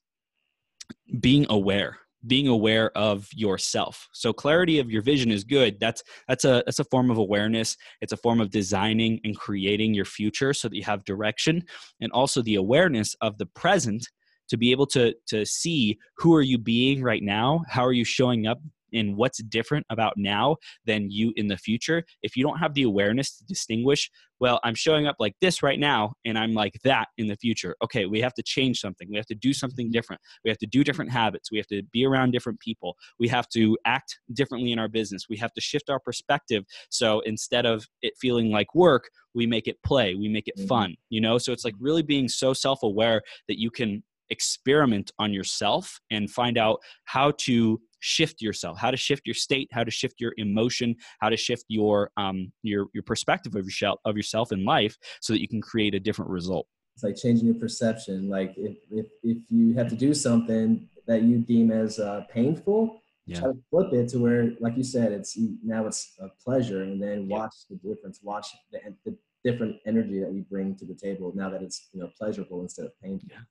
being 1.20 1.46
aware 1.50 1.98
being 2.26 2.48
aware 2.48 2.96
of 2.98 3.28
yourself. 3.34 4.08
So 4.12 4.34
clarity 4.34 4.80
of 4.80 4.90
your 4.90 5.02
vision 5.02 5.32
is 5.32 5.44
good. 5.44 5.80
That's 5.80 6.04
that's 6.28 6.46
a 6.46 6.64
that's 6.66 6.80
a 6.80 6.86
form 6.86 7.12
of 7.12 7.18
awareness. 7.18 7.78
It's 8.02 8.14
a 8.14 8.18
form 8.18 8.42
of 8.42 8.50
designing 8.50 9.20
and 9.24 9.38
creating 9.38 9.94
your 9.94 10.06
future 10.06 10.54
so 10.54 10.68
that 10.68 10.76
you 10.76 10.84
have 10.84 11.06
direction 11.06 11.64
and 12.02 12.12
also 12.12 12.42
the 12.42 12.56
awareness 12.56 13.16
of 13.22 13.38
the 13.38 13.46
present 13.46 14.08
to 14.50 14.58
be 14.58 14.72
able 14.72 14.88
to 14.88 15.14
to 15.28 15.46
see 15.46 15.98
who 16.18 16.34
are 16.34 16.42
you 16.42 16.58
being 16.58 17.04
right 17.04 17.24
now? 17.24 17.64
How 17.70 17.86
are 17.86 17.94
you 17.94 18.06
showing 18.06 18.48
up 18.48 18.60
and 18.94 19.16
what's 19.16 19.42
different 19.44 19.86
about 19.90 20.14
now 20.18 20.56
than 20.86 21.10
you 21.10 21.34
in 21.36 21.48
the 21.48 21.58
future 21.58 22.04
if 22.24 22.36
you 22.36 22.44
don't 22.44 22.58
have 22.58 22.74
the 22.74 22.84
awareness 22.84 23.38
to 23.38 23.46
distinguish 23.46 24.10
well 24.40 24.60
i'm 24.64 24.76
showing 24.76 25.08
up 25.08 25.16
like 25.20 25.36
this 25.42 25.64
right 25.64 25.80
now 25.80 26.14
and 26.26 26.38
i'm 26.38 26.54
like 26.54 26.74
that 26.84 27.08
in 27.18 27.28
the 27.28 27.36
future. 27.36 27.76
Okay 27.84 28.06
we 28.06 28.22
have 28.22 28.34
to 28.34 28.44
change 28.44 28.80
something. 28.80 29.08
We 29.10 29.18
have 29.18 29.26
to 29.28 29.36
do 29.36 29.54
something 29.54 29.92
different. 29.92 30.22
We 30.44 30.50
have 30.50 30.58
to 30.60 30.68
do 30.68 30.84
different 30.84 31.12
habits. 31.12 31.52
We 31.52 31.58
have 31.58 31.68
to 31.68 31.84
be 31.92 32.06
around 32.06 32.32
different 32.32 32.60
people. 32.60 32.96
We 33.20 33.28
have 33.30 33.48
to 33.50 33.78
act 33.86 34.20
differently 34.34 34.72
in 34.72 34.80
our 34.80 34.88
business. 34.88 35.26
We 35.30 35.38
have 35.38 35.54
to 35.54 35.62
shift 35.62 35.90
our 35.90 36.00
perspective. 36.00 36.64
So 36.90 37.22
instead 37.22 37.66
of 37.66 37.86
it 38.02 38.14
feeling 38.20 38.52
like 38.52 38.74
work 38.74 39.10
we 39.36 39.46
make 39.46 39.68
it 39.68 39.78
play. 39.86 40.16
We 40.16 40.30
make 40.30 40.48
it 40.48 40.58
mm-hmm. 40.58 40.68
fun 40.68 40.96
you 41.10 41.22
know? 41.22 41.38
So 41.38 41.52
it's 41.52 41.66
like 41.66 41.76
really 41.80 42.04
being 42.04 42.28
so 42.28 42.54
self-aware 42.54 43.22
that 43.48 43.60
you 43.60 43.70
can 43.70 44.04
experiment 44.30 45.12
on 45.20 45.34
yourself 45.34 46.00
and 46.12 46.30
find 46.30 46.58
out 46.58 46.80
how 47.06 47.32
to 47.38 47.80
shift 48.00 48.42
yourself 48.42 48.78
how 48.78 48.92
to 48.92 48.98
shift 48.98 49.26
your 49.26 49.34
state 49.34 49.68
how 49.72 49.84
to 49.84 49.92
shift 49.92 50.20
your 50.20 50.34
emotion 50.38 50.96
how 51.20 51.30
to 51.30 51.38
shift 51.38 51.66
your 51.68 52.12
um 52.18 52.52
your 52.64 52.88
your 52.94 53.04
perspective 53.04 53.56
of 53.56 53.66
yourself 53.66 54.00
of 54.06 54.16
yourself 54.16 54.52
in 54.52 54.64
life 54.66 54.98
so 55.22 55.34
that 55.34 55.42
you 55.42 55.48
can 55.48 55.62
create 55.62 55.96
a 55.96 56.00
different 56.00 56.30
result. 56.32 56.68
It's 56.96 57.04
like 57.04 57.16
changing 57.16 57.46
your 57.46 57.56
perception. 57.56 58.30
Like 58.30 58.54
if 58.58 58.78
if, 58.92 59.06
if 59.24 59.38
you 59.50 59.76
have 59.76 59.88
to 59.90 59.96
do 59.96 60.14
something 60.14 60.88
that 61.08 61.24
you 61.24 61.40
deem 61.40 61.72
as 61.72 62.00
uh, 62.00 62.26
painful 62.30 63.02
yeah. 63.28 63.40
try 63.40 63.50
to 63.50 63.58
flip 63.70 63.94
it 63.94 64.10
to 64.10 64.20
where 64.20 64.52
like 64.60 64.76
you 64.78 64.84
said 64.84 65.12
it's 65.12 65.38
now 65.64 65.86
it's 65.86 66.16
a 66.20 66.30
pleasure 66.44 66.84
and 66.84 67.02
then 67.02 67.28
watch 67.28 67.54
yeah. 67.70 67.78
the 67.82 67.90
difference 67.90 68.20
watch 68.24 68.48
the, 68.72 68.80
the 69.06 69.18
different 69.44 69.76
energy 69.86 70.20
that 70.20 70.34
you 70.34 70.44
bring 70.50 70.76
to 70.76 70.86
the 70.86 70.96
table 70.96 71.32
now 71.36 71.50
that 71.50 71.62
it's 71.62 71.90
you 71.94 72.00
know 72.00 72.10
pleasurable 72.18 72.62
instead 72.62 72.86
of 72.86 72.92
painful. 73.02 73.30
Yeah. 73.32 73.44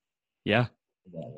Yeah. 0.45 0.67
Yeah, 1.13 1.29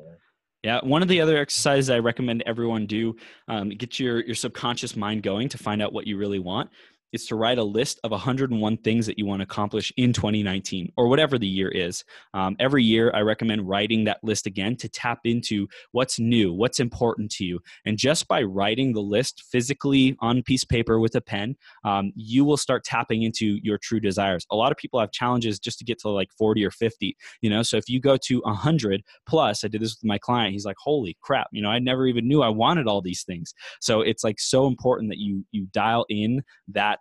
one 0.81 1.01
of 1.01 1.07
the 1.07 1.21
other 1.21 1.37
exercises 1.37 1.89
I 1.89 1.99
recommend 1.99 2.43
everyone 2.45 2.85
do 2.85 3.15
um, 3.47 3.69
get 3.69 3.99
your 3.99 4.23
your 4.25 4.35
subconscious 4.35 4.95
mind 4.95 5.23
going 5.23 5.49
to 5.49 5.57
find 5.57 5.81
out 5.81 5.93
what 5.93 6.07
you 6.07 6.17
really 6.17 6.39
want 6.39 6.69
is 7.11 7.25
to 7.27 7.35
write 7.35 7.57
a 7.57 7.63
list 7.63 7.99
of 8.03 8.11
101 8.11 8.77
things 8.77 9.05
that 9.05 9.17
you 9.17 9.25
want 9.25 9.39
to 9.39 9.43
accomplish 9.43 9.91
in 9.97 10.13
2019 10.13 10.91
or 10.97 11.07
whatever 11.07 11.37
the 11.37 11.47
year 11.47 11.69
is. 11.69 12.03
Um, 12.33 12.55
every 12.59 12.83
year, 12.83 13.11
I 13.13 13.21
recommend 13.21 13.67
writing 13.67 14.03
that 14.05 14.23
list 14.23 14.45
again 14.45 14.75
to 14.77 14.89
tap 14.89 15.19
into 15.23 15.67
what's 15.91 16.19
new, 16.19 16.53
what's 16.53 16.79
important 16.79 17.31
to 17.31 17.45
you. 17.45 17.59
And 17.85 17.97
just 17.97 18.27
by 18.27 18.43
writing 18.43 18.93
the 18.93 19.01
list 19.01 19.43
physically 19.51 20.15
on 20.19 20.43
piece 20.43 20.63
of 20.63 20.69
paper 20.69 20.99
with 20.99 21.15
a 21.15 21.21
pen, 21.21 21.55
um, 21.83 22.11
you 22.15 22.45
will 22.45 22.57
start 22.57 22.83
tapping 22.83 23.23
into 23.23 23.59
your 23.63 23.77
true 23.77 23.99
desires. 23.99 24.45
A 24.51 24.55
lot 24.55 24.71
of 24.71 24.77
people 24.77 24.99
have 24.99 25.11
challenges 25.11 25.59
just 25.59 25.79
to 25.79 25.85
get 25.85 25.99
to 25.99 26.09
like 26.09 26.31
40 26.37 26.65
or 26.65 26.71
50, 26.71 27.15
you 27.41 27.49
know? 27.49 27.63
So 27.63 27.77
if 27.77 27.89
you 27.89 27.99
go 27.99 28.17
to 28.17 28.41
100 28.41 29.03
plus, 29.27 29.63
I 29.63 29.67
did 29.67 29.81
this 29.81 29.97
with 29.99 30.07
my 30.07 30.17
client, 30.17 30.53
he's 30.53 30.65
like, 30.65 30.77
holy 30.79 31.17
crap, 31.21 31.47
you 31.51 31.61
know, 31.61 31.69
I 31.69 31.79
never 31.79 32.07
even 32.07 32.27
knew 32.27 32.41
I 32.41 32.49
wanted 32.49 32.87
all 32.87 33.01
these 33.01 33.23
things. 33.23 33.53
So 33.81 34.01
it's 34.01 34.23
like 34.23 34.39
so 34.39 34.67
important 34.67 35.09
that 35.09 35.17
you, 35.17 35.45
you 35.51 35.67
dial 35.71 36.05
in 36.09 36.43
that 36.69 36.98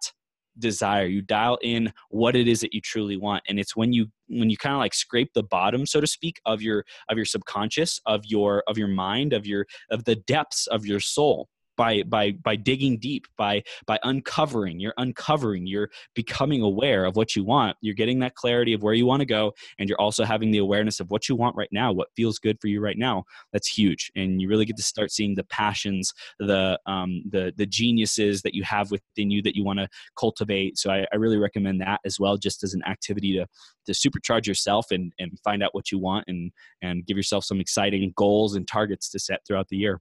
desire. 0.59 1.07
You 1.07 1.23
dial 1.23 1.59
in 1.63 1.93
what 2.11 2.37
it 2.37 2.49
is 2.49 2.61
that 2.61 2.75
you 2.75 2.81
truly 2.81 3.17
want 3.17 3.43
and 3.49 3.59
it's 3.59 3.77
when 3.77 3.93
you 3.93 4.07
when 4.29 4.51
you 4.51 4.57
kind 4.57 4.75
of 4.75 4.79
like 4.79 4.95
scrape 4.95 5.33
the 5.35 5.43
bottom 5.43 5.87
so 5.87 6.01
to 6.01 6.07
speak 6.07 6.41
of 6.45 6.61
your 6.63 6.85
of 7.09 7.17
your 7.17 7.25
subconscious 7.25 8.01
of 8.07 8.25
your 8.27 8.63
of 8.67 8.79
your 8.79 8.89
mind 8.89 9.33
of 9.33 9.47
your 9.47 9.67
of 9.91 10.05
the 10.05 10.17
depths 10.17 10.67
of 10.69 10.87
your 10.87 11.01
soul 11.01 11.49
by 11.79 12.03
by 12.03 12.33
by 12.33 12.57
digging 12.57 12.99
deep 12.99 13.27
by 13.39 13.63
by 13.87 13.99
uncovering. 14.03 14.81
You're 14.81 14.95
uncovering. 14.99 15.67
You're 15.67 15.89
becoming 16.15 16.61
aware 16.61 17.07
of 17.07 17.17
what 17.17 17.35
you 17.35 17.45
want. 17.45 17.77
You're 17.81 17.95
getting 17.95 18.19
that 18.19 18.35
clarity 18.35 18.75
of 18.75 18.83
where 18.83 18.93
you 18.93 19.07
want 19.07 19.21
to 19.21 19.27
go 19.27 19.55
and 19.79 19.89
you're 19.89 20.01
also 20.01 20.25
having 20.25 20.51
the 20.51 20.59
awareness 20.59 21.01
of 21.01 21.11
what 21.11 21.29
you 21.29 21.37
want 21.37 21.57
right 21.57 21.69
now 21.73 21.93
what 21.93 22.09
feels 22.17 22.39
good 22.39 22.59
for 22.61 22.67
you 22.67 22.81
right 22.81 22.99
now. 22.99 23.25
That's 23.53 23.69
huge. 23.69 24.11
And 24.17 24.43
you 24.43 24.49
really 24.49 24.67
get 24.67 24.77
to 24.77 24.83
start 24.83 25.11
seeing 25.13 25.35
the 25.35 25.45
passions 25.45 26.13
the 26.39 26.79
um 26.87 27.23
the 27.31 27.53
the 27.57 27.67
geniuses 27.67 28.43
that 28.43 28.55
you 28.55 28.65
have 28.65 28.91
within 28.91 29.31
you 29.31 29.41
that 29.43 29.57
you 29.57 29.65
want 29.65 29.79
to 29.79 29.89
cultivate. 30.19 30.77
So 30.77 30.91
I, 30.91 31.07
I 31.13 31.17
really 31.17 31.39
recommend 31.39 31.81
that 31.81 32.01
as 32.05 32.19
well 32.19 32.37
just 32.37 32.63
as 32.65 32.75
an 32.75 32.83
activity 32.87 33.35
to 33.35 33.47
to 33.87 33.93
supercharge 33.93 34.47
yourself 34.47 34.87
and 34.91 35.13
and 35.21 35.39
find 35.45 35.63
out 35.63 35.75
what 35.75 35.93
you 35.93 35.99
want 35.99 36.25
and 36.27 36.51
and 36.83 37.07
give 37.07 37.17
yourself 37.17 37.45
some 37.45 37.61
exciting 37.61 38.13
goals 38.17 38.57
and 38.57 38.67
targets 38.67 39.09
to 39.11 39.19
set 39.21 39.41
throughout 39.47 39.69
the 39.69 39.77
year 39.77 40.01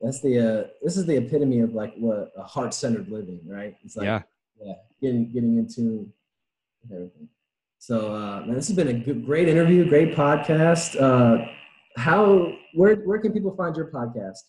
that's 0.00 0.20
the 0.20 0.38
uh, 0.38 0.66
this 0.82 0.96
is 0.96 1.06
the 1.06 1.16
epitome 1.16 1.60
of 1.60 1.74
like 1.74 1.94
what 1.96 2.32
a 2.36 2.42
heart 2.42 2.74
centered 2.74 3.08
living, 3.08 3.40
right? 3.46 3.74
It's 3.84 3.96
like 3.96 4.06
yeah, 4.06 4.22
yeah, 4.60 4.74
getting 5.00 5.32
getting 5.32 5.58
into 5.58 6.10
everything. 6.92 7.28
So 7.78 8.14
uh, 8.14 8.40
man, 8.40 8.54
this 8.54 8.68
has 8.68 8.76
been 8.76 8.88
a 8.88 8.92
good, 8.94 9.24
great 9.24 9.48
interview, 9.48 9.88
great 9.88 10.14
podcast. 10.14 11.00
Uh, 11.00 11.46
how 11.96 12.52
where 12.74 12.96
where 12.96 13.18
can 13.18 13.32
people 13.32 13.54
find 13.56 13.76
your 13.76 13.90
podcast? 13.90 14.40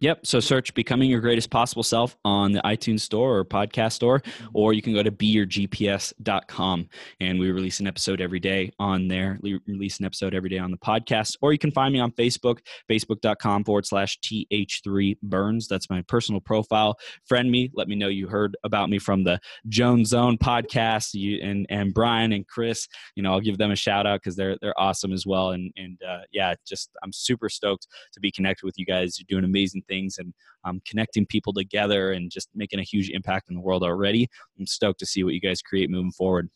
Yep. 0.00 0.26
So 0.26 0.40
search 0.40 0.74
Becoming 0.74 1.08
Your 1.08 1.20
Greatest 1.20 1.50
Possible 1.50 1.84
Self 1.84 2.16
on 2.24 2.52
the 2.52 2.60
iTunes 2.62 3.00
Store 3.00 3.38
or 3.38 3.44
podcast 3.44 3.92
store, 3.92 4.20
mm-hmm. 4.20 4.46
or 4.52 4.72
you 4.72 4.82
can 4.82 4.92
go 4.92 5.02
to 5.02 5.12
beyourgps.com 5.12 6.88
and 7.20 7.38
we 7.38 7.50
release 7.52 7.78
an 7.78 7.86
episode 7.86 8.20
every 8.20 8.40
day 8.40 8.72
on 8.80 9.06
there. 9.06 9.38
We 9.40 9.60
release 9.68 10.00
an 10.00 10.04
episode 10.04 10.34
every 10.34 10.50
day 10.50 10.58
on 10.58 10.72
the 10.72 10.76
podcast, 10.78 11.36
or 11.40 11.52
you 11.52 11.58
can 11.58 11.70
find 11.70 11.92
me 11.92 12.00
on 12.00 12.10
Facebook, 12.10 12.58
facebook.com 12.90 13.64
forward 13.64 13.86
slash 13.86 14.18
TH3 14.18 15.16
Burns. 15.22 15.68
That's 15.68 15.88
my 15.88 16.02
personal 16.02 16.40
profile. 16.40 16.96
Friend 17.24 17.48
me, 17.48 17.70
let 17.72 17.86
me 17.86 17.94
know 17.94 18.08
you 18.08 18.26
heard 18.26 18.56
about 18.64 18.90
me 18.90 18.98
from 18.98 19.22
the 19.22 19.38
Jones 19.68 20.08
Zone 20.08 20.36
podcast. 20.36 21.14
You 21.14 21.40
and, 21.40 21.66
and 21.70 21.94
Brian 21.94 22.32
and 22.32 22.46
Chris, 22.46 22.88
you 23.14 23.22
know, 23.22 23.32
I'll 23.32 23.40
give 23.40 23.58
them 23.58 23.70
a 23.70 23.76
shout 23.76 24.06
out 24.06 24.20
because 24.20 24.34
they're, 24.34 24.58
they're 24.60 24.78
awesome 24.78 25.12
as 25.12 25.24
well. 25.24 25.52
And, 25.52 25.72
and 25.76 25.98
uh, 26.02 26.22
yeah, 26.32 26.54
just 26.66 26.90
I'm 27.04 27.12
super 27.12 27.48
stoked 27.48 27.86
to 28.12 28.20
be 28.20 28.32
connected 28.32 28.66
with 28.66 28.76
you 28.76 28.84
guys. 28.84 29.18
You're 29.18 29.40
doing 29.40 29.48
amazing 29.48 29.83
things 29.86 30.04
things 30.04 30.18
and 30.18 30.32
um, 30.64 30.80
connecting 30.86 31.26
people 31.26 31.52
together 31.52 32.12
and 32.12 32.30
just 32.30 32.48
making 32.54 32.80
a 32.80 32.82
huge 32.82 33.10
impact 33.10 33.48
in 33.48 33.54
the 33.54 33.60
world 33.60 33.82
already. 33.82 34.28
I'm 34.58 34.66
stoked 34.66 35.00
to 35.00 35.06
see 35.06 35.24
what 35.24 35.34
you 35.34 35.40
guys 35.40 35.62
create 35.62 35.90
moving 35.90 36.12
forward. 36.12 36.48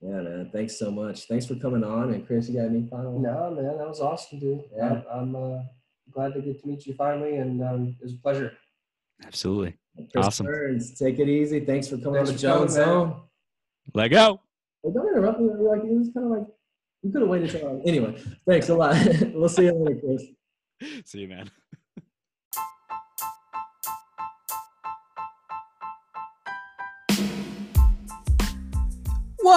Yeah, 0.00 0.20
man. 0.20 0.50
Thanks 0.52 0.78
so 0.78 0.90
much. 0.90 1.26
Thanks 1.26 1.46
for 1.46 1.56
coming 1.56 1.82
on. 1.82 2.12
And 2.12 2.26
Chris, 2.26 2.48
you 2.48 2.56
got 2.56 2.68
any 2.68 2.86
final? 2.86 3.18
No, 3.18 3.50
man. 3.50 3.78
That 3.78 3.88
was 3.88 4.00
awesome, 4.00 4.38
dude. 4.38 4.64
Yeah. 4.76 5.02
I'm, 5.10 5.34
I'm 5.34 5.36
uh, 5.36 5.58
glad 6.10 6.34
to 6.34 6.40
get 6.40 6.60
to 6.60 6.68
meet 6.68 6.86
you 6.86 6.94
finally, 6.94 7.36
and 7.36 7.62
um, 7.62 7.96
it 8.00 8.04
was 8.04 8.14
a 8.14 8.18
pleasure. 8.18 8.52
Absolutely. 9.24 9.74
Chris 10.12 10.26
awesome. 10.26 10.46
Burns, 10.46 10.98
take 10.98 11.18
it 11.18 11.28
easy. 11.28 11.60
Thanks 11.60 11.88
for 11.88 11.96
coming 11.96 12.26
Thanks 12.26 12.30
on 12.30 12.36
the 12.36 12.42
Jones 12.42 12.72
Zone. 12.72 13.22
Let 13.94 14.08
go. 14.08 14.40
Hey, 14.84 14.90
don't 14.92 15.08
interrupt 15.08 15.40
me. 15.40 15.48
Like 15.48 15.80
it 15.84 15.96
was 15.96 16.10
kind 16.12 16.26
of 16.26 16.38
like 16.38 16.46
you 17.02 17.10
could 17.10 17.22
have 17.22 17.30
waited 17.30 17.50
till. 17.50 17.82
Anyway, 17.86 18.22
thanks 18.46 18.68
a 18.68 18.74
lot. 18.74 18.94
we'll 19.34 19.48
see 19.48 19.64
you 19.64 19.72
later, 19.72 20.00
Chris. 20.00 20.22
See 21.06 21.20
you, 21.20 21.28
man. 21.28 21.50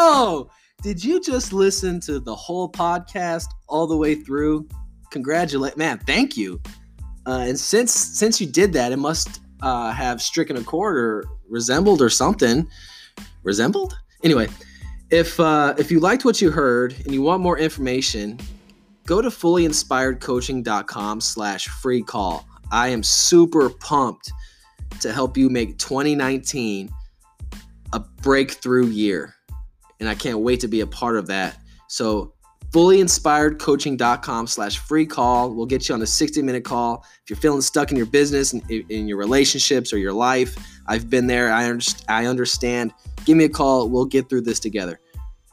Whoa! 0.01 0.49
Did 0.81 1.03
you 1.03 1.19
just 1.19 1.51
listen 1.51 1.99
to 2.01 2.21
the 2.21 2.33
whole 2.33 2.71
podcast 2.71 3.47
all 3.67 3.85
the 3.85 3.97
way 3.97 4.15
through? 4.15 4.65
Congratulate, 5.11 5.75
man! 5.75 5.99
Thank 5.99 6.37
you. 6.37 6.61
Uh, 7.27 7.43
and 7.49 7.59
since 7.59 7.91
since 7.91 8.39
you 8.39 8.47
did 8.47 8.71
that, 8.73 8.93
it 8.93 8.97
must 8.97 9.41
uh, 9.61 9.91
have 9.91 10.21
stricken 10.21 10.55
a 10.55 10.63
chord 10.63 10.95
or 10.95 11.25
resembled 11.49 12.01
or 12.01 12.09
something. 12.09 12.65
Resembled? 13.43 13.99
Anyway, 14.23 14.47
if 15.09 15.37
uh, 15.37 15.75
if 15.77 15.91
you 15.91 15.99
liked 15.99 16.23
what 16.23 16.41
you 16.41 16.49
heard 16.49 16.95
and 17.03 17.13
you 17.13 17.21
want 17.21 17.41
more 17.41 17.59
information, 17.59 18.39
go 19.05 19.21
to 19.21 19.27
fullyinspiredcoaching.com 19.27 21.19
slash 21.19 21.67
free 21.67 22.03
call. 22.03 22.47
I 22.71 22.87
am 22.87 23.03
super 23.03 23.69
pumped 23.69 24.31
to 25.01 25.11
help 25.11 25.35
you 25.35 25.49
make 25.49 25.77
2019 25.77 26.89
a 27.91 27.99
breakthrough 27.99 28.87
year 28.87 29.35
and 29.99 30.07
I 30.07 30.15
can't 30.15 30.39
wait 30.39 30.59
to 30.61 30.67
be 30.67 30.81
a 30.81 30.87
part 30.87 31.17
of 31.17 31.27
that. 31.27 31.57
So 31.87 32.33
fullyinspiredcoaching.com 32.71 34.47
slash 34.47 34.77
free 34.77 35.05
call. 35.05 35.53
We'll 35.53 35.65
get 35.65 35.89
you 35.89 35.95
on 35.95 36.01
a 36.01 36.07
60 36.07 36.41
minute 36.41 36.63
call. 36.63 37.03
If 37.23 37.29
you're 37.29 37.37
feeling 37.37 37.61
stuck 37.61 37.91
in 37.91 37.97
your 37.97 38.05
business, 38.05 38.53
in, 38.53 38.61
in 38.89 39.07
your 39.07 39.17
relationships 39.17 39.91
or 39.91 39.97
your 39.97 40.13
life, 40.13 40.55
I've 40.87 41.09
been 41.09 41.27
there. 41.27 41.51
I, 41.51 41.77
I 42.07 42.25
understand. 42.25 42.93
Give 43.25 43.37
me 43.37 43.45
a 43.45 43.49
call. 43.49 43.89
We'll 43.89 44.05
get 44.05 44.29
through 44.29 44.41
this 44.41 44.59
together. 44.59 44.99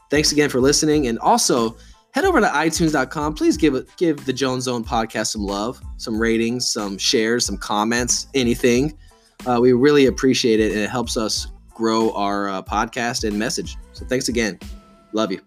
Thanks 0.09 0.31
again 0.31 0.49
for 0.49 0.61
listening. 0.61 1.07
And 1.07 1.19
also 1.19 1.75
head 2.11 2.25
over 2.25 2.39
to 2.39 2.47
itunes.com. 2.47 3.35
Please 3.35 3.57
give 3.57 3.95
give 3.97 4.25
the 4.25 4.33
Jones 4.33 4.63
Zone 4.63 4.83
podcast 4.83 5.27
some 5.27 5.43
love, 5.43 5.81
some 5.97 6.19
ratings, 6.19 6.69
some 6.69 6.97
shares, 6.97 7.45
some 7.45 7.57
comments, 7.57 8.27
anything. 8.33 8.97
Uh, 9.45 9.59
we 9.61 9.73
really 9.73 10.07
appreciate 10.07 10.59
it, 10.59 10.71
and 10.71 10.81
it 10.81 10.89
helps 10.89 11.15
us 11.15 11.47
grow 11.73 12.11
our 12.13 12.49
uh, 12.49 12.61
podcast 12.63 13.27
and 13.27 13.37
message. 13.37 13.77
So 13.97 14.05
thanks 14.05 14.29
again. 14.29 14.59
Love 15.11 15.31
you. 15.31 15.41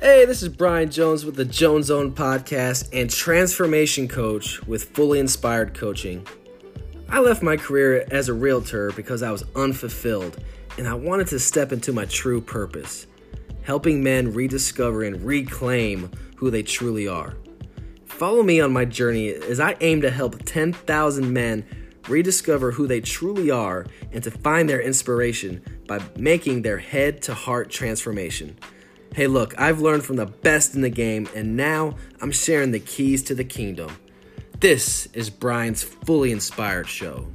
Hey, 0.00 0.24
this 0.24 0.42
is 0.42 0.48
Brian 0.48 0.90
Jones 0.90 1.26
with 1.26 1.36
the 1.36 1.44
Jones 1.44 1.86
Zone 1.86 2.12
podcast 2.12 2.88
and 2.94 3.10
transformation 3.10 4.08
coach 4.08 4.66
with 4.66 4.84
Fully 4.84 5.18
Inspired 5.18 5.74
Coaching. 5.74 6.26
I 7.10 7.20
left 7.20 7.42
my 7.42 7.58
career 7.58 8.06
as 8.10 8.30
a 8.30 8.32
realtor 8.32 8.90
because 8.92 9.22
I 9.22 9.32
was 9.32 9.44
unfulfilled 9.54 10.42
and 10.78 10.88
I 10.88 10.94
wanted 10.94 11.26
to 11.26 11.38
step 11.38 11.72
into 11.72 11.92
my 11.92 12.06
true 12.06 12.40
purpose, 12.40 13.06
helping 13.64 14.02
men 14.02 14.32
rediscover 14.32 15.02
and 15.02 15.22
reclaim 15.22 16.10
who 16.36 16.50
they 16.50 16.62
truly 16.62 17.06
are. 17.06 17.36
Follow 18.14 18.44
me 18.44 18.60
on 18.60 18.72
my 18.72 18.84
journey 18.84 19.30
as 19.30 19.58
I 19.58 19.76
aim 19.80 20.02
to 20.02 20.10
help 20.10 20.44
10,000 20.44 21.32
men 21.32 21.66
rediscover 22.08 22.70
who 22.70 22.86
they 22.86 23.00
truly 23.00 23.50
are 23.50 23.86
and 24.12 24.22
to 24.22 24.30
find 24.30 24.68
their 24.68 24.80
inspiration 24.80 25.60
by 25.88 26.00
making 26.16 26.62
their 26.62 26.78
head 26.78 27.22
to 27.22 27.34
heart 27.34 27.70
transformation. 27.70 28.56
Hey, 29.16 29.26
look, 29.26 29.58
I've 29.60 29.80
learned 29.80 30.04
from 30.04 30.14
the 30.14 30.26
best 30.26 30.76
in 30.76 30.82
the 30.82 30.90
game, 30.90 31.28
and 31.34 31.56
now 31.56 31.96
I'm 32.20 32.30
sharing 32.30 32.70
the 32.70 32.78
keys 32.78 33.24
to 33.24 33.34
the 33.34 33.42
kingdom. 33.42 33.96
This 34.60 35.06
is 35.06 35.28
Brian's 35.28 35.82
Fully 35.82 36.30
Inspired 36.30 36.88
Show. 36.88 37.26